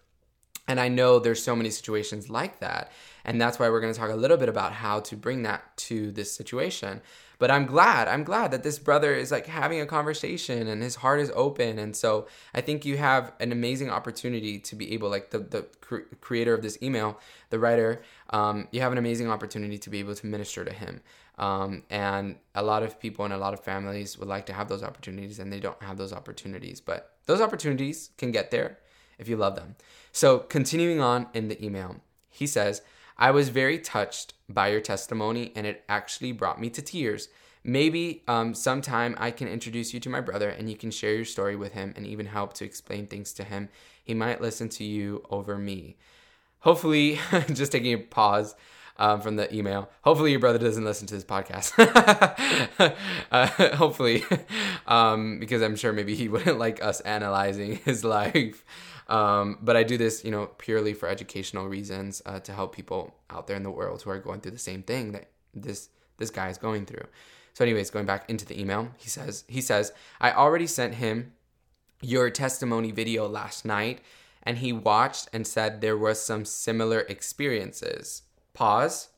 And 0.68 0.80
I 0.80 0.88
know 0.88 1.20
there's 1.20 1.44
so 1.44 1.56
many 1.56 1.70
situations 1.70 2.30
like 2.30 2.60
that. 2.60 2.92
And 3.26 3.42
that's 3.42 3.60
why 3.60 3.70
we're 3.70 3.82
going 3.82 3.94
to 3.94 4.00
talk 4.00 4.12
a 4.12 4.16
little 4.16 4.38
bit 4.38 4.50
about 4.50 4.72
how 4.74 5.00
to 5.02 5.18
bring 5.18 5.44
that 5.44 5.76
to 5.78 6.12
this 6.12 6.32
situation. 6.32 7.02
But 7.38 7.52
I'm 7.52 7.66
glad, 7.66 8.08
I'm 8.08 8.24
glad 8.24 8.52
that 8.52 8.64
this 8.64 8.80
brother 8.80 9.14
is 9.14 9.32
like 9.32 9.48
having 9.48 9.82
a 9.82 9.86
conversation 9.86 10.68
and 10.68 10.82
his 10.82 10.96
heart 10.96 11.20
is 11.20 11.32
open. 11.36 11.80
And 11.80 11.96
so 11.96 12.28
I 12.54 12.62
think 12.62 12.86
you 12.86 12.98
have 12.98 13.34
an 13.40 13.52
amazing 13.52 13.90
opportunity 13.90 14.60
to 14.60 14.76
be 14.76 14.94
able, 14.94 15.10
like 15.10 15.32
the, 15.32 15.40
the 15.40 15.68
cre- 15.82 16.08
creator 16.22 16.54
of 16.54 16.62
this 16.62 16.78
email, 16.82 17.20
the 17.50 17.60
writer, 17.60 18.02
um, 18.30 18.68
you 18.72 18.80
have 18.82 18.92
an 18.92 18.98
amazing 18.98 19.30
opportunity 19.30 19.78
to 19.78 19.90
be 19.90 20.00
able 20.00 20.16
to 20.16 20.26
minister 20.26 20.64
to 20.64 20.72
him. 20.72 21.02
Um, 21.38 21.84
and 21.90 22.38
a 22.54 22.64
lot 22.64 22.84
of 22.84 23.00
people 23.02 23.26
and 23.26 23.34
a 23.34 23.38
lot 23.38 23.54
of 23.54 23.60
families 23.60 24.18
would 24.18 24.30
like 24.30 24.46
to 24.46 24.54
have 24.54 24.70
those 24.70 24.84
opportunities 24.84 25.40
and 25.40 25.52
they 25.52 25.60
don't 25.60 25.82
have 25.84 25.98
those 25.98 26.14
opportunities. 26.14 26.80
But 26.80 27.18
those 27.26 27.42
opportunities 27.42 28.12
can 28.18 28.32
get 28.32 28.52
there 28.52 28.78
if 29.20 29.28
you 29.28 29.36
love 29.36 29.56
them. 29.56 29.76
So 30.14 30.40
continuing 30.40 31.02
on 31.02 31.28
in 31.34 31.50
the 31.50 31.64
email, 31.64 31.98
he 32.30 32.48
says, 32.48 32.82
I 33.18 33.32
was 33.32 33.50
very 33.50 33.80
touched 33.80 34.34
by 34.50 34.70
your 34.70 34.82
testimony, 34.82 35.52
and 35.56 35.66
it 35.66 35.84
actually 35.88 36.32
brought 36.32 36.60
me 36.60 36.70
to 36.72 36.82
tears. 36.82 37.30
Maybe 37.68 38.22
um, 38.28 38.54
sometime 38.54 39.16
I 39.18 39.32
can 39.32 39.48
introduce 39.48 39.92
you 39.92 40.00
to 40.02 40.10
my 40.10 40.22
brother 40.22 40.50
and 40.50 40.70
you 40.70 40.78
can 40.78 40.92
share 40.92 41.16
your 41.16 41.26
story 41.26 41.56
with 41.56 41.74
him 41.74 41.96
and 41.98 42.06
even 42.06 42.28
help 42.28 42.54
to 42.56 42.64
explain 42.64 43.08
things 43.08 43.34
to 43.34 43.44
him. 43.44 43.70
He 44.04 44.14
might 44.14 44.40
listen 44.40 44.70
to 44.70 44.84
you 44.84 45.26
over 45.32 45.58
me. 45.58 45.98
Hopefully, 46.60 47.20
just 47.52 47.72
taking 47.72 47.94
a 47.94 47.98
pause 47.98 48.56
um, 48.98 49.20
from 49.20 49.36
the 49.36 49.54
email. 49.54 49.90
Hopefully, 50.04 50.30
your 50.30 50.40
brother 50.40 50.60
doesn't 50.60 50.86
listen 50.86 51.08
to 51.08 51.16
this 51.16 51.24
podcast. 51.24 51.74
uh, 53.32 53.48
hopefully, 53.76 54.24
um, 54.88 55.40
because 55.40 55.62
I'm 55.62 55.76
sure 55.76 55.92
maybe 55.92 56.16
he 56.16 56.28
wouldn't 56.28 56.60
like 56.60 56.84
us 56.84 57.00
analyzing 57.02 57.78
his 57.78 58.04
life. 58.04 58.64
Um, 59.08 59.60
but 59.62 59.76
I 59.76 59.84
do 59.84 59.98
this, 59.98 60.26
you 60.26 60.32
know, 60.32 60.48
purely 60.58 60.94
for 60.94 61.08
educational 61.08 61.68
reasons 61.68 62.22
uh, 62.26 62.40
to 62.40 62.54
help 62.54 62.76
people 62.76 63.16
out 63.30 63.48
there 63.48 63.56
in 63.56 63.64
the 63.64 63.72
world 63.72 64.02
who 64.02 64.10
are 64.10 64.20
going 64.20 64.42
through 64.42 64.52
the 64.52 64.60
same 64.60 64.84
thing 64.84 65.12
that 65.12 65.30
this 65.54 65.90
this 66.18 66.32
guy 66.32 66.50
is 66.50 66.58
going 66.58 66.86
through. 66.86 67.06
So, 67.54 67.64
anyways, 67.64 67.90
going 67.90 68.06
back 68.06 68.30
into 68.30 68.46
the 68.46 68.60
email, 68.60 68.90
he 68.98 69.10
says 69.10 69.44
he 69.48 69.62
says 69.62 69.92
I 70.20 70.32
already 70.32 70.68
sent 70.68 70.96
him 70.96 71.34
your 72.02 72.30
testimony 72.30 72.92
video 72.92 73.28
last 73.28 73.64
night, 73.66 74.02
and 74.44 74.58
he 74.58 74.74
watched 74.74 75.30
and 75.32 75.46
said 75.46 75.82
there 75.82 75.98
was 75.98 76.22
some 76.22 76.46
similar 76.46 77.02
experiences. 77.02 78.24
Pause. 78.54 79.10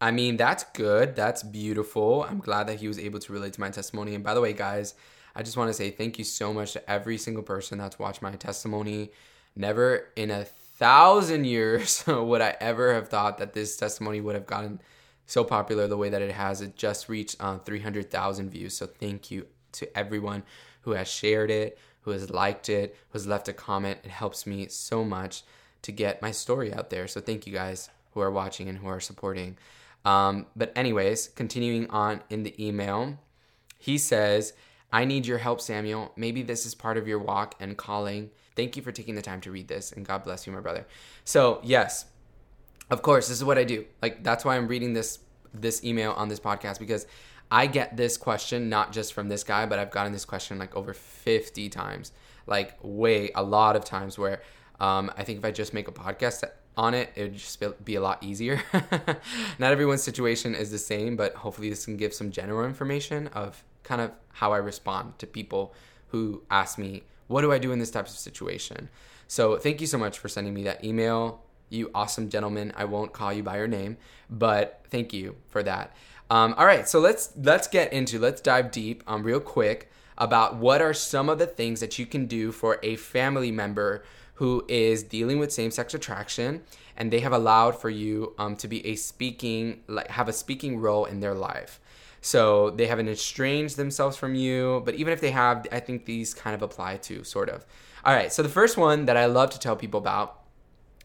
I 0.00 0.10
mean, 0.10 0.36
that's 0.36 0.64
good. 0.74 1.16
That's 1.16 1.42
beautiful. 1.42 2.24
I'm 2.24 2.38
glad 2.38 2.66
that 2.66 2.80
he 2.80 2.88
was 2.88 2.98
able 2.98 3.18
to 3.20 3.32
relate 3.32 3.54
to 3.54 3.60
my 3.60 3.70
testimony. 3.70 4.14
And 4.14 4.22
by 4.22 4.34
the 4.34 4.42
way, 4.42 4.52
guys, 4.52 4.94
I 5.36 5.42
just 5.42 5.58
want 5.58 5.68
to 5.68 5.74
say 5.74 5.90
thank 5.90 6.18
you 6.18 6.24
so 6.24 6.54
much 6.54 6.72
to 6.72 6.90
every 6.90 7.18
single 7.18 7.42
person 7.42 7.76
that's 7.76 7.98
watched 7.98 8.22
my 8.22 8.32
testimony. 8.32 9.10
Never 9.54 10.08
in 10.16 10.30
a 10.30 10.44
thousand 10.44 11.44
years 11.44 12.02
would 12.06 12.40
I 12.40 12.56
ever 12.58 12.94
have 12.94 13.08
thought 13.08 13.36
that 13.38 13.52
this 13.52 13.76
testimony 13.76 14.22
would 14.22 14.34
have 14.34 14.46
gotten 14.46 14.80
so 15.26 15.44
popular 15.44 15.86
the 15.86 15.96
way 15.98 16.08
that 16.08 16.22
it 16.22 16.32
has. 16.32 16.62
It 16.62 16.74
just 16.74 17.10
reached 17.10 17.36
uh, 17.38 17.58
300,000 17.58 18.48
views. 18.48 18.76
So 18.78 18.86
thank 18.86 19.30
you 19.30 19.46
to 19.72 19.98
everyone 19.98 20.42
who 20.82 20.92
has 20.92 21.06
shared 21.06 21.50
it, 21.50 21.78
who 22.00 22.12
has 22.12 22.30
liked 22.30 22.70
it, 22.70 22.96
who 23.10 23.18
has 23.18 23.26
left 23.26 23.48
a 23.48 23.52
comment. 23.52 23.98
It 24.04 24.10
helps 24.10 24.46
me 24.46 24.68
so 24.68 25.04
much 25.04 25.42
to 25.82 25.92
get 25.92 26.22
my 26.22 26.30
story 26.30 26.72
out 26.72 26.88
there. 26.88 27.06
So 27.08 27.20
thank 27.20 27.46
you 27.46 27.52
guys 27.52 27.90
who 28.12 28.20
are 28.20 28.30
watching 28.30 28.70
and 28.70 28.78
who 28.78 28.88
are 28.88 29.00
supporting. 29.00 29.58
Um, 30.06 30.46
but, 30.56 30.72
anyways, 30.76 31.28
continuing 31.28 31.90
on 31.90 32.22
in 32.30 32.44
the 32.44 32.54
email, 32.64 33.18
he 33.78 33.98
says, 33.98 34.52
I 34.92 35.04
need 35.04 35.26
your 35.26 35.38
help, 35.38 35.60
Samuel. 35.60 36.12
Maybe 36.16 36.42
this 36.42 36.64
is 36.64 36.74
part 36.74 36.96
of 36.96 37.08
your 37.08 37.18
walk 37.18 37.54
and 37.60 37.76
calling. 37.76 38.30
Thank 38.54 38.76
you 38.76 38.82
for 38.82 38.92
taking 38.92 39.14
the 39.14 39.22
time 39.22 39.40
to 39.42 39.50
read 39.50 39.68
this, 39.68 39.92
and 39.92 40.06
God 40.06 40.24
bless 40.24 40.46
you, 40.46 40.52
my 40.52 40.60
brother. 40.60 40.86
So, 41.24 41.60
yes, 41.62 42.06
of 42.90 43.02
course, 43.02 43.28
this 43.28 43.36
is 43.38 43.44
what 43.44 43.58
I 43.58 43.64
do. 43.64 43.84
Like 44.00 44.22
that's 44.22 44.44
why 44.44 44.56
I'm 44.56 44.68
reading 44.68 44.94
this 44.94 45.18
this 45.52 45.82
email 45.84 46.12
on 46.12 46.28
this 46.28 46.40
podcast 46.40 46.78
because 46.78 47.06
I 47.50 47.66
get 47.66 47.96
this 47.96 48.16
question 48.16 48.68
not 48.68 48.92
just 48.92 49.12
from 49.12 49.28
this 49.28 49.44
guy, 49.44 49.66
but 49.66 49.78
I've 49.78 49.90
gotten 49.90 50.12
this 50.12 50.24
question 50.24 50.58
like 50.58 50.76
over 50.76 50.92
50 50.92 51.68
times, 51.68 52.12
like 52.46 52.76
way 52.82 53.30
a 53.34 53.42
lot 53.42 53.76
of 53.76 53.84
times. 53.84 54.18
Where 54.18 54.42
um, 54.80 55.10
I 55.16 55.24
think 55.24 55.38
if 55.38 55.44
I 55.44 55.50
just 55.50 55.74
make 55.74 55.88
a 55.88 55.92
podcast 55.92 56.44
on 56.76 56.94
it, 56.94 57.10
it 57.16 57.22
would 57.22 57.34
just 57.34 57.62
be 57.84 57.94
a 57.94 58.00
lot 58.00 58.22
easier. 58.22 58.62
not 59.58 59.72
everyone's 59.72 60.02
situation 60.02 60.54
is 60.54 60.70
the 60.70 60.78
same, 60.78 61.16
but 61.16 61.34
hopefully 61.34 61.70
this 61.70 61.84
can 61.84 61.96
give 61.96 62.12
some 62.14 62.30
general 62.30 62.66
information 62.66 63.28
of 63.28 63.64
kind 63.86 64.00
of 64.00 64.10
how 64.32 64.52
I 64.52 64.58
respond 64.58 65.18
to 65.20 65.26
people 65.26 65.74
who 66.08 66.42
ask 66.50 66.76
me, 66.76 67.04
what 67.28 67.40
do 67.40 67.52
I 67.52 67.58
do 67.58 67.72
in 67.72 67.78
this 67.78 67.90
type 67.90 68.06
of 68.06 68.12
situation? 68.12 68.88
So 69.28 69.56
thank 69.56 69.80
you 69.80 69.86
so 69.86 69.98
much 69.98 70.18
for 70.18 70.28
sending 70.28 70.52
me 70.52 70.64
that 70.64 70.84
email. 70.84 71.42
You 71.70 71.90
awesome 71.94 72.28
gentleman. 72.28 72.72
I 72.76 72.84
won't 72.84 73.12
call 73.12 73.32
you 73.32 73.42
by 73.42 73.56
your 73.56 73.66
name, 73.66 73.96
but 74.30 74.84
thank 74.90 75.12
you 75.12 75.36
for 75.48 75.62
that. 75.62 75.96
Um, 76.28 76.54
all 76.58 76.66
right, 76.66 76.88
so 76.88 76.98
let's 76.98 77.32
let's 77.36 77.68
get 77.68 77.92
into 77.92 78.18
let's 78.18 78.40
dive 78.40 78.70
deep 78.70 79.02
um, 79.06 79.22
real 79.22 79.40
quick 79.40 79.90
about 80.18 80.56
what 80.56 80.80
are 80.80 80.94
some 80.94 81.28
of 81.28 81.38
the 81.38 81.46
things 81.46 81.80
that 81.80 81.98
you 81.98 82.06
can 82.06 82.26
do 82.26 82.50
for 82.50 82.78
a 82.82 82.96
family 82.96 83.50
member 83.50 84.04
who 84.34 84.64
is 84.68 85.02
dealing 85.02 85.38
with 85.38 85.52
same-sex 85.52 85.94
attraction 85.94 86.62
and 86.96 87.12
they 87.12 87.20
have 87.20 87.32
allowed 87.32 87.78
for 87.78 87.90
you 87.90 88.34
um, 88.38 88.56
to 88.56 88.68
be 88.68 88.84
a 88.86 88.96
speaking 88.96 89.82
like 89.86 90.08
have 90.08 90.28
a 90.28 90.32
speaking 90.32 90.78
role 90.78 91.04
in 91.04 91.20
their 91.20 91.34
life 91.34 91.80
so 92.26 92.70
they 92.70 92.88
haven't 92.88 93.08
estranged 93.08 93.76
themselves 93.76 94.16
from 94.16 94.34
you, 94.34 94.82
but 94.84 94.96
even 94.96 95.12
if 95.12 95.20
they 95.20 95.30
have, 95.30 95.64
I 95.70 95.78
think 95.78 96.06
these 96.06 96.34
kind 96.34 96.56
of 96.56 96.62
apply 96.62 96.96
to 96.96 97.22
sort 97.22 97.48
of. 97.48 97.64
All 98.04 98.12
right, 98.12 98.32
so 98.32 98.42
the 98.42 98.48
first 98.48 98.76
one 98.76 99.04
that 99.04 99.16
I 99.16 99.26
love 99.26 99.50
to 99.50 99.60
tell 99.60 99.76
people 99.76 99.98
about 99.98 100.42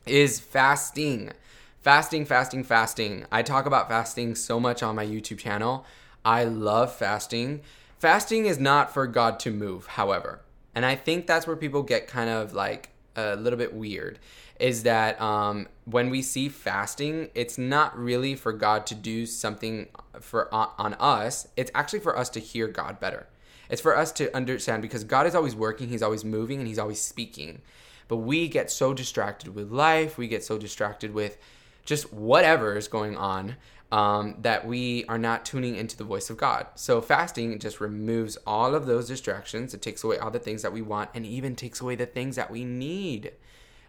is 0.07 0.39
fasting. 0.39 1.31
Fasting, 1.79 2.25
fasting, 2.25 2.63
fasting. 2.63 3.27
I 3.31 3.43
talk 3.43 3.67
about 3.67 3.87
fasting 3.87 4.33
so 4.33 4.59
much 4.59 4.81
on 4.81 4.95
my 4.95 5.05
YouTube 5.05 5.37
channel. 5.37 5.85
I 6.25 6.43
love 6.43 6.91
fasting. 6.91 7.61
Fasting 7.99 8.47
is 8.47 8.57
not 8.57 8.91
for 8.91 9.05
God 9.05 9.39
to 9.41 9.51
move, 9.51 9.85
however. 9.85 10.41
And 10.73 10.83
I 10.87 10.95
think 10.95 11.27
that's 11.27 11.45
where 11.45 11.55
people 11.55 11.83
get 11.83 12.07
kind 12.07 12.31
of 12.31 12.53
like 12.53 12.89
a 13.15 13.35
little 13.35 13.57
bit 13.57 13.73
weird 13.73 14.19
is 14.59 14.83
that 14.83 15.19
um, 15.19 15.67
when 15.85 16.09
we 16.09 16.21
see 16.21 16.47
fasting, 16.47 17.29
it's 17.33 17.57
not 17.57 17.97
really 17.97 18.35
for 18.35 18.53
God 18.53 18.85
to 18.87 18.95
do 18.95 19.25
something 19.25 19.87
for 20.19 20.53
on, 20.53 20.69
on 20.77 20.93
us. 20.95 21.47
It's 21.57 21.71
actually 21.73 21.99
for 21.99 22.17
us 22.17 22.29
to 22.29 22.39
hear 22.39 22.67
God 22.67 22.99
better. 22.99 23.27
It's 23.69 23.81
for 23.81 23.97
us 23.97 24.11
to 24.13 24.35
understand 24.35 24.81
because 24.81 25.03
God 25.03 25.25
is 25.25 25.33
always 25.33 25.55
working, 25.55 25.89
He's 25.89 26.03
always 26.03 26.23
moving, 26.23 26.59
and 26.59 26.67
He's 26.67 26.79
always 26.79 27.01
speaking. 27.01 27.61
But 28.07 28.17
we 28.17 28.47
get 28.47 28.69
so 28.69 28.93
distracted 28.93 29.55
with 29.55 29.71
life, 29.71 30.17
we 30.17 30.27
get 30.27 30.43
so 30.43 30.57
distracted 30.57 31.13
with 31.13 31.37
just 31.85 32.13
whatever 32.13 32.77
is 32.77 32.87
going 32.87 33.17
on 33.17 33.55
um, 33.91 34.35
that 34.41 34.65
we 34.65 35.03
are 35.05 35.17
not 35.17 35.45
tuning 35.45 35.75
into 35.75 35.97
the 35.97 36.03
voice 36.03 36.29
of 36.29 36.37
God. 36.37 36.65
So 36.75 37.01
fasting 37.01 37.59
just 37.59 37.81
removes 37.81 38.37
all 38.47 38.73
of 38.73 38.85
those 38.85 39.07
distractions. 39.07 39.73
It 39.73 39.81
takes 39.81 40.03
away 40.03 40.17
all 40.17 40.31
the 40.31 40.39
things 40.39 40.61
that 40.61 40.71
we 40.71 40.81
want 40.81 41.09
and 41.13 41.25
even 41.25 41.55
takes 41.55 41.81
away 41.81 41.95
the 41.95 42.05
things 42.05 42.37
that 42.37 42.49
we 42.49 42.63
need, 42.63 43.33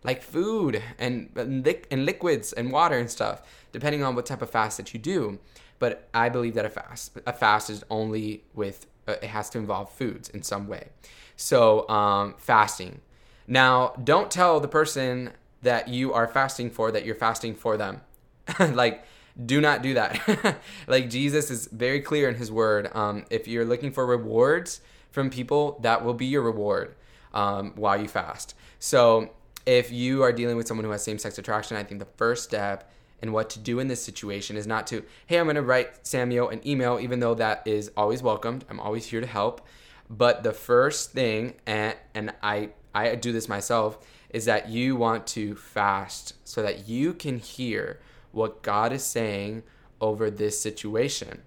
like 0.03 0.23
food 0.23 0.83
and 0.99 1.31
and, 1.37 1.65
li- 1.65 1.85
and 1.91 2.05
liquids 2.05 2.53
and 2.53 2.73
water 2.73 2.99
and 2.99 3.11
stuff, 3.11 3.43
depending 3.71 4.03
on 4.03 4.17
what 4.17 4.27
type 4.27 4.43
of 4.43 4.51
fast 4.51 4.77
that 4.79 4.93
you 4.93 4.99
do. 4.99 5.39
But 5.79 6.09
I 6.13 6.29
believe 6.29 6.55
that 6.55 6.65
a 6.65 6.71
fast 6.71 7.19
a 7.27 7.33
fast 7.33 7.71
is 7.71 7.85
only 7.89 8.45
with 8.55 8.87
uh, 9.07 9.13
it 9.23 9.25
has 9.25 9.51
to 9.51 9.59
involve 9.59 9.93
foods 9.93 10.29
in 10.29 10.43
some 10.43 10.67
way. 10.67 10.89
So 11.37 11.89
um, 11.89 12.35
fasting. 12.39 13.01
Now, 13.47 13.95
don't 14.03 14.31
tell 14.31 14.61
the 14.61 14.69
person 14.69 15.33
that 15.63 15.89
you 15.89 16.13
are 16.13 16.27
fasting 16.27 16.71
for 16.71 16.91
that 16.91 17.05
you're 17.05 17.15
fasting 17.15 17.55
for 17.55 17.77
them. 17.77 18.01
like 18.59 19.05
do 19.47 19.61
not 19.61 19.83
do 19.83 19.95
that. 19.95 20.59
like 20.87 21.09
Jesus 21.11 21.51
is 21.51 21.67
very 21.67 22.01
clear 22.01 22.29
in 22.29 22.35
his 22.35 22.51
word. 22.51 22.91
Um, 22.95 23.25
if 23.31 23.49
you're 23.49 23.65
looking 23.65 23.93
for 23.93 24.07
rewards 24.07 24.81
from 25.11 25.31
people, 25.31 25.79
that 25.83 26.05
will 26.05 26.15
be 26.15 26.27
your 26.27 26.43
reward 26.43 26.95
um, 27.33 27.73
while 27.77 28.01
you 28.01 28.09
fast. 28.09 28.55
So 28.79 29.31
if 29.65 29.93
you 29.93 30.23
are 30.23 30.33
dealing 30.33 30.57
with 30.57 30.67
someone 30.67 30.85
who 30.85 30.91
has 30.91 31.03
same 31.03 31.19
sex 31.19 31.39
attraction, 31.39 31.77
I 31.77 31.85
think 31.85 32.01
the 32.01 32.09
first 32.17 32.45
step 32.45 32.91
in 33.23 33.33
what 33.33 33.49
to 33.51 33.59
do 33.59 33.79
in 33.79 33.89
this 33.89 34.03
situation 34.03 34.57
is 34.57 34.67
not 34.67 34.87
to, 34.89 35.05
hey, 35.27 35.39
I'm 35.39 35.47
going 35.47 35.57
to 35.57 35.63
write 35.63 36.07
Samuel 36.07 36.49
an 36.49 36.67
email, 36.67 36.99
even 37.01 37.21
though 37.21 37.35
that 37.35 37.63
is 37.65 37.91
always 37.97 38.23
welcomed. 38.23 38.65
I'm 38.69 38.81
always 38.81 39.07
here 39.07 39.21
to 39.21 39.27
help. 39.27 39.67
But 40.11 40.43
the 40.43 40.53
first 40.53 41.13
thing, 41.13 41.55
and, 41.65 41.95
and 42.15 42.35
I, 42.43 42.71
I 42.95 43.15
do 43.15 43.33
this 43.33 43.49
myself, 43.49 44.05
is 44.31 44.47
that 44.47 44.69
you 44.69 44.97
want 44.97 45.27
to 45.29 45.55
fast 45.55 46.35
so 46.45 46.63
that 46.63 46.89
you 46.89 47.15
can 47.15 47.39
hear 47.39 48.01
what 48.33 48.63
God 48.63 48.93
is 48.93 49.05
saying 49.05 49.63
over 50.01 50.31
this 50.31 50.61
situation. 50.61 51.43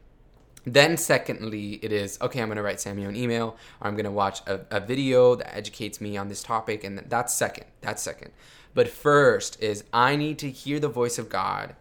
Then, 0.65 0.97
secondly, 0.97 1.73
it 1.83 1.91
is 1.91 2.17
okay, 2.21 2.41
I'm 2.41 2.47
going 2.47 2.57
to 2.57 2.63
write 2.63 2.81
Samuel 2.81 3.09
an 3.09 3.15
email 3.15 3.55
or 3.79 3.87
I'm 3.87 3.93
going 3.93 4.05
to 4.05 4.11
watch 4.11 4.41
a, 4.47 4.61
a, 4.71 4.79
video 4.79 5.35
that 5.35 5.55
educates 5.55 6.01
me 6.01 6.17
on 6.17 6.27
this 6.27 6.41
topic. 6.41 6.83
And 6.83 6.97
that's 7.07 7.33
second. 7.33 7.67
That's 7.81 8.01
second. 8.01 8.31
But 8.73 8.87
first 8.87 9.61
is 9.61 9.83
I 9.93 10.15
need 10.15 10.39
to 10.39 10.49
hear 10.49 10.79
the 10.79 10.87
voice 10.89 11.19
of 11.19 11.29
God 11.29 11.75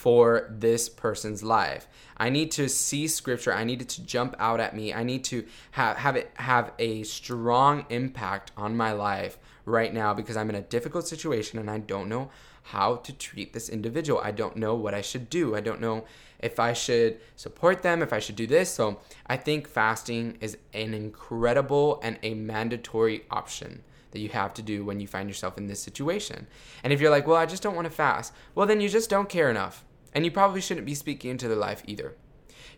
for 0.00 0.46
this 0.48 0.88
person's 0.88 1.42
life. 1.42 1.86
I 2.16 2.30
need 2.30 2.50
to 2.52 2.70
see 2.70 3.06
scripture. 3.06 3.52
I 3.52 3.64
need 3.64 3.82
it 3.82 3.90
to 3.90 4.02
jump 4.02 4.34
out 4.38 4.58
at 4.58 4.74
me. 4.74 4.94
I 4.94 5.02
need 5.02 5.24
to 5.24 5.44
have, 5.72 5.98
have 5.98 6.16
it 6.16 6.30
have 6.36 6.72
a 6.78 7.02
strong 7.02 7.84
impact 7.90 8.50
on 8.56 8.78
my 8.78 8.92
life 8.92 9.36
right 9.66 9.92
now 9.92 10.14
because 10.14 10.38
I'm 10.38 10.48
in 10.48 10.56
a 10.56 10.62
difficult 10.62 11.06
situation 11.06 11.58
and 11.58 11.70
I 11.70 11.76
don't 11.76 12.08
know 12.08 12.30
how 12.62 12.96
to 12.96 13.12
treat 13.12 13.52
this 13.52 13.68
individual. 13.68 14.22
I 14.24 14.30
don't 14.30 14.56
know 14.56 14.74
what 14.74 14.94
I 14.94 15.02
should 15.02 15.28
do. 15.28 15.54
I 15.54 15.60
don't 15.60 15.82
know 15.82 16.06
if 16.38 16.58
I 16.58 16.72
should 16.72 17.20
support 17.36 17.82
them, 17.82 18.00
if 18.00 18.14
I 18.14 18.20
should 18.20 18.36
do 18.36 18.46
this. 18.46 18.72
So 18.72 19.00
I 19.26 19.36
think 19.36 19.68
fasting 19.68 20.38
is 20.40 20.56
an 20.72 20.94
incredible 20.94 22.00
and 22.02 22.18
a 22.22 22.32
mandatory 22.32 23.24
option 23.30 23.82
that 24.12 24.20
you 24.20 24.30
have 24.30 24.54
to 24.54 24.62
do 24.62 24.82
when 24.82 24.98
you 24.98 25.06
find 25.06 25.28
yourself 25.28 25.58
in 25.58 25.66
this 25.66 25.82
situation. 25.82 26.46
And 26.82 26.90
if 26.90 27.02
you're 27.02 27.10
like, 27.10 27.26
well, 27.26 27.36
I 27.36 27.44
just 27.44 27.62
don't 27.62 27.76
want 27.76 27.84
to 27.84 27.94
fast, 27.94 28.32
well, 28.54 28.66
then 28.66 28.80
you 28.80 28.88
just 28.88 29.10
don't 29.10 29.28
care 29.28 29.50
enough. 29.50 29.84
And 30.14 30.24
you 30.24 30.30
probably 30.30 30.60
shouldn't 30.60 30.86
be 30.86 30.94
speaking 30.94 31.30
into 31.30 31.48
their 31.48 31.56
life 31.56 31.82
either. 31.86 32.14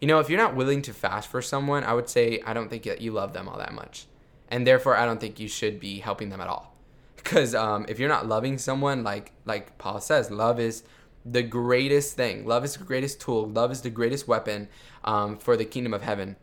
You 0.00 0.08
know, 0.08 0.18
if 0.18 0.28
you're 0.28 0.38
not 0.38 0.56
willing 0.56 0.82
to 0.82 0.92
fast 0.92 1.28
for 1.28 1.40
someone, 1.40 1.84
I 1.84 1.94
would 1.94 2.08
say 2.08 2.40
I 2.44 2.52
don't 2.52 2.68
think 2.68 2.84
that 2.84 3.00
you 3.00 3.12
love 3.12 3.32
them 3.32 3.48
all 3.48 3.58
that 3.58 3.72
much. 3.72 4.06
And 4.48 4.66
therefore, 4.66 4.96
I 4.96 5.06
don't 5.06 5.20
think 5.20 5.40
you 5.40 5.48
should 5.48 5.80
be 5.80 6.00
helping 6.00 6.28
them 6.28 6.40
at 6.40 6.48
all. 6.48 6.72
Because 7.22 7.54
um, 7.54 7.86
if 7.88 8.00
you're 8.00 8.08
not 8.08 8.26
loving 8.26 8.58
someone 8.58 9.04
like 9.04 9.30
like 9.44 9.78
paul 9.78 10.00
says 10.00 10.28
love 10.32 10.58
is 10.58 10.82
the 11.24 11.42
greatest 11.44 12.16
thing. 12.16 12.44
Love 12.44 12.64
is 12.64 12.74
the 12.74 12.82
greatest 12.82 13.20
tool. 13.20 13.48
Love 13.48 13.70
is 13.70 13.82
the 13.82 13.90
greatest 13.90 14.26
weapon 14.26 14.68
um, 15.04 15.38
for 15.38 15.56
the 15.56 15.64
kingdom 15.64 15.94
of 15.94 16.02
heaven. 16.02 16.34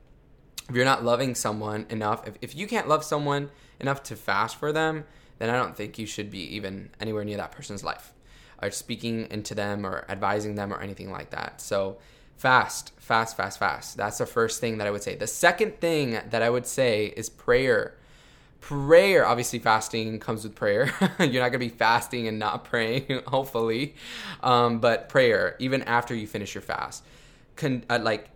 If 0.70 0.76
you're 0.76 0.86
not 0.86 1.04
loving 1.04 1.34
someone 1.34 1.88
enough 1.90 2.28
if, 2.28 2.36
if 2.42 2.56
you 2.56 2.68
can't 2.68 2.88
love 2.88 3.04
someone 3.04 3.50
enough 3.80 4.04
to 4.04 4.16
fast 4.16 4.56
for 4.56 4.72
them 4.72 5.06
then 5.40 5.50
i 5.50 5.58
don't 5.58 5.76
think 5.76 5.98
you 5.98 6.06
should 6.06 6.30
be 6.30 6.56
even 6.56 6.92
anywhere 7.00 7.26
near 7.26 7.38
that 7.38 7.52
person's 7.52 7.84
life 7.84 8.14
or 8.62 8.72
speaking 8.72 9.28
into 9.32 9.56
them 9.56 9.86
or 9.86 10.06
advising 10.10 10.56
them 10.56 10.74
or 10.74 10.82
anything 10.82 11.12
like 11.12 11.30
that. 11.32 11.62
So 11.62 11.98
fast 12.38 12.94
fast 12.98 13.36
fast 13.36 13.60
fast. 13.60 13.98
That's 13.98 14.18
the 14.18 14.26
first 14.26 14.62
thing 14.62 14.78
that 14.78 14.88
i 14.88 14.92
would 14.92 15.04
say. 15.04 15.16
The 15.16 15.28
second 15.28 15.80
thing 15.80 16.20
that 16.30 16.42
i 16.42 16.50
would 16.50 16.66
say 16.66 17.08
is 17.18 17.30
prayer. 17.30 17.96
Prayer 18.62 19.26
obviously 19.26 19.60
fasting 19.60 20.20
comes 20.20 20.44
with 20.44 20.56
prayer. 20.56 20.94
You're 21.20 21.44
not 21.44 21.52
to 21.54 21.60
be 21.60 21.70
fasting 21.70 22.28
and 22.28 22.40
not 22.40 22.66
praying 22.66 23.22
hopefully. 23.28 23.96
Um, 24.42 24.80
but 24.80 25.10
prayer 25.10 25.56
even 25.60 25.84
after 25.84 26.14
you 26.16 26.28
finish 26.28 26.56
your 26.56 26.62
fast. 26.62 27.04
Con- 27.56 27.84
uh, 27.90 28.00
like 28.02 28.30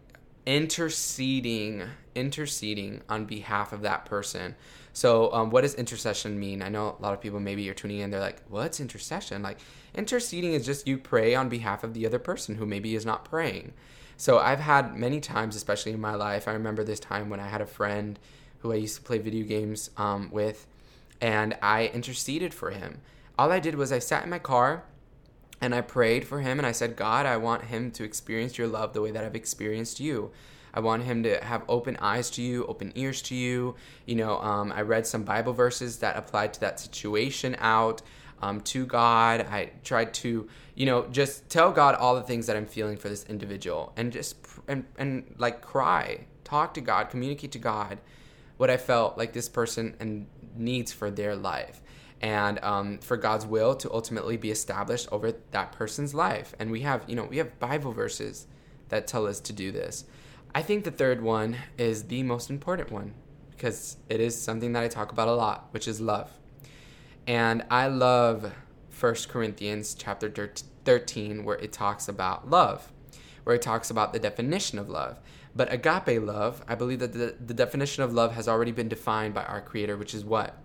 interceding 0.45 1.83
interceding 2.15 3.01
on 3.09 3.25
behalf 3.25 3.73
of 3.73 3.81
that 3.81 4.05
person 4.05 4.55
so 4.93 5.33
um, 5.33 5.49
what 5.49 5.61
does 5.61 5.75
intercession 5.75 6.39
mean? 6.39 6.61
I 6.61 6.69
know 6.69 6.95
a 6.97 7.01
lot 7.01 7.13
of 7.13 7.21
people 7.21 7.39
maybe 7.39 7.63
you're 7.63 7.73
tuning 7.73 7.99
in 7.99 8.11
they're 8.11 8.19
like 8.19 8.41
what's 8.47 8.79
intercession? 8.79 9.41
Like 9.41 9.59
interceding 9.93 10.53
is 10.53 10.65
just 10.65 10.87
you 10.87 10.97
pray 10.97 11.35
on 11.35 11.49
behalf 11.49 11.83
of 11.83 11.93
the 11.93 12.05
other 12.05 12.19
person 12.19 12.55
who 12.55 12.65
maybe 12.65 12.95
is 12.95 13.05
not 13.05 13.25
praying. 13.25 13.73
So 14.15 14.37
i've 14.37 14.59
had 14.59 14.95
many 14.95 15.19
times 15.19 15.55
especially 15.55 15.91
in 15.91 15.99
my 15.99 16.13
life 16.13 16.47
i 16.47 16.53
remember 16.53 16.83
this 16.83 16.99
time 16.99 17.29
when 17.29 17.39
i 17.39 17.47
had 17.47 17.61
a 17.61 17.65
friend 17.65 18.19
who 18.63 18.71
I 18.71 18.75
used 18.75 18.95
to 18.95 19.01
play 19.01 19.19
video 19.19 19.45
games 19.45 19.91
um, 19.97 20.29
with, 20.31 20.65
and 21.19 21.55
I 21.61 21.87
interceded 21.87 22.53
for 22.53 22.71
him. 22.71 23.01
All 23.37 23.51
I 23.51 23.59
did 23.59 23.75
was 23.75 23.91
I 23.91 23.99
sat 23.99 24.23
in 24.23 24.29
my 24.29 24.39
car 24.39 24.85
and 25.63 25.73
I 25.73 25.79
prayed 25.79 26.27
for 26.27 26.41
him 26.41 26.59
and 26.59 26.67
I 26.67 26.73
said, 26.73 26.97
God, 26.97 27.25
I 27.25 27.37
want 27.37 27.63
him 27.63 27.89
to 27.91 28.03
experience 28.03 28.57
your 28.57 28.67
love 28.67 28.91
the 28.91 29.01
way 29.01 29.11
that 29.11 29.23
I've 29.23 29.33
experienced 29.33 29.97
you. 30.01 30.29
I 30.73 30.81
want 30.81 31.03
him 31.03 31.23
to 31.23 31.41
have 31.41 31.63
open 31.69 31.95
eyes 32.01 32.29
to 32.31 32.41
you, 32.41 32.65
open 32.65 32.91
ears 32.95 33.21
to 33.23 33.35
you. 33.35 33.75
You 34.05 34.15
know, 34.15 34.39
um, 34.39 34.73
I 34.73 34.81
read 34.81 35.07
some 35.07 35.23
Bible 35.23 35.53
verses 35.53 35.99
that 35.99 36.17
applied 36.17 36.53
to 36.55 36.59
that 36.59 36.81
situation 36.81 37.55
out 37.59 38.01
um, 38.41 38.59
to 38.59 38.85
God. 38.85 39.47
I 39.49 39.71
tried 39.85 40.13
to, 40.15 40.49
you 40.75 40.85
know, 40.85 41.07
just 41.07 41.49
tell 41.49 41.71
God 41.71 41.95
all 41.95 42.15
the 42.15 42.23
things 42.23 42.45
that 42.47 42.57
I'm 42.57 42.65
feeling 42.65 42.97
for 42.97 43.07
this 43.07 43.23
individual 43.29 43.93
and 43.95 44.11
just, 44.11 44.35
and, 44.67 44.83
and 44.97 45.33
like 45.37 45.61
cry, 45.61 46.25
talk 46.43 46.73
to 46.73 46.81
God, 46.81 47.09
communicate 47.09 47.53
to 47.53 47.59
God 47.59 47.99
what 48.57 48.69
I 48.69 48.75
felt 48.75 49.17
like 49.17 49.31
this 49.31 49.47
person 49.47 49.95
and 50.01 50.27
needs 50.57 50.91
for 50.91 51.09
their 51.09 51.37
life 51.37 51.81
and 52.23 52.57
um, 52.63 52.97
for 52.99 53.17
God's 53.17 53.45
will 53.45 53.75
to 53.75 53.91
ultimately 53.91 54.37
be 54.37 54.49
established 54.49 55.09
over 55.11 55.33
that 55.51 55.73
person's 55.73 56.13
life. 56.13 56.55
And 56.57 56.71
we 56.71 56.79
have, 56.79 57.03
you 57.05 57.17
know, 57.17 57.25
we 57.25 57.37
have 57.37 57.59
Bible 57.59 57.91
verses 57.91 58.47
that 58.87 59.07
tell 59.07 59.27
us 59.27 59.41
to 59.41 59.53
do 59.53 59.73
this. 59.73 60.05
I 60.55 60.61
think 60.61 60.85
the 60.85 60.91
third 60.91 61.21
one 61.21 61.57
is 61.77 62.03
the 62.05 62.23
most 62.23 62.49
important 62.49 62.91
one 62.91 63.13
because 63.51 63.97
it 64.07 64.21
is 64.21 64.41
something 64.41 64.71
that 64.71 64.83
I 64.83 64.87
talk 64.87 65.11
about 65.11 65.27
a 65.27 65.33
lot, 65.33 65.67
which 65.71 65.85
is 65.85 65.99
love. 65.99 66.31
And 67.27 67.65
I 67.69 67.87
love 67.87 68.53
1 68.97 69.15
Corinthians 69.27 69.93
chapter 69.93 70.31
13 70.85 71.43
where 71.43 71.57
it 71.57 71.73
talks 71.73 72.07
about 72.07 72.49
love, 72.49 72.89
where 73.43 73.57
it 73.57 73.61
talks 73.61 73.89
about 73.89 74.13
the 74.13 74.19
definition 74.19 74.79
of 74.79 74.89
love. 74.89 75.19
But 75.53 75.73
agape 75.73 76.21
love, 76.21 76.63
I 76.69 76.75
believe 76.75 76.99
that 76.99 77.11
the, 77.11 77.35
the 77.45 77.53
definition 77.53 78.01
of 78.01 78.13
love 78.13 78.33
has 78.33 78.47
already 78.47 78.71
been 78.71 78.87
defined 78.87 79.33
by 79.33 79.43
our 79.43 79.61
Creator, 79.61 79.97
which 79.97 80.13
is 80.13 80.23
what? 80.23 80.57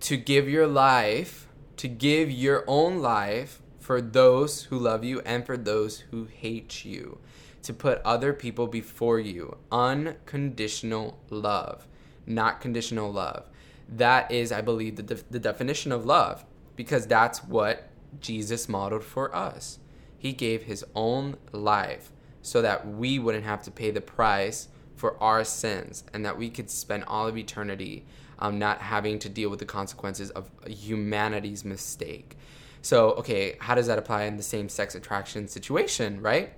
To 0.00 0.16
give 0.16 0.48
your 0.48 0.66
life, 0.66 1.48
to 1.76 1.88
give 1.88 2.30
your 2.30 2.64
own 2.66 3.00
life 3.00 3.60
for 3.78 4.00
those 4.00 4.64
who 4.64 4.78
love 4.78 5.02
you 5.04 5.20
and 5.20 5.44
for 5.44 5.56
those 5.56 6.00
who 6.10 6.26
hate 6.26 6.84
you. 6.84 7.18
To 7.62 7.72
put 7.72 8.00
other 8.02 8.32
people 8.32 8.66
before 8.66 9.18
you. 9.18 9.56
Unconditional 9.72 11.18
love, 11.30 11.86
not 12.26 12.60
conditional 12.60 13.12
love. 13.12 13.48
That 13.88 14.30
is, 14.30 14.52
I 14.52 14.60
believe, 14.60 14.96
the, 14.96 15.02
de- 15.02 15.24
the 15.30 15.38
definition 15.38 15.92
of 15.92 16.04
love 16.04 16.44
because 16.76 17.06
that's 17.06 17.42
what 17.42 17.88
Jesus 18.20 18.68
modeled 18.68 19.04
for 19.04 19.34
us. 19.34 19.78
He 20.16 20.32
gave 20.32 20.62
his 20.62 20.84
own 20.94 21.36
life 21.52 22.12
so 22.42 22.62
that 22.62 22.86
we 22.86 23.18
wouldn't 23.18 23.44
have 23.44 23.62
to 23.64 23.70
pay 23.70 23.90
the 23.90 24.00
price 24.00 24.68
for 24.96 25.20
our 25.22 25.44
sins 25.44 26.04
and 26.12 26.24
that 26.24 26.38
we 26.38 26.50
could 26.50 26.70
spend 26.70 27.04
all 27.04 27.26
of 27.26 27.36
eternity 27.36 28.04
um, 28.38 28.58
not 28.58 28.80
having 28.80 29.18
to 29.20 29.28
deal 29.28 29.50
with 29.50 29.58
the 29.58 29.66
consequences 29.66 30.30
of 30.30 30.50
humanity's 30.66 31.64
mistake. 31.64 32.36
So, 32.82 33.10
okay, 33.12 33.56
how 33.60 33.74
does 33.74 33.86
that 33.88 33.98
apply 33.98 34.24
in 34.24 34.36
the 34.36 34.42
same 34.42 34.68
sex 34.68 34.94
attraction 34.94 35.48
situation, 35.48 36.20
right? 36.20 36.52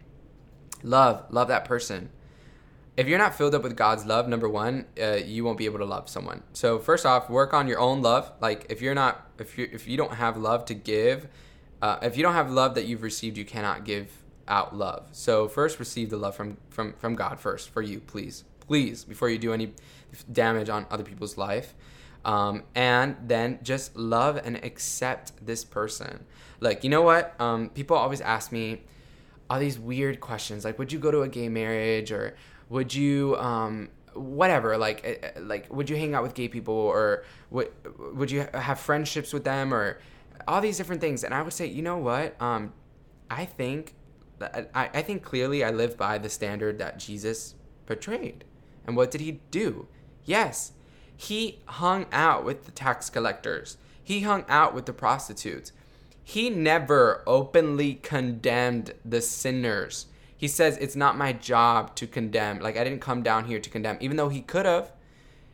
Love, 0.82 1.24
love 1.30 1.48
that 1.48 1.64
person. 1.64 2.10
If 2.96 3.08
you're 3.08 3.18
not 3.18 3.34
filled 3.34 3.54
up 3.54 3.62
with 3.62 3.76
God's 3.76 4.04
love, 4.04 4.28
number 4.28 4.48
one, 4.48 4.84
uh, 5.00 5.14
you 5.14 5.44
won't 5.44 5.56
be 5.56 5.64
able 5.64 5.78
to 5.78 5.84
love 5.84 6.08
someone. 6.08 6.42
So 6.52 6.78
first 6.78 7.06
off, 7.06 7.30
work 7.30 7.54
on 7.54 7.66
your 7.66 7.78
own 7.78 8.02
love. 8.02 8.30
Like 8.40 8.66
if 8.68 8.82
you're 8.82 8.94
not, 8.94 9.30
if 9.38 9.56
you 9.56 9.68
if 9.72 9.88
you 9.88 9.96
don't 9.96 10.14
have 10.14 10.36
love 10.36 10.66
to 10.66 10.74
give, 10.74 11.28
uh, 11.80 11.98
if 12.02 12.16
you 12.16 12.22
don't 12.22 12.34
have 12.34 12.50
love 12.50 12.74
that 12.74 12.84
you've 12.84 13.02
received, 13.02 13.38
you 13.38 13.44
cannot 13.44 13.84
give 13.84 14.10
out 14.48 14.76
love. 14.76 15.08
So 15.12 15.48
first, 15.48 15.78
receive 15.78 16.10
the 16.10 16.18
love 16.18 16.34
from 16.34 16.58
from 16.68 16.92
from 16.94 17.14
God 17.14 17.40
first 17.40 17.70
for 17.70 17.80
you, 17.80 18.00
please, 18.00 18.44
please, 18.70 19.04
before 19.04 19.28
you 19.28 19.36
do 19.36 19.52
any 19.52 19.72
damage 20.30 20.68
on 20.68 20.86
other 20.92 21.02
people's 21.02 21.36
life. 21.36 21.74
Um, 22.24 22.62
and 22.76 23.16
then 23.26 23.58
just 23.64 23.96
love 23.96 24.36
and 24.36 24.64
accept 24.64 25.44
this 25.44 25.64
person. 25.64 26.24
Like, 26.60 26.84
you 26.84 26.90
know 26.90 27.02
what? 27.02 27.34
Um, 27.40 27.70
people 27.70 27.96
always 27.96 28.20
ask 28.20 28.52
me 28.52 28.82
all 29.48 29.58
these 29.58 29.76
weird 29.76 30.20
questions, 30.20 30.64
like, 30.64 30.78
would 30.78 30.92
you 30.92 31.00
go 31.00 31.10
to 31.10 31.22
a 31.22 31.28
gay 31.28 31.48
marriage 31.48 32.12
or 32.12 32.36
would 32.68 32.94
you, 32.94 33.36
um, 33.38 33.88
whatever, 34.14 34.78
like, 34.78 35.00
eh, 35.04 35.16
eh, 35.20 35.30
like, 35.40 35.66
would 35.74 35.90
you 35.90 35.96
hang 35.96 36.14
out 36.14 36.22
with 36.22 36.34
gay 36.34 36.46
people 36.46 36.72
or 36.72 37.24
would 37.50 37.72
would 38.14 38.30
you 38.30 38.46
have 38.54 38.78
friendships 38.78 39.32
with 39.32 39.42
them 39.42 39.74
or 39.74 39.98
all 40.46 40.60
these 40.60 40.76
different 40.76 41.00
things? 41.00 41.24
And 41.24 41.34
I 41.34 41.42
would 41.42 41.52
say, 41.52 41.66
you 41.66 41.82
know 41.82 41.98
what? 41.98 42.40
Um, 42.40 42.72
I 43.28 43.46
think 43.46 43.94
I, 44.40 44.90
I 44.94 45.02
think 45.02 45.24
clearly 45.24 45.64
I 45.64 45.70
live 45.72 45.96
by 45.96 46.18
the 46.18 46.28
standard 46.28 46.78
that 46.78 47.00
Jesus 47.00 47.56
portrayed. 47.86 48.44
And 48.90 48.96
what 48.96 49.12
did 49.12 49.20
he 49.20 49.38
do? 49.52 49.86
Yes, 50.24 50.72
he 51.16 51.60
hung 51.66 52.06
out 52.10 52.44
with 52.44 52.64
the 52.64 52.72
tax 52.72 53.08
collectors. 53.08 53.76
He 54.02 54.22
hung 54.22 54.44
out 54.48 54.74
with 54.74 54.86
the 54.86 54.92
prostitutes. 54.92 55.70
He 56.24 56.50
never 56.50 57.22
openly 57.24 57.94
condemned 57.94 58.94
the 59.04 59.20
sinners. 59.20 60.06
He 60.36 60.48
says, 60.48 60.76
It's 60.78 60.96
not 60.96 61.16
my 61.16 61.32
job 61.32 61.94
to 61.94 62.08
condemn. 62.08 62.58
Like, 62.58 62.76
I 62.76 62.82
didn't 62.82 63.00
come 63.00 63.22
down 63.22 63.44
here 63.44 63.60
to 63.60 63.70
condemn, 63.70 63.96
even 64.00 64.16
though 64.16 64.28
he 64.28 64.40
could 64.40 64.66
have. 64.66 64.90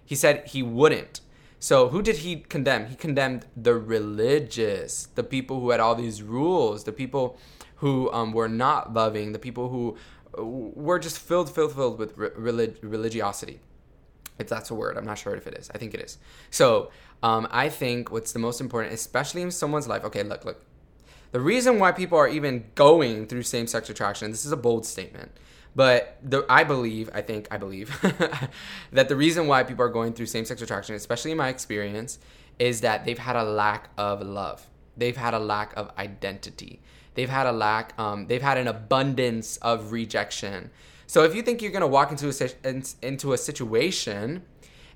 He 0.06 0.14
said 0.14 0.46
he 0.46 0.62
wouldn't. 0.62 1.20
So, 1.60 1.90
who 1.90 2.00
did 2.00 2.16
he 2.16 2.36
condemn? 2.36 2.86
He 2.86 2.96
condemned 2.96 3.44
the 3.54 3.74
religious, 3.74 5.08
the 5.14 5.24
people 5.24 5.60
who 5.60 5.68
had 5.68 5.80
all 5.80 5.94
these 5.94 6.22
rules, 6.22 6.84
the 6.84 6.92
people 6.92 7.38
who 7.76 8.10
um, 8.12 8.32
were 8.32 8.48
not 8.48 8.94
loving, 8.94 9.32
the 9.32 9.38
people 9.38 9.68
who 9.68 9.98
were 10.38 10.98
just 10.98 11.18
filled, 11.18 11.50
filled, 11.50 11.74
filled 11.74 11.98
with 11.98 12.16
relig- 12.16 12.78
religiosity 12.82 13.60
if 14.38 14.48
that's 14.48 14.70
a 14.70 14.74
word. 14.74 14.96
I'm 14.96 15.04
not 15.04 15.18
sure 15.18 15.34
if 15.34 15.46
it 15.46 15.54
is. 15.54 15.70
I 15.74 15.78
think 15.78 15.94
it 15.94 16.00
is. 16.00 16.18
So 16.50 16.90
um, 17.22 17.48
I 17.50 17.68
think 17.68 18.10
what's 18.10 18.32
the 18.32 18.38
most 18.38 18.60
important, 18.60 18.94
especially 18.94 19.42
in 19.42 19.50
someone's 19.50 19.88
life. 19.88 20.04
Okay, 20.04 20.22
look, 20.22 20.44
look. 20.44 20.62
The 21.32 21.40
reason 21.40 21.78
why 21.78 21.92
people 21.92 22.18
are 22.18 22.28
even 22.28 22.66
going 22.74 23.26
through 23.26 23.42
same-sex 23.42 23.90
attraction. 23.90 24.30
This 24.30 24.46
is 24.46 24.52
a 24.52 24.56
bold 24.56 24.86
statement, 24.86 25.32
but 25.74 26.18
the, 26.22 26.46
I 26.48 26.64
believe, 26.64 27.10
I 27.12 27.20
think, 27.20 27.48
I 27.50 27.56
believe 27.56 27.98
that 28.92 29.08
the 29.08 29.16
reason 29.16 29.46
why 29.46 29.64
people 29.64 29.84
are 29.84 29.90
going 29.90 30.12
through 30.12 30.26
same-sex 30.26 30.62
attraction, 30.62 30.94
especially 30.94 31.32
in 31.32 31.36
my 31.36 31.48
experience, 31.48 32.18
is 32.58 32.80
that 32.82 33.04
they've 33.04 33.18
had 33.18 33.36
a 33.36 33.44
lack 33.44 33.90
of 33.98 34.22
love. 34.22 34.66
They've 34.96 35.16
had 35.16 35.34
a 35.34 35.38
lack 35.38 35.76
of 35.76 35.90
identity. 35.98 36.80
They've 37.16 37.28
had 37.28 37.46
a 37.46 37.52
lack. 37.52 37.98
Um, 37.98 38.26
they've 38.26 38.42
had 38.42 38.58
an 38.58 38.68
abundance 38.68 39.56
of 39.58 39.90
rejection. 39.90 40.70
So 41.06 41.24
if 41.24 41.34
you 41.34 41.42
think 41.42 41.62
you're 41.62 41.72
going 41.72 41.80
to 41.80 41.86
walk 41.86 42.10
into 42.10 42.28
a 42.28 42.82
into 43.02 43.32
a 43.32 43.38
situation 43.38 44.42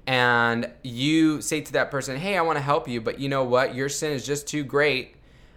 and 0.07 0.71
you 0.83 1.41
say 1.41 1.61
to 1.63 1.73
that 1.73 1.91
person, 1.91 2.17
"Hey, 2.17 2.37
I 2.37 2.43
want 2.43 2.57
to 2.59 2.63
help 2.63 2.89
you, 2.89 3.01
but 3.01 3.19
you 3.19 3.29
know 3.29 3.45
what? 3.45 3.75
Your 3.75 3.89
sin 3.89 4.13
is 4.13 4.27
just 4.27 4.47
too 4.47 4.63
great. 4.63 5.17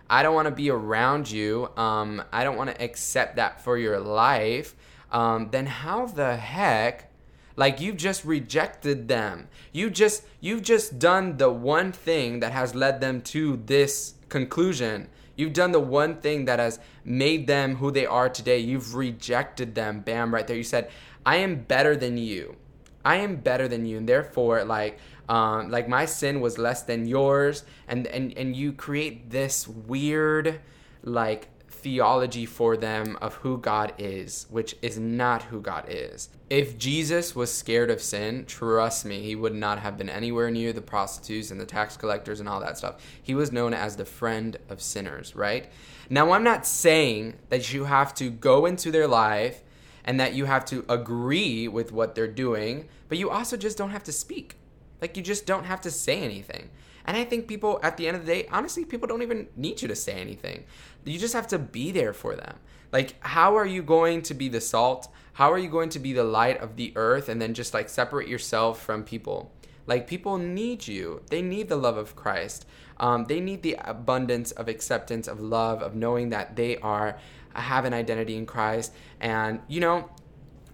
I 0.10 0.24
don't 0.24 0.36
want 0.36 0.48
to 0.48 0.54
be 0.54 0.70
around 0.70 1.30
you. 1.30 1.70
Um, 1.76 2.24
I 2.32 2.44
don't 2.44 2.58
want 2.58 2.70
to 2.70 2.82
accept 2.82 3.36
that 3.36 3.62
for 3.62 3.78
your 3.78 4.00
life." 4.00 4.76
Um, 5.12 5.50
then 5.52 5.66
how 5.68 6.08
the 6.08 6.36
heck? 6.36 7.12
Like 7.56 7.80
you've 7.80 7.98
just 7.98 8.26
rejected 8.26 9.08
them. 9.08 9.48
You 9.72 9.90
just 9.90 10.24
you've 10.40 10.64
just 10.64 10.98
done 10.98 11.38
the 11.38 11.52
one 11.52 11.92
thing 11.92 12.40
that 12.40 12.52
has 12.52 12.74
led 12.74 13.00
them 13.00 13.22
to 13.34 13.58
this 13.66 14.16
conclusion 14.30 15.10
You've 15.36 15.54
done 15.54 15.72
the 15.72 15.80
one 15.80 16.18
thing 16.22 16.46
that 16.46 16.60
has 16.60 16.80
made 17.04 17.48
them 17.48 17.76
who 17.78 17.92
they 17.92 18.06
are 18.06 18.30
today. 18.30 18.60
You've 18.60 18.96
rejected 18.96 19.76
them. 19.76 20.02
Bam, 20.02 20.34
right 20.34 20.46
there. 20.46 20.58
You 20.58 20.64
said, 20.64 20.92
I 21.26 21.38
am 21.38 21.62
better 21.62 21.96
than 21.96 22.18
you. 22.18 22.56
I 23.04 23.18
am 23.18 23.38
better 23.38 23.68
than 23.68 23.86
you. 23.86 23.98
And 23.98 24.08
therefore, 24.08 24.64
like, 24.64 25.00
um, 25.28 25.70
like 25.70 25.88
my 25.88 26.06
sin 26.06 26.42
was 26.42 26.58
less 26.58 26.84
than 26.84 27.08
yours. 27.08 27.64
And, 27.88 28.08
and, 28.08 28.38
and 28.38 28.56
you 28.56 28.74
create 28.74 29.30
this 29.30 29.68
weird, 29.68 30.62
like, 31.04 31.50
theology 31.84 32.46
for 32.46 32.78
them 32.78 33.18
of 33.22 33.36
who 33.36 33.58
God 33.58 33.94
is, 33.98 34.48
which 34.50 34.76
is 34.82 34.98
not 34.98 35.44
who 35.44 35.60
God 35.60 35.86
is. 35.90 36.30
If 36.50 36.78
Jesus 36.78 37.36
was 37.36 37.54
scared 37.54 37.92
of 37.92 38.02
sin, 38.02 38.46
trust 38.46 39.06
me, 39.06 39.22
he 39.22 39.36
would 39.36 39.54
not 39.54 39.80
have 39.80 39.98
been 39.98 40.10
anywhere 40.10 40.50
near 40.50 40.72
the 40.72 40.82
prostitutes 40.82 41.52
and 41.52 41.60
the 41.60 41.66
tax 41.66 41.98
collectors 41.98 42.40
and 42.40 42.48
all 42.48 42.62
that 42.62 42.78
stuff. 42.78 43.04
He 43.22 43.36
was 43.36 43.52
known 43.52 43.74
as 43.74 43.98
the 43.98 44.06
friend 44.06 44.58
of 44.70 44.82
sinners, 44.82 45.36
right? 45.36 45.70
Now, 46.10 46.32
I'm 46.32 46.44
not 46.44 46.66
saying 46.66 47.36
that 47.50 47.74
you 47.74 47.84
have 47.84 48.14
to 48.16 48.30
go 48.30 48.66
into 48.66 48.90
their 48.90 49.08
life 49.08 49.62
and 50.06 50.20
that 50.20 50.34
you 50.34 50.46
have 50.46 50.64
to 50.66 50.86
agree 50.88 51.68
with 51.68 51.92
what 51.92 52.16
they're 52.16 52.28
doing, 52.28 52.88
but 53.10 53.18
you 53.18 53.30
also 53.30 53.58
just 53.58 53.78
don't 53.78 53.92
have 53.92 54.04
to 54.04 54.12
speak. 54.12 54.56
Like, 55.02 55.18
you 55.18 55.24
just 55.24 55.46
don't 55.46 55.66
have 55.66 55.82
to 55.82 55.92
say 55.92 56.22
anything. 56.22 56.70
And 57.06 57.18
I 57.18 57.26
think 57.26 57.48
people, 57.48 57.80
at 57.84 57.98
the 57.98 58.08
end 58.08 58.16
of 58.16 58.26
the 58.26 58.34
day, 58.34 58.48
honestly, 58.52 58.86
people 58.86 59.08
don't 59.08 59.22
even 59.22 59.48
need 59.56 59.82
you 59.82 59.88
to 59.90 59.96
say 59.96 60.14
anything. 60.14 60.64
You 61.06 61.20
just 61.20 61.34
have 61.34 61.48
to 61.48 61.60
be 61.60 61.92
there 61.92 62.14
for 62.14 62.36
them. 62.36 62.58
Like, 62.92 63.16
how 63.22 63.58
are 63.58 63.66
you 63.66 63.82
going 63.82 64.22
to 64.24 64.34
be 64.34 64.50
the 64.50 64.62
salt? 64.62 65.08
How 65.34 65.52
are 65.52 65.58
you 65.58 65.70
going 65.70 65.90
to 65.90 66.00
be 66.00 66.14
the 66.14 66.24
light 66.24 66.62
of 66.62 66.76
the 66.76 66.94
earth 66.96 67.28
and 67.28 67.42
then 67.42 67.54
just 67.54 67.74
like 67.74 67.90
separate 67.90 68.28
yourself 68.28 68.82
from 68.82 69.04
people? 69.04 69.52
Like, 69.86 70.08
people 70.08 70.38
need 70.38 70.88
you. 70.88 71.24
They 71.30 71.42
need 71.42 71.70
the 71.70 71.76
love 71.76 71.98
of 71.98 72.16
Christ. 72.16 72.66
Um, 72.98 73.26
they 73.26 73.40
need 73.40 73.64
the 73.64 73.78
abundance 73.80 74.52
of 74.52 74.68
acceptance, 74.68 75.28
of 75.28 75.42
love, 75.42 75.82
of 75.82 75.96
knowing 75.96 76.30
that 76.30 76.56
they 76.56 76.78
are 76.78 77.18
have 77.56 77.86
an 77.86 77.94
identity 77.94 78.36
in 78.36 78.46
Christ. 78.46 78.94
And 79.20 79.60
you 79.68 79.80
know, 79.80 80.10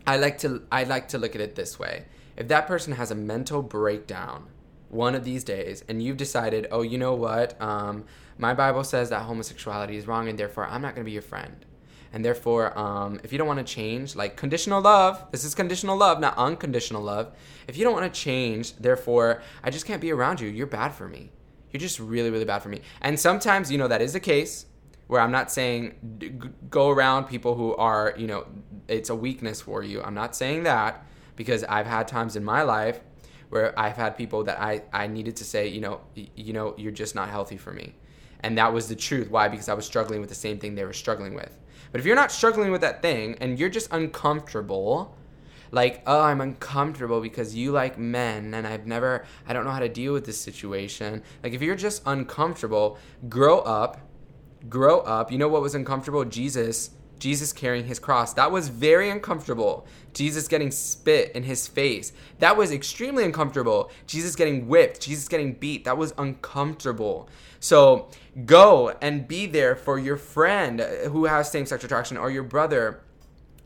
I 0.06 0.18
like 0.18 0.38
to 0.40 0.64
I 0.72 0.84
like 0.84 1.10
to 1.10 1.18
look 1.18 1.36
at 1.36 1.42
it 1.42 1.56
this 1.56 1.80
way. 1.80 2.06
If 2.38 2.48
that 2.50 2.68
person 2.68 2.94
has 2.94 3.12
a 3.12 3.16
mental 3.16 3.62
breakdown 3.62 4.48
one 4.90 5.14
of 5.14 5.24
these 5.24 5.44
days 5.44 5.84
and 5.88 6.02
you've 6.02 6.18
decided, 6.18 6.68
oh, 6.72 6.82
you 6.82 6.98
know 6.98 7.14
what? 7.14 7.62
Um, 7.62 8.06
my 8.40 8.54
Bible 8.54 8.86
says 8.86 9.10
that 9.10 9.24
homosexuality 9.24 9.98
is 9.98 10.08
wrong 10.08 10.30
and 10.30 10.40
therefore 10.40 10.66
I'm 10.66 10.82
not 10.82 10.96
going 10.96 11.04
to 11.04 11.10
be 11.10 11.12
your 11.12 11.22
friend. 11.22 11.66
And 12.12 12.26
therefore, 12.26 12.78
um, 12.80 13.20
if 13.24 13.32
you 13.32 13.38
don't 13.38 13.48
want 13.48 13.60
to 13.60 13.74
change, 13.74 14.16
like 14.16 14.36
conditional 14.36 14.82
love, 14.82 15.24
this 15.32 15.44
is 15.44 15.54
conditional 15.54 15.98
love, 15.98 16.20
not 16.20 16.36
unconditional 16.38 17.04
love. 17.04 17.36
If 17.68 17.78
you 17.78 17.84
don't 17.84 17.94
want 17.94 18.12
to 18.12 18.20
change, 18.20 18.76
therefore, 18.78 19.44
I 19.62 19.70
just 19.70 19.86
can't 19.86 20.02
be 20.02 20.12
around 20.12 20.40
you. 20.40 20.48
You're 20.48 20.68
bad 20.68 20.94
for 20.94 21.08
me. 21.08 21.32
You're 21.72 21.82
just 21.82 22.00
really, 22.00 22.32
really 22.32 22.46
bad 22.46 22.64
for 22.64 22.70
me. 22.70 22.82
And 23.02 23.20
sometimes, 23.20 23.72
you 23.72 23.78
know, 23.78 23.90
that 23.90 24.02
is 24.02 24.14
the 24.14 24.20
case 24.20 24.66
where 25.08 25.22
I'm 25.22 25.32
not 25.32 25.52
saying 25.52 26.54
go 26.70 26.90
around 26.90 27.26
people 27.26 27.56
who 27.56 27.76
are, 27.76 28.14
you 28.18 28.26
know, 28.26 28.48
it's 28.88 29.10
a 29.10 29.16
weakness 29.16 29.62
for 29.62 29.84
you. 29.84 30.02
I'm 30.02 30.16
not 30.16 30.36
saying 30.36 30.64
that 30.64 31.06
because 31.36 31.64
I've 31.66 31.88
had 31.88 32.08
times 32.08 32.36
in 32.36 32.44
my 32.44 32.64
life 32.64 33.02
where 33.50 33.78
I've 33.78 33.98
had 33.98 34.16
people 34.16 34.44
that 34.46 34.62
I, 34.62 34.84
I 34.94 35.08
needed 35.08 35.36
to 35.38 35.44
say, 35.44 35.68
you 35.68 35.82
know, 35.82 36.02
you 36.16 36.54
know, 36.54 36.74
you're 36.78 36.92
just 36.92 37.16
not 37.16 37.30
healthy 37.30 37.58
for 37.58 37.72
me. 37.72 37.96
And 38.42 38.58
that 38.58 38.74
was 38.74 38.88
the 38.88 38.96
truth. 38.96 39.30
Why? 39.30 39.48
Because 39.48 39.70
I 39.70 39.74
was 39.74 39.86
struggling 39.86 40.22
with 40.22 40.30
the 40.30 40.36
same 40.36 40.60
thing 40.60 40.76
they 40.76 40.86
were 40.86 40.94
struggling 40.94 41.34
with. 41.34 41.58
But 41.92 42.00
if 42.00 42.06
you're 42.06 42.16
not 42.16 42.32
struggling 42.32 42.72
with 42.72 42.82
that 42.82 43.02
thing 43.02 43.36
and 43.42 43.60
you're 43.60 43.70
just 43.70 43.92
uncomfortable, 43.92 45.16
like, 45.72 46.02
oh, 46.08 46.22
I'm 46.22 46.42
uncomfortable 46.42 47.22
because 47.22 47.56
you 47.56 47.72
like 47.72 47.98
men 47.98 48.54
and 48.54 48.66
I've 48.66 48.88
never, 48.88 49.26
I 49.48 49.54
don't 49.54 49.66
know 49.66 49.72
how 49.72 49.80
to 49.80 49.90
deal 49.90 50.14
with 50.14 50.26
this 50.26 50.40
situation. 50.40 51.24
Like, 51.44 51.54
if 51.54 51.62
you're 51.62 51.76
just 51.76 52.02
uncomfortable, 52.06 52.98
grow 53.28 53.60
up, 53.60 54.00
grow 54.68 55.00
up. 55.00 55.32
You 55.32 55.38
know 55.38 55.48
what 55.48 55.62
was 55.62 55.76
uncomfortable? 55.76 56.26
Jesus 56.26 56.92
Jesus 57.20 57.54
carrying 57.54 57.86
his 57.86 58.00
cross. 58.00 58.34
That 58.34 58.52
was 58.52 58.70
very 58.70 59.10
uncomfortable. 59.10 59.86
Jesus 60.14 60.48
getting 60.48 60.72
spit 60.72 61.34
in 61.34 61.44
his 61.44 61.68
face. 61.68 62.14
That 62.40 62.58
was 62.58 62.72
extremely 62.72 63.26
uncomfortable. 63.26 63.92
Jesus 64.08 64.36
getting 64.36 64.68
whipped. 64.68 65.02
Jesus 65.02 65.28
getting 65.28 65.54
beat. 65.54 65.84
That 65.84 65.98
was 65.98 66.14
uncomfortable. 66.18 67.30
So 67.60 68.10
go 68.46 68.96
and 69.02 69.28
be 69.28 69.46
there 69.46 69.76
for 69.76 70.00
your 70.00 70.18
friend 70.18 70.80
who 70.80 71.26
has 71.26 71.52
same 71.52 71.66
sex 71.66 71.84
attraction 71.84 72.18
or 72.18 72.32
your 72.32 72.44
brother. 72.44 73.02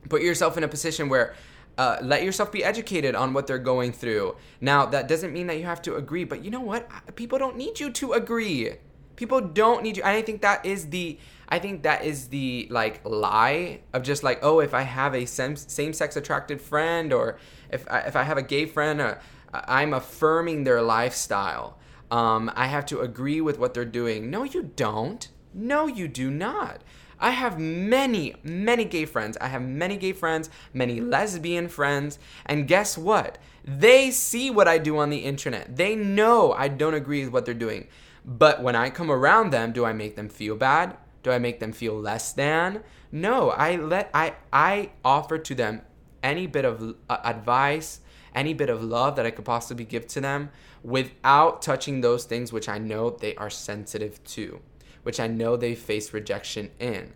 Put 0.09 0.21
yourself 0.21 0.57
in 0.57 0.63
a 0.63 0.67
position 0.67 1.09
where 1.09 1.35
uh, 1.77 1.97
let 2.01 2.23
yourself 2.23 2.51
be 2.51 2.63
educated 2.63 3.15
on 3.15 3.33
what 3.33 3.47
they're 3.47 3.57
going 3.57 3.91
through. 3.91 4.35
Now, 4.61 4.85
that 4.87 5.07
doesn't 5.07 5.33
mean 5.33 5.47
that 5.47 5.57
you 5.57 5.63
have 5.63 5.81
to 5.83 5.95
agree, 5.95 6.23
but 6.23 6.43
you 6.43 6.51
know 6.51 6.61
what? 6.61 7.15
People 7.15 7.39
don't 7.39 7.57
need 7.57 7.79
you 7.79 7.91
to 7.91 8.13
agree. 8.13 8.73
People 9.15 9.41
don't 9.41 9.83
need 9.83 9.97
you. 9.97 10.03
I 10.03 10.21
think 10.21 10.41
that 10.41 10.65
is 10.65 10.89
the 10.89 11.17
I 11.49 11.59
think 11.59 11.83
that 11.83 12.03
is 12.03 12.29
the 12.29 12.67
like 12.71 13.01
lie 13.05 13.81
of 13.93 14.01
just 14.01 14.23
like, 14.23 14.39
oh, 14.41 14.59
if 14.59 14.73
I 14.73 14.81
have 14.81 15.13
a 15.13 15.25
same 15.25 15.55
sex 15.93 16.15
attracted 16.15 16.59
friend 16.61 17.13
or 17.13 17.37
if 17.71 17.89
I, 17.91 17.99
if 17.99 18.15
I 18.15 18.23
have 18.23 18.37
a 18.37 18.41
gay 18.41 18.65
friend, 18.65 18.99
uh, 18.99 19.15
I'm 19.53 19.93
affirming 19.93 20.63
their 20.63 20.81
lifestyle. 20.81 21.77
Um, 22.13 22.51
I 22.55 22.67
have 22.67 22.85
to 22.87 23.01
agree 23.01 23.41
with 23.41 23.57
what 23.57 23.73
they're 23.73 23.85
doing. 23.85 24.29
No, 24.29 24.43
you 24.43 24.71
don't. 24.75 25.27
No, 25.51 25.87
you 25.87 26.07
do 26.07 26.29
not. 26.29 26.83
I 27.19 27.31
have 27.31 27.57
many, 27.57 28.35
many 28.43 28.85
gay 28.85 29.05
friends. 29.05 29.35
I 29.41 29.47
have 29.47 29.63
many 29.63 29.97
gay 29.97 30.13
friends, 30.13 30.51
many 30.75 31.01
lesbian 31.01 31.69
friends. 31.69 32.19
And 32.45 32.67
guess 32.67 32.99
what? 32.99 33.39
They 33.65 34.11
see 34.11 34.51
what 34.51 34.67
I 34.67 34.77
do 34.77 34.99
on 34.99 35.09
the 35.09 35.25
internet. 35.25 35.75
They 35.75 35.95
know 35.95 36.53
I 36.53 36.67
don't 36.67 36.93
agree 36.93 37.23
with 37.23 37.33
what 37.33 37.45
they're 37.45 37.55
doing. 37.55 37.87
But 38.23 38.61
when 38.61 38.75
I 38.75 38.91
come 38.91 39.09
around 39.09 39.49
them, 39.49 39.71
do 39.71 39.83
I 39.83 39.91
make 39.91 40.15
them 40.15 40.29
feel 40.29 40.55
bad? 40.55 40.95
Do 41.23 41.31
I 41.31 41.39
make 41.39 41.59
them 41.59 41.71
feel 41.71 41.99
less 41.99 42.31
than? 42.31 42.83
No, 43.11 43.49
I 43.49 43.77
let 43.77 44.11
I 44.13 44.35
I 44.51 44.91
offer 45.03 45.39
to 45.39 45.55
them 45.55 45.81
any 46.21 46.45
bit 46.45 46.63
of 46.63 46.95
uh, 47.09 47.17
advice, 47.23 48.01
any 48.35 48.53
bit 48.53 48.69
of 48.69 48.83
love 48.83 49.15
that 49.15 49.25
I 49.25 49.31
could 49.31 49.45
possibly 49.45 49.85
give 49.85 50.05
to 50.09 50.21
them 50.21 50.51
without 50.83 51.61
touching 51.61 52.01
those 52.01 52.25
things 52.25 52.51
which 52.53 52.69
I 52.69 52.77
know 52.77 53.09
they 53.09 53.35
are 53.35 53.49
sensitive 53.49 54.23
to 54.25 54.61
which 55.03 55.19
I 55.19 55.27
know 55.27 55.55
they 55.55 55.75
face 55.75 56.13
rejection 56.13 56.71
in. 56.79 57.13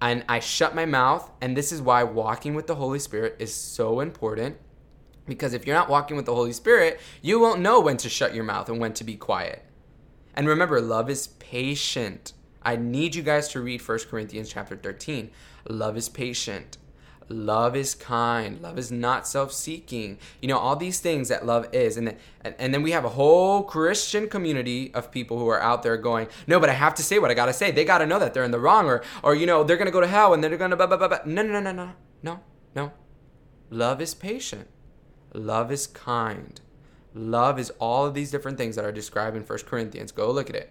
And 0.00 0.24
I 0.28 0.40
shut 0.40 0.74
my 0.74 0.84
mouth, 0.84 1.30
and 1.40 1.56
this 1.56 1.72
is 1.72 1.80
why 1.80 2.02
walking 2.02 2.54
with 2.54 2.66
the 2.66 2.74
Holy 2.74 2.98
Spirit 2.98 3.36
is 3.38 3.54
so 3.54 4.00
important. 4.00 4.56
Because 5.26 5.54
if 5.54 5.66
you're 5.66 5.76
not 5.76 5.88
walking 5.88 6.16
with 6.16 6.26
the 6.26 6.34
Holy 6.34 6.52
Spirit, 6.52 7.00
you 7.22 7.40
won't 7.40 7.60
know 7.60 7.80
when 7.80 7.96
to 7.98 8.08
shut 8.08 8.34
your 8.34 8.44
mouth 8.44 8.68
and 8.68 8.78
when 8.78 8.92
to 8.94 9.04
be 9.04 9.16
quiet. 9.16 9.64
And 10.34 10.46
remember, 10.46 10.80
love 10.80 11.08
is 11.08 11.28
patient. 11.28 12.32
I 12.62 12.76
need 12.76 13.14
you 13.14 13.22
guys 13.22 13.48
to 13.48 13.60
read 13.60 13.86
1 13.86 13.98
Corinthians 14.10 14.50
chapter 14.50 14.76
13. 14.76 15.30
Love 15.68 15.96
is 15.96 16.08
patient. 16.08 16.76
Love 17.28 17.74
is 17.74 17.94
kind. 17.94 18.62
Love 18.62 18.78
is 18.78 18.92
not 18.92 19.26
self-seeking. 19.26 20.18
You 20.40 20.48
know 20.48 20.58
all 20.58 20.76
these 20.76 21.00
things 21.00 21.28
that 21.28 21.44
love 21.44 21.66
is, 21.74 21.96
and 21.96 22.06
then, 22.06 22.16
and 22.44 22.72
then 22.72 22.82
we 22.82 22.92
have 22.92 23.04
a 23.04 23.10
whole 23.10 23.64
Christian 23.64 24.28
community 24.28 24.94
of 24.94 25.10
people 25.10 25.36
who 25.38 25.48
are 25.48 25.60
out 25.60 25.82
there 25.82 25.96
going, 25.96 26.28
no, 26.46 26.60
but 26.60 26.70
I 26.70 26.74
have 26.74 26.94
to 26.96 27.02
say 27.02 27.18
what 27.18 27.32
I 27.32 27.34
gotta 27.34 27.52
say. 27.52 27.72
They 27.72 27.84
gotta 27.84 28.06
know 28.06 28.20
that 28.20 28.32
they're 28.32 28.44
in 28.44 28.52
the 28.52 28.60
wrong, 28.60 28.86
or 28.86 29.02
or 29.24 29.34
you 29.34 29.44
know 29.44 29.64
they're 29.64 29.76
gonna 29.76 29.90
go 29.90 30.00
to 30.00 30.06
hell 30.06 30.34
and 30.34 30.42
they're 30.42 30.56
gonna 30.56 30.76
blah 30.76 30.86
blah 30.86 30.96
blah. 30.96 31.08
blah. 31.08 31.18
No 31.26 31.42
no 31.42 31.60
no 31.60 31.60
no 31.60 31.72
no 31.72 31.92
no 32.22 32.40
no. 32.76 32.92
Love 33.70 34.00
is 34.00 34.14
patient. 34.14 34.68
Love 35.32 35.72
is 35.72 35.88
kind. 35.88 36.60
Love 37.12 37.58
is 37.58 37.70
all 37.80 38.06
of 38.06 38.14
these 38.14 38.30
different 38.30 38.56
things 38.56 38.76
that 38.76 38.84
are 38.84 38.92
described 38.92 39.36
in 39.36 39.42
First 39.42 39.66
Corinthians. 39.66 40.12
Go 40.12 40.30
look 40.30 40.48
at 40.48 40.56
it. 40.56 40.70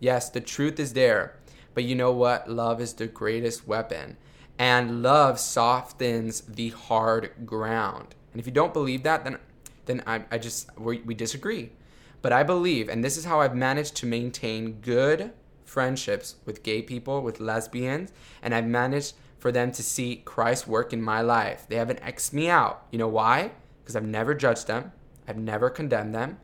Yes, 0.00 0.30
the 0.30 0.40
truth 0.40 0.80
is 0.80 0.94
there, 0.94 1.36
but 1.74 1.84
you 1.84 1.94
know 1.94 2.10
what? 2.10 2.50
Love 2.50 2.80
is 2.80 2.94
the 2.94 3.06
greatest 3.06 3.68
weapon 3.68 4.16
and 4.58 5.02
love 5.02 5.40
softens 5.40 6.42
the 6.42 6.70
hard 6.70 7.32
ground. 7.44 8.14
And 8.32 8.40
if 8.40 8.46
you 8.46 8.52
don't 8.52 8.72
believe 8.72 9.02
that, 9.02 9.24
then 9.24 9.38
then 9.84 10.02
I, 10.06 10.24
I 10.30 10.38
just 10.38 10.70
we, 10.78 11.00
we 11.00 11.14
disagree. 11.14 11.72
But 12.20 12.32
I 12.32 12.44
believe, 12.44 12.88
and 12.88 13.02
this 13.02 13.16
is 13.16 13.24
how 13.24 13.40
I've 13.40 13.56
managed 13.56 13.96
to 13.96 14.06
maintain 14.06 14.80
good 14.80 15.32
friendships 15.64 16.36
with 16.44 16.62
gay 16.62 16.82
people, 16.82 17.20
with 17.20 17.40
lesbians, 17.40 18.12
and 18.42 18.54
I've 18.54 18.66
managed 18.66 19.14
for 19.38 19.50
them 19.50 19.72
to 19.72 19.82
see 19.82 20.22
Christ 20.24 20.68
work 20.68 20.92
in 20.92 21.02
my 21.02 21.20
life. 21.20 21.66
They 21.68 21.76
haven't 21.76 22.00
X'd 22.00 22.32
me 22.32 22.48
out. 22.48 22.86
You 22.92 22.98
know 22.98 23.08
why? 23.08 23.50
Because 23.82 23.96
I've 23.96 24.04
never 24.04 24.34
judged 24.34 24.68
them. 24.68 24.92
I've 25.26 25.38
never 25.38 25.68
condemned 25.68 26.14
them. 26.14 26.38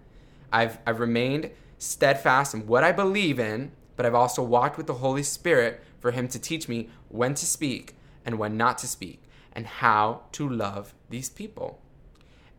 I've, 0.53 0.79
I've 0.85 0.99
remained 0.99 1.51
steadfast 1.79 2.55
in 2.55 2.67
what 2.67 2.83
I 2.83 2.91
believe 2.91 3.39
in, 3.39 3.71
but 3.95 4.05
I've 4.05 4.17
also 4.17 4.43
walked 4.43 4.77
with 4.77 4.89
the 4.89 4.95
Holy 4.95 5.23
Spirit 5.23 5.81
for 6.01 6.11
Him 6.11 6.27
to 6.29 6.41
teach 6.41 6.69
me 6.69 6.89
when 7.09 7.35
to 7.35 7.47
speak 7.47 7.95
and 8.25 8.39
when 8.39 8.57
not 8.57 8.79
to 8.79 8.89
speak, 8.89 9.23
and 9.53 9.67
how 9.67 10.23
to 10.33 10.49
love 10.49 10.95
these 11.11 11.29
people, 11.29 11.81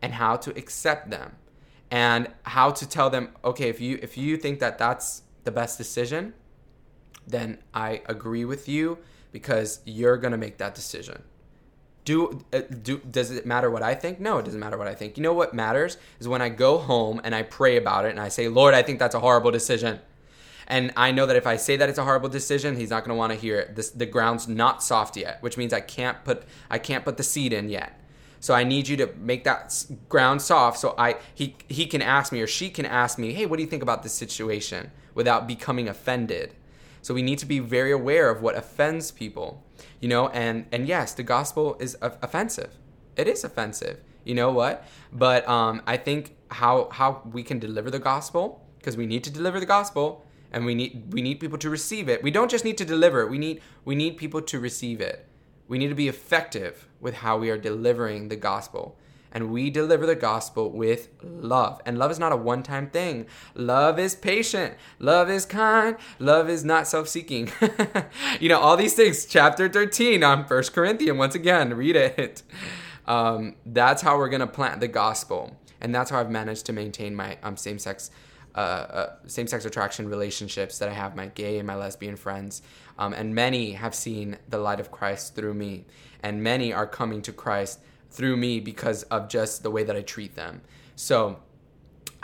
and 0.02 0.14
how 0.14 0.36
to 0.36 0.50
accept 0.56 1.10
them, 1.10 1.36
and 1.90 2.28
how 2.42 2.70
to 2.70 2.88
tell 2.88 3.10
them, 3.10 3.30
okay, 3.44 3.68
if 3.68 3.80
you 3.80 3.98
if 4.02 4.16
you 4.16 4.36
think 4.36 4.60
that 4.60 4.78
that's 4.78 5.22
the 5.44 5.50
best 5.50 5.78
decision, 5.78 6.34
then 7.26 7.58
I 7.74 8.02
agree 8.06 8.44
with 8.44 8.68
you 8.68 8.98
because 9.32 9.80
you're 9.84 10.16
gonna 10.16 10.36
make 10.36 10.58
that 10.58 10.74
decision. 10.74 11.22
Do, 12.04 12.44
uh, 12.52 12.60
do 12.82 12.98
does 12.98 13.30
it 13.30 13.44
matter 13.46 13.70
what 13.70 13.82
I 13.82 13.94
think? 13.94 14.20
No, 14.20 14.38
it 14.38 14.44
doesn't 14.44 14.58
matter 14.58 14.78
what 14.78 14.88
I 14.88 14.94
think. 14.94 15.16
You 15.16 15.22
know 15.22 15.34
what 15.34 15.54
matters 15.54 15.98
is 16.18 16.26
when 16.26 16.42
I 16.42 16.48
go 16.48 16.78
home 16.78 17.20
and 17.22 17.34
I 17.34 17.42
pray 17.42 17.76
about 17.76 18.04
it 18.06 18.10
and 18.10 18.20
I 18.20 18.28
say, 18.28 18.48
Lord, 18.48 18.74
I 18.74 18.82
think 18.82 18.98
that's 18.98 19.14
a 19.14 19.20
horrible 19.20 19.50
decision. 19.50 20.00
And 20.70 20.92
I 20.96 21.10
know 21.10 21.26
that 21.26 21.34
if 21.34 21.48
I 21.48 21.56
say 21.56 21.76
that 21.76 21.88
it's 21.88 21.98
a 21.98 22.04
horrible 22.04 22.28
decision, 22.28 22.76
he's 22.76 22.90
not 22.90 23.04
going 23.04 23.14
to 23.14 23.18
want 23.18 23.32
to 23.32 23.38
hear 23.38 23.58
it. 23.58 23.74
This, 23.74 23.90
the 23.90 24.06
ground's 24.06 24.46
not 24.46 24.84
soft 24.84 25.16
yet, 25.16 25.42
which 25.42 25.56
means 25.56 25.72
I 25.72 25.80
can't 25.80 26.24
put 26.24 26.44
I 26.70 26.78
can't 26.78 27.04
put 27.04 27.16
the 27.16 27.24
seed 27.24 27.52
in 27.52 27.68
yet. 27.68 28.00
So 28.38 28.54
I 28.54 28.62
need 28.62 28.86
you 28.86 28.96
to 28.98 29.12
make 29.18 29.42
that 29.44 29.84
ground 30.08 30.40
soft 30.40 30.78
so 30.78 30.94
I 30.96 31.16
he 31.34 31.56
he 31.68 31.86
can 31.86 32.00
ask 32.00 32.32
me 32.32 32.40
or 32.40 32.46
she 32.46 32.70
can 32.70 32.86
ask 32.86 33.18
me, 33.18 33.32
"Hey, 33.32 33.46
what 33.46 33.56
do 33.56 33.62
you 33.64 33.68
think 33.68 33.82
about 33.82 34.04
this 34.04 34.14
situation?" 34.14 34.92
without 35.12 35.48
becoming 35.48 35.88
offended. 35.88 36.54
So 37.02 37.12
we 37.14 37.22
need 37.22 37.40
to 37.40 37.46
be 37.46 37.58
very 37.58 37.90
aware 37.90 38.30
of 38.30 38.40
what 38.40 38.54
offends 38.54 39.10
people. 39.10 39.64
You 39.98 40.08
know, 40.08 40.28
and 40.28 40.66
and 40.70 40.86
yes, 40.86 41.14
the 41.14 41.24
gospel 41.24 41.76
is 41.80 41.96
offensive. 42.00 42.72
It 43.16 43.26
is 43.26 43.42
offensive. 43.42 43.98
You 44.24 44.34
know 44.34 44.52
what? 44.52 44.86
But 45.12 45.48
um 45.48 45.82
I 45.84 45.96
think 45.96 46.36
how 46.48 46.88
how 46.92 47.22
we 47.32 47.42
can 47.42 47.58
deliver 47.58 47.90
the 47.90 47.98
gospel 47.98 48.64
because 48.78 48.96
we 48.96 49.06
need 49.06 49.24
to 49.24 49.30
deliver 49.30 49.58
the 49.58 49.66
gospel 49.66 50.24
and 50.52 50.64
we 50.64 50.74
need 50.74 51.12
we 51.12 51.22
need 51.22 51.40
people 51.40 51.58
to 51.58 51.70
receive 51.70 52.08
it. 52.08 52.22
We 52.22 52.30
don't 52.30 52.50
just 52.50 52.64
need 52.64 52.78
to 52.78 52.84
deliver 52.84 53.22
it. 53.22 53.30
We 53.30 53.38
need 53.38 53.60
we 53.84 53.94
need 53.94 54.16
people 54.16 54.42
to 54.42 54.60
receive 54.60 55.00
it. 55.00 55.26
We 55.68 55.78
need 55.78 55.88
to 55.88 55.94
be 55.94 56.08
effective 56.08 56.88
with 57.00 57.16
how 57.16 57.38
we 57.38 57.50
are 57.50 57.58
delivering 57.58 58.28
the 58.28 58.36
gospel. 58.36 58.96
And 59.32 59.52
we 59.52 59.70
deliver 59.70 60.06
the 60.06 60.16
gospel 60.16 60.72
with 60.72 61.08
love. 61.22 61.80
And 61.86 61.96
love 61.96 62.10
is 62.10 62.18
not 62.18 62.32
a 62.32 62.36
one 62.36 62.64
time 62.64 62.90
thing. 62.90 63.26
Love 63.54 63.96
is 63.98 64.16
patient. 64.16 64.74
Love 64.98 65.30
is 65.30 65.46
kind. 65.46 65.96
Love 66.18 66.48
is 66.50 66.64
not 66.64 66.88
self 66.88 67.08
seeking. 67.08 67.52
you 68.40 68.48
know, 68.48 68.58
all 68.58 68.76
these 68.76 68.94
things. 68.94 69.24
Chapter 69.26 69.68
13 69.68 70.24
on 70.24 70.46
First 70.46 70.72
Corinthians. 70.72 71.16
Once 71.16 71.36
again, 71.36 71.74
read 71.74 71.94
it. 71.94 72.42
Um, 73.06 73.54
that's 73.64 74.02
how 74.02 74.18
we're 74.18 74.28
going 74.28 74.40
to 74.40 74.48
plant 74.48 74.80
the 74.80 74.88
gospel. 74.88 75.56
And 75.80 75.94
that's 75.94 76.10
how 76.10 76.18
I've 76.18 76.30
managed 76.30 76.66
to 76.66 76.72
maintain 76.72 77.14
my 77.14 77.38
um, 77.42 77.56
same 77.56 77.78
sex 77.78 78.10
uh, 78.54 78.58
uh, 78.58 79.16
same-sex 79.26 79.64
attraction 79.64 80.08
relationships 80.08 80.78
that 80.78 80.88
I 80.88 80.92
have, 80.92 81.14
my 81.14 81.26
gay 81.26 81.58
and 81.58 81.66
my 81.66 81.76
lesbian 81.76 82.16
friends, 82.16 82.62
um, 82.98 83.12
and 83.12 83.34
many 83.34 83.72
have 83.72 83.94
seen 83.94 84.38
the 84.48 84.58
light 84.58 84.80
of 84.80 84.90
Christ 84.90 85.34
through 85.34 85.54
me, 85.54 85.86
and 86.22 86.42
many 86.42 86.72
are 86.72 86.86
coming 86.86 87.22
to 87.22 87.32
Christ 87.32 87.80
through 88.10 88.36
me 88.36 88.60
because 88.60 89.04
of 89.04 89.28
just 89.28 89.62
the 89.62 89.70
way 89.70 89.84
that 89.84 89.96
I 89.96 90.02
treat 90.02 90.34
them. 90.34 90.62
So 90.96 91.38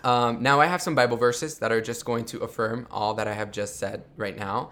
um, 0.05 0.43
now 0.43 0.61
I 0.61 0.67
have 0.67 0.83
some 0.83 0.95
Bible 0.95 1.17
verses 1.17 1.59
that 1.59 1.73
are 1.73 1.81
just 1.81 2.05
going 2.05 2.25
to 2.27 2.41
affirm 2.41 2.87
all 2.91 3.15
that 3.15 3.27
I 3.27 3.33
have 3.33 3.51
just 3.51 3.77
said 3.77 4.05
right 4.17 4.37
now. 4.37 4.71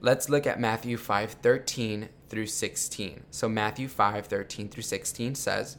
Let's 0.00 0.28
look 0.28 0.46
at 0.46 0.60
Matthew 0.60 0.96
5 0.96 1.32
13 1.32 2.08
through 2.28 2.46
16. 2.46 3.24
So 3.30 3.48
Matthew 3.48 3.88
5 3.88 4.26
13 4.26 4.68
through 4.68 4.82
16 4.82 5.34
says, 5.34 5.78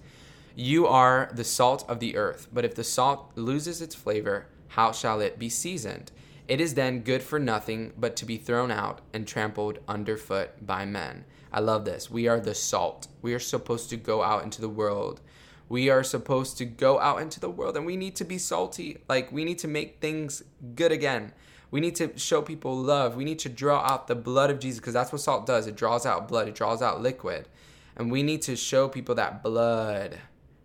You 0.56 0.88
are 0.88 1.30
the 1.34 1.44
salt 1.44 1.86
of 1.88 2.00
the 2.00 2.18
earth, 2.18 2.48
but 2.52 2.66
if 2.66 2.76
the 2.76 2.84
salt 2.84 3.32
loses 3.36 3.82
its 3.82 3.96
flavor, 3.96 4.48
how 4.70 4.92
shall 4.92 5.22
it 5.22 5.40
be 5.40 5.50
seasoned? 5.50 6.12
It 6.48 6.62
is 6.62 6.76
then 6.76 7.02
good 7.02 7.24
for 7.24 7.40
nothing 7.40 7.94
but 7.98 8.16
to 8.18 8.26
be 8.26 8.38
thrown 8.38 8.72
out 8.72 9.02
and 9.14 9.28
trampled 9.28 9.80
underfoot 9.88 10.66
by 10.66 10.86
men. 10.86 11.26
I 11.52 11.60
love 11.60 11.86
this. 11.86 12.10
We 12.10 12.28
are 12.28 12.40
the 12.40 12.56
salt. 12.56 13.08
We 13.22 13.34
are 13.34 13.40
supposed 13.40 13.90
to 13.90 13.98
go 13.98 14.24
out 14.24 14.44
into 14.44 14.62
the 14.62 14.70
world. 14.70 15.22
We 15.70 15.90
are 15.90 16.04
supposed 16.04 16.58
to 16.60 16.66
go 16.66 17.00
out 17.00 17.22
into 17.22 17.40
the 17.40 17.50
world 17.50 17.76
and 17.76 17.86
we 17.86 17.98
need 17.98 18.16
to 18.18 18.24
be 18.24 18.38
salty. 18.38 19.00
Like, 19.10 19.32
we 19.32 19.44
need 19.44 19.60
to 19.60 19.68
make 19.68 20.00
things 20.00 20.44
good 20.76 20.94
again. 20.94 21.34
We 21.70 21.82
need 21.82 21.96
to 21.98 22.18
show 22.18 22.42
people 22.42 22.78
love. 22.78 23.18
We 23.18 23.26
need 23.26 23.40
to 23.40 23.50
draw 23.50 23.80
out 23.80 24.08
the 24.08 24.16
blood 24.16 24.50
of 24.50 24.60
Jesus 24.60 24.80
because 24.80 24.94
that's 24.94 25.12
what 25.12 25.22
salt 25.22 25.46
does. 25.46 25.68
It 25.68 25.76
draws 25.76 26.06
out 26.06 26.30
blood, 26.30 26.48
it 26.48 26.56
draws 26.56 26.82
out 26.82 27.02
liquid. 27.02 27.50
And 27.98 28.10
we 28.10 28.24
need 28.24 28.42
to 28.44 28.56
show 28.56 28.88
people 28.88 29.16
that 29.16 29.44
blood. 29.44 30.18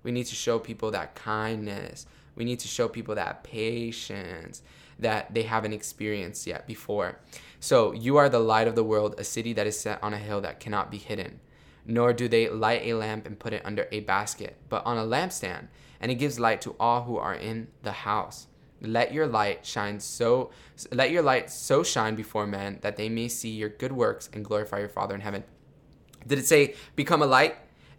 We 0.04 0.12
need 0.12 0.26
to 0.26 0.34
show 0.34 0.58
people 0.58 0.90
that 0.92 1.14
kindness. 1.14 2.06
We 2.34 2.44
need 2.44 2.60
to 2.60 2.68
show 2.68 2.88
people 2.88 3.14
that 3.16 3.44
patience 3.44 4.62
that 4.98 5.34
they 5.34 5.42
haven't 5.42 5.72
experienced 5.72 6.46
yet 6.46 6.66
before. 6.66 7.18
So, 7.60 7.92
you 7.92 8.16
are 8.16 8.28
the 8.28 8.38
light 8.38 8.68
of 8.68 8.74
the 8.74 8.84
world, 8.84 9.14
a 9.18 9.24
city 9.24 9.52
that 9.54 9.66
is 9.66 9.78
set 9.78 10.02
on 10.02 10.14
a 10.14 10.18
hill 10.18 10.40
that 10.40 10.60
cannot 10.60 10.90
be 10.90 10.98
hidden. 10.98 11.40
Nor 11.84 12.12
do 12.12 12.28
they 12.28 12.48
light 12.48 12.82
a 12.84 12.94
lamp 12.94 13.26
and 13.26 13.38
put 13.38 13.52
it 13.52 13.62
under 13.64 13.88
a 13.90 14.00
basket, 14.00 14.56
but 14.68 14.84
on 14.86 14.98
a 14.98 15.04
lampstand, 15.04 15.68
and 16.00 16.10
it 16.10 16.16
gives 16.16 16.38
light 16.38 16.60
to 16.62 16.76
all 16.78 17.04
who 17.04 17.16
are 17.16 17.34
in 17.34 17.68
the 17.82 17.92
house. 17.92 18.46
Let 18.80 19.12
your 19.12 19.28
light 19.28 19.64
shine 19.64 20.00
so 20.00 20.50
let 20.90 21.12
your 21.12 21.22
light 21.22 21.50
so 21.50 21.84
shine 21.84 22.16
before 22.16 22.48
men 22.48 22.78
that 22.82 22.96
they 22.96 23.08
may 23.08 23.28
see 23.28 23.50
your 23.50 23.68
good 23.68 23.92
works 23.92 24.28
and 24.32 24.44
glorify 24.44 24.80
your 24.80 24.88
Father 24.88 25.14
in 25.14 25.20
heaven. 25.20 25.44
Did 26.26 26.38
it 26.38 26.46
say 26.46 26.74
become 26.96 27.22
a 27.22 27.26
light 27.26 27.56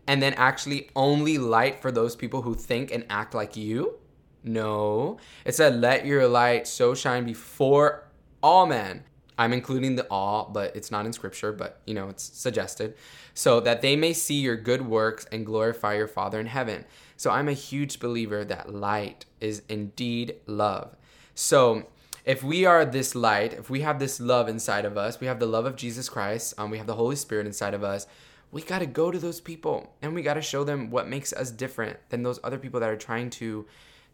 and 0.08 0.22
then 0.22 0.34
actually 0.34 0.90
only 0.94 1.38
light 1.38 1.82
for 1.82 1.92
those 1.92 2.18
people 2.18 2.42
who 2.42 2.54
think 2.54 2.92
and 2.92 3.06
act 3.10 3.34
like 3.34 3.56
you? 3.56 3.98
No. 4.44 5.18
It 5.46 5.56
said, 5.56 5.76
let 5.76 6.06
your 6.06 6.28
light 6.28 6.68
so 6.68 6.94
shine 6.94 7.26
before 7.26 8.08
all 8.42 8.66
men. 8.66 9.04
I'm 9.38 9.54
including 9.54 9.96
the 9.96 10.08
all, 10.12 10.50
but 10.54 10.76
it's 10.76 10.92
not 10.92 11.06
in 11.06 11.14
scripture, 11.14 11.52
but 11.52 11.82
you 11.86 11.94
know, 11.94 12.10
it's 12.10 12.24
suggested. 12.24 12.96
So 13.34 13.60
that 13.62 13.82
they 13.82 13.96
may 13.96 14.14
see 14.14 14.36
your 14.36 14.56
good 14.56 14.86
works 14.86 15.26
and 15.32 15.46
glorify 15.46 15.96
your 15.96 16.08
Father 16.08 16.40
in 16.40 16.46
heaven. 16.46 16.86
So 17.18 17.32
I'm 17.32 17.48
a 17.48 17.54
huge 17.54 18.00
believer 18.00 18.46
that 18.46 18.74
light 18.74 19.26
is 19.40 19.64
indeed 19.70 20.36
love. 20.46 20.96
So 21.34 21.88
if 22.26 22.44
we 22.44 22.66
are 22.66 22.86
this 22.86 23.16
light, 23.16 23.54
if 23.54 23.70
we 23.70 23.82
have 23.82 24.00
this 24.00 24.20
love 24.20 24.48
inside 24.48 24.86
of 24.86 24.98
us, 24.98 25.20
we 25.20 25.28
have 25.28 25.40
the 25.40 25.46
love 25.46 25.66
of 25.66 25.76
Jesus 25.76 26.10
Christ, 26.10 26.54
um, 26.58 26.70
we 26.70 26.78
have 26.78 26.88
the 26.88 26.96
Holy 26.96 27.16
Spirit 27.16 27.48
inside 27.48 27.74
of 27.74 27.84
us, 27.84 28.06
we 28.52 28.62
got 28.62 28.80
to 28.80 28.86
go 28.86 29.10
to 29.10 29.18
those 29.18 29.42
people 29.42 29.94
and 30.02 30.14
we 30.14 30.22
got 30.22 30.36
to 30.36 30.42
show 30.42 30.64
them 30.64 30.92
what 30.92 31.08
makes 31.08 31.34
us 31.34 31.50
different 31.50 31.98
than 32.10 32.22
those 32.22 32.40
other 32.44 32.60
people 32.60 32.80
that 32.80 32.90
are 32.90 32.96
trying 32.96 33.32
to 33.32 33.66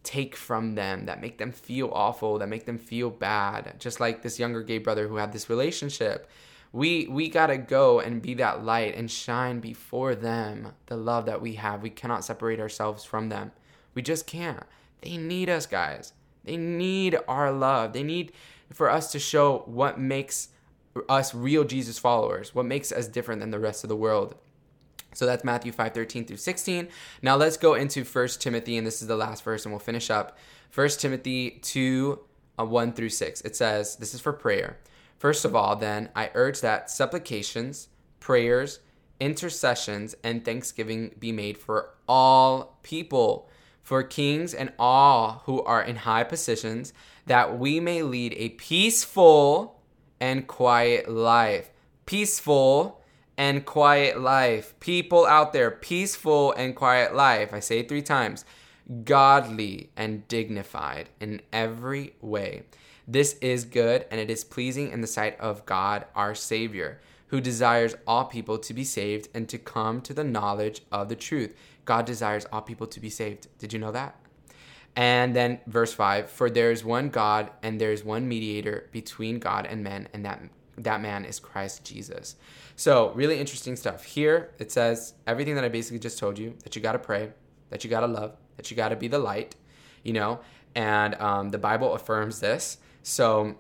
take 0.04 0.36
from 0.36 0.76
them, 0.76 1.06
that 1.06 1.22
make 1.22 1.38
them 1.38 1.52
feel 1.52 1.90
awful, 1.94 2.40
that 2.40 2.48
make 2.48 2.66
them 2.66 2.78
feel 2.78 3.10
bad. 3.10 3.76
Just 3.80 4.00
like 4.00 4.22
this 4.22 4.40
younger 4.40 4.64
gay 4.64 4.78
brother 4.78 5.08
who 5.08 5.18
had 5.18 5.34
this 5.34 5.50
relationship. 5.50 6.30
We 6.72 7.08
we 7.08 7.30
got 7.30 7.48
to 7.48 7.58
go 7.58 8.00
and 8.00 8.22
be 8.22 8.36
that 8.36 8.64
light 8.64 8.96
and 8.96 9.10
shine 9.10 9.60
before 9.60 10.14
them 10.14 10.74
the 10.86 10.98
love 10.98 11.26
that 11.26 11.42
we 11.42 11.54
have. 11.56 11.82
We 11.82 11.90
cannot 11.90 12.24
separate 12.24 12.60
ourselves 12.60 13.04
from 13.04 13.30
them. 13.30 13.52
We 13.96 14.02
just 14.02 14.28
can't. 14.28 14.64
They 15.02 15.18
need 15.18 15.50
us, 15.50 15.66
guys. 15.66 16.14
They 16.44 16.58
need 16.58 17.18
our 17.28 17.52
love. 17.52 17.94
They 17.94 18.04
need 18.04 18.34
for 18.72 18.90
us 18.90 19.12
to 19.14 19.20
show 19.20 19.64
what 19.66 20.00
makes 20.00 20.50
us 21.08 21.34
real 21.34 21.64
Jesus 21.64 21.98
followers, 21.98 22.54
what 22.54 22.66
makes 22.66 22.92
us 22.92 23.08
different 23.08 23.42
than 23.42 23.52
the 23.52 23.60
rest 23.60 23.84
of 23.84 23.88
the 23.88 23.96
world. 23.96 24.36
So 25.20 25.26
that's 25.26 25.44
Matthew 25.44 25.74
5 25.74 25.94
13 25.94 26.24
through 26.24 26.38
16. 26.38 26.88
Now 27.22 27.36
let's 27.36 27.58
go 27.58 27.74
into 27.74 28.06
1 28.06 28.28
Timothy, 28.40 28.78
and 28.78 28.88
this 28.88 29.02
is 29.02 29.10
the 29.10 29.18
last 29.18 29.44
verse, 29.44 29.66
and 29.66 29.74
we'll 29.74 29.80
finish 29.80 30.10
up. 30.10 30.38
1 30.74 30.88
Timothy 30.92 31.60
2 31.62 32.18
uh, 32.58 32.64
1 32.64 32.94
through 32.94 33.10
6. 33.10 33.42
It 33.42 33.54
says, 33.54 33.98
This 33.98 34.14
is 34.14 34.22
for 34.22 34.32
prayer. 34.32 34.80
First 35.18 35.44
of 35.44 35.58
all, 35.58 35.76
then, 35.76 36.08
I 36.16 36.32
urge 36.36 36.62
that 36.62 36.90
supplications, 36.90 37.90
prayers, 38.22 38.80
intercessions, 39.20 40.16
and 40.24 40.46
thanksgiving 40.46 41.14
be 41.20 41.34
made 41.34 41.58
for 41.58 41.96
all 42.08 42.80
people, 42.82 43.50
for 43.84 44.04
kings 44.04 44.54
and 44.54 44.72
all 44.80 45.42
who 45.44 45.62
are 45.64 45.84
in 45.84 45.98
high 45.98 46.24
positions, 46.24 46.94
that 47.26 47.60
we 47.60 47.82
may 47.82 48.04
lead 48.04 48.36
a 48.38 48.52
peaceful 48.52 49.82
and 50.22 50.48
quiet 50.48 51.10
life. 51.12 51.72
Peaceful 52.06 52.99
and 53.40 53.66
quiet 53.66 54.20
life. 54.20 54.78
People 54.82 55.26
out 55.26 55.54
there, 55.54 55.72
peaceful 55.72 56.52
and 56.52 56.76
quiet 56.76 57.16
life. 57.16 57.54
I 57.54 57.62
say 57.62 57.80
it 57.80 57.88
three 57.88 58.02
times 58.02 58.44
godly 59.06 59.92
and 59.96 60.28
dignified 60.28 61.08
in 61.22 61.42
every 61.54 62.16
way. 62.20 62.64
This 63.08 63.36
is 63.36 63.64
good 63.64 64.06
and 64.12 64.20
it 64.20 64.30
is 64.30 64.44
pleasing 64.44 64.92
in 64.92 65.00
the 65.00 65.08
sight 65.08 65.40
of 65.40 65.66
God 65.66 66.06
our 66.16 66.36
Savior, 66.36 67.00
who 67.28 67.40
desires 67.40 67.96
all 68.06 68.26
people 68.26 68.58
to 68.58 68.74
be 68.74 68.84
saved 68.84 69.30
and 69.34 69.48
to 69.48 69.58
come 69.58 70.02
to 70.02 70.14
the 70.14 70.24
knowledge 70.24 70.82
of 70.92 71.08
the 71.08 71.16
truth. 71.16 71.56
God 71.86 72.06
desires 72.06 72.46
all 72.52 72.62
people 72.62 72.88
to 72.88 73.00
be 73.00 73.10
saved. 73.10 73.48
Did 73.58 73.72
you 73.72 73.80
know 73.80 73.94
that? 73.94 74.18
And 74.98 75.34
then 75.34 75.60
verse 75.66 75.94
5 75.94 76.30
For 76.30 76.50
there 76.50 76.72
is 76.72 76.84
one 76.84 77.08
God 77.08 77.52
and 77.64 77.80
there 77.80 77.94
is 77.94 78.04
one 78.04 78.28
mediator 78.28 78.90
between 78.92 79.40
God 79.40 79.66
and 79.66 79.82
men, 79.82 80.10
and 80.12 80.26
that, 80.26 80.42
that 80.78 81.00
man 81.00 81.24
is 81.24 81.40
Christ 81.40 81.86
Jesus. 81.86 82.36
So, 82.80 83.10
really 83.10 83.38
interesting 83.38 83.76
stuff. 83.76 84.06
Here 84.06 84.52
it 84.58 84.72
says 84.72 85.14
everything 85.28 85.56
that 85.56 85.66
I 85.66 85.68
basically 85.68 86.00
just 86.00 86.18
told 86.18 86.40
you 86.40 86.56
that 86.64 86.78
you 86.78 86.82
got 86.82 86.94
to 86.94 87.00
pray, 87.00 87.34
that 87.72 87.84
you 87.84 87.90
got 87.90 88.00
to 88.00 88.08
love, 88.08 88.38
that 88.56 88.72
you 88.72 88.78
got 88.78 88.88
to 88.88 88.96
be 88.96 89.10
the 89.10 89.20
light, 89.20 89.54
you 90.02 90.14
know, 90.14 90.40
and 90.76 91.14
um, 91.16 91.50
the 91.50 91.58
Bible 91.58 91.94
affirms 91.94 92.40
this. 92.40 92.78
So, 93.04 93.58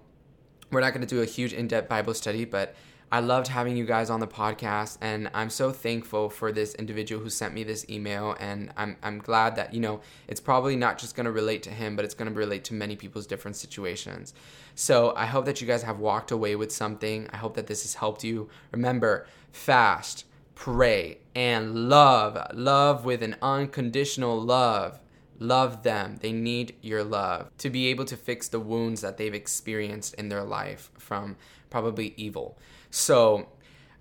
we're 0.71 0.79
not 0.79 0.93
going 0.93 1.05
to 1.05 1.15
do 1.15 1.21
a 1.21 1.25
huge 1.25 1.51
in 1.51 1.67
depth 1.67 1.89
Bible 1.89 2.13
study, 2.13 2.45
but 2.45 2.75
I 3.11 3.21
loved 3.21 3.47
having 3.47 3.75
you 3.75 3.85
guys 3.85 4.11
on 4.11 4.19
the 4.19 4.27
podcast, 4.27 4.99
and 5.01 5.31
I'm 5.33 5.49
so 5.49 5.71
thankful 5.71 6.29
for 6.29 6.51
this 6.51 6.75
individual 6.75 7.23
who 7.23 7.29
sent 7.31 7.55
me 7.55 7.63
this 7.63 7.89
email. 7.89 8.35
And 8.39 8.71
I'm, 8.77 8.97
I'm 9.01 9.17
glad 9.17 9.55
that, 9.55 9.73
you 9.73 9.79
know, 9.79 10.01
it's 10.27 10.39
probably 10.39 10.75
not 10.75 10.99
just 10.99 11.15
going 11.15 11.25
to 11.25 11.31
relate 11.31 11.63
to 11.63 11.71
him, 11.71 11.95
but 11.95 12.05
it's 12.05 12.13
going 12.13 12.31
to 12.31 12.37
relate 12.37 12.63
to 12.65 12.75
many 12.75 12.95
people's 12.95 13.25
different 13.25 13.57
situations. 13.57 14.35
So 14.75 15.13
I 15.15 15.25
hope 15.25 15.45
that 15.45 15.59
you 15.59 15.65
guys 15.65 15.81
have 15.81 15.97
walked 15.97 16.29
away 16.29 16.55
with 16.55 16.71
something. 16.71 17.27
I 17.33 17.37
hope 17.37 17.55
that 17.55 17.65
this 17.65 17.81
has 17.81 17.95
helped 17.95 18.23
you. 18.23 18.47
Remember, 18.71 19.25
fast, 19.51 20.25
pray, 20.53 21.17
and 21.33 21.89
love. 21.89 22.37
Love 22.53 23.05
with 23.05 23.23
an 23.23 23.37
unconditional 23.41 24.39
love. 24.39 24.99
Love 25.39 25.81
them. 25.81 26.17
They 26.21 26.31
need 26.31 26.75
your 26.81 27.03
love 27.03 27.49
to 27.57 27.71
be 27.71 27.87
able 27.87 28.05
to 28.05 28.17
fix 28.17 28.49
the 28.49 28.59
wounds 28.59 29.01
that 29.01 29.17
they've 29.17 29.33
experienced 29.33 30.13
in 30.15 30.29
their 30.29 30.43
life 30.43 30.91
from 30.97 31.37
probably 31.69 32.13
evil. 32.17 32.57
So 32.89 33.47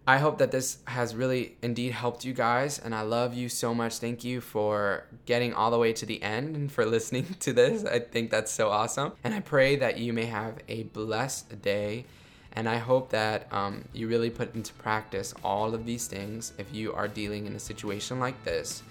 I 0.06 0.16
hope 0.16 0.38
that 0.38 0.50
this 0.50 0.78
has 0.86 1.14
really 1.14 1.56
indeed 1.60 1.92
helped 1.92 2.24
you 2.24 2.32
guys, 2.32 2.78
and 2.78 2.94
I 2.94 3.02
love 3.02 3.34
you 3.34 3.50
so 3.50 3.74
much. 3.74 3.98
Thank 3.98 4.24
you 4.24 4.40
for 4.40 5.04
getting 5.26 5.52
all 5.52 5.70
the 5.70 5.78
way 5.78 5.92
to 5.92 6.06
the 6.06 6.22
end 6.22 6.56
and 6.56 6.72
for 6.72 6.86
listening 6.96 7.26
to 7.40 7.52
this. 7.52 7.84
I 7.84 7.98
think 7.98 8.30
that's 8.30 8.50
so 8.50 8.70
awesome. 8.70 9.12
And 9.22 9.34
I 9.34 9.40
pray 9.40 9.76
that 9.76 9.98
you 9.98 10.14
may 10.14 10.24
have 10.24 10.58
a 10.68 10.84
blessed 10.84 11.60
day. 11.60 12.06
And 12.52 12.66
I 12.66 12.78
hope 12.78 13.10
that 13.10 13.52
um, 13.52 13.84
you 13.92 14.08
really 14.08 14.30
put 14.30 14.54
into 14.54 14.72
practice 14.72 15.34
all 15.44 15.74
of 15.74 15.84
these 15.84 16.06
things 16.06 16.54
if 16.56 16.74
you 16.74 16.94
are 16.94 17.06
dealing 17.06 17.46
in 17.46 17.54
a 17.54 17.60
situation 17.60 18.18
like 18.18 18.42
this 18.42 18.82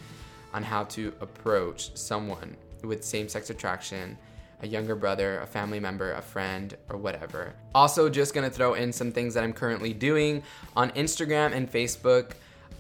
on 0.54 0.62
how 0.62 0.84
to 0.84 1.12
approach 1.20 1.98
someone 1.98 2.56
with 2.84 3.04
same 3.04 3.28
sex 3.28 3.50
attraction 3.50 4.18
a 4.62 4.68
younger 4.68 4.96
brother, 4.96 5.40
a 5.40 5.46
family 5.46 5.80
member, 5.80 6.14
a 6.14 6.22
friend, 6.22 6.76
or 6.90 6.98
whatever. 6.98 7.54
Also, 7.76 8.10
just 8.10 8.34
gonna 8.34 8.50
throw 8.50 8.74
in 8.74 8.92
some 8.92 9.12
things 9.12 9.34
that 9.34 9.44
I'm 9.44 9.54
currently 9.54 9.94
doing 9.94 10.44
on 10.76 10.92
Instagram 10.92 11.54
and 11.54 11.72
Facebook. 11.72 12.32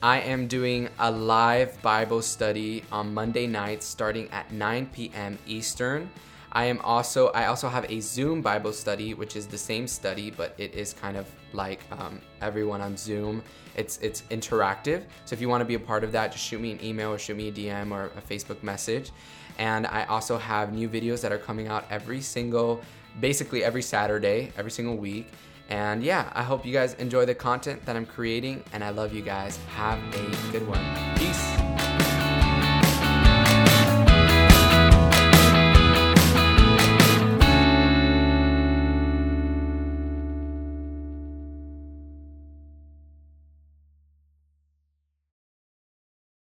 I 0.02 0.20
am 0.20 0.48
doing 0.48 0.90
a 1.00 1.10
live 1.10 1.82
Bible 1.82 2.22
study 2.22 2.84
on 2.92 3.14
Monday 3.14 3.48
nights 3.48 3.86
starting 3.86 4.30
at 4.32 4.52
9 4.52 4.88
p.m. 4.94 5.40
Eastern. 5.48 6.10
I 6.52 6.66
am 6.66 6.80
also 6.82 7.28
I 7.30 7.46
also 7.46 7.68
have 7.68 7.90
a 7.92 8.00
Zoom 8.00 8.42
Bible 8.42 8.74
study, 8.74 9.14
which 9.14 9.36
is 9.36 9.48
the 9.48 9.58
same 9.58 9.88
study, 9.88 10.32
but 10.32 10.56
it 10.58 10.74
is 10.74 10.94
kind 10.94 11.18
of 11.18 11.28
like 11.54 11.82
um, 11.92 12.22
everyone 12.42 12.82
on 12.82 12.96
Zoom. 12.96 13.44
It's 13.76 13.98
it's 13.98 14.22
interactive. 14.32 15.04
So 15.26 15.34
if 15.34 15.42
you 15.42 15.50
want 15.50 15.62
to 15.62 15.66
be 15.66 15.76
a 15.76 15.80
part 15.80 16.04
of 16.04 16.12
that, 16.14 16.32
just 16.32 16.44
shoot 16.44 16.62
me 16.62 16.72
an 16.72 16.84
email 16.84 17.12
or 17.12 17.20
shoot 17.20 17.38
me 17.38 17.50
a 17.50 17.52
DM 17.52 17.92
or 17.92 18.06
a 18.18 18.22
Facebook 18.22 18.64
message. 18.64 19.12
And 19.58 19.86
I 19.88 20.05
also 20.05 20.38
have 20.38 20.74
new 20.74 20.88
videos 20.88 21.22
that 21.22 21.32
are 21.32 21.38
coming 21.38 21.68
out 21.68 21.86
every 21.89 22.22
single, 22.22 22.82
basically 23.20 23.64
every 23.64 23.82
Saturday, 23.82 24.51
every 24.58 24.72
single 24.72 24.97
week. 24.97 25.28
And 25.70 26.01
yeah, 26.01 26.32
I 26.34 26.43
hope 26.43 26.66
you 26.66 26.72
guys 26.72 26.93
enjoy 26.93 27.26
the 27.26 27.36
content 27.36 27.86
that 27.86 27.95
I'm 27.95 28.05
creating, 28.05 28.64
and 28.72 28.84
I 28.84 28.89
love 28.89 29.14
you 29.14 29.22
guys. 29.22 29.58
Have 29.76 29.99
a 30.14 30.51
good 30.51 30.66
one. 30.68 30.80
Peace. 31.18 31.57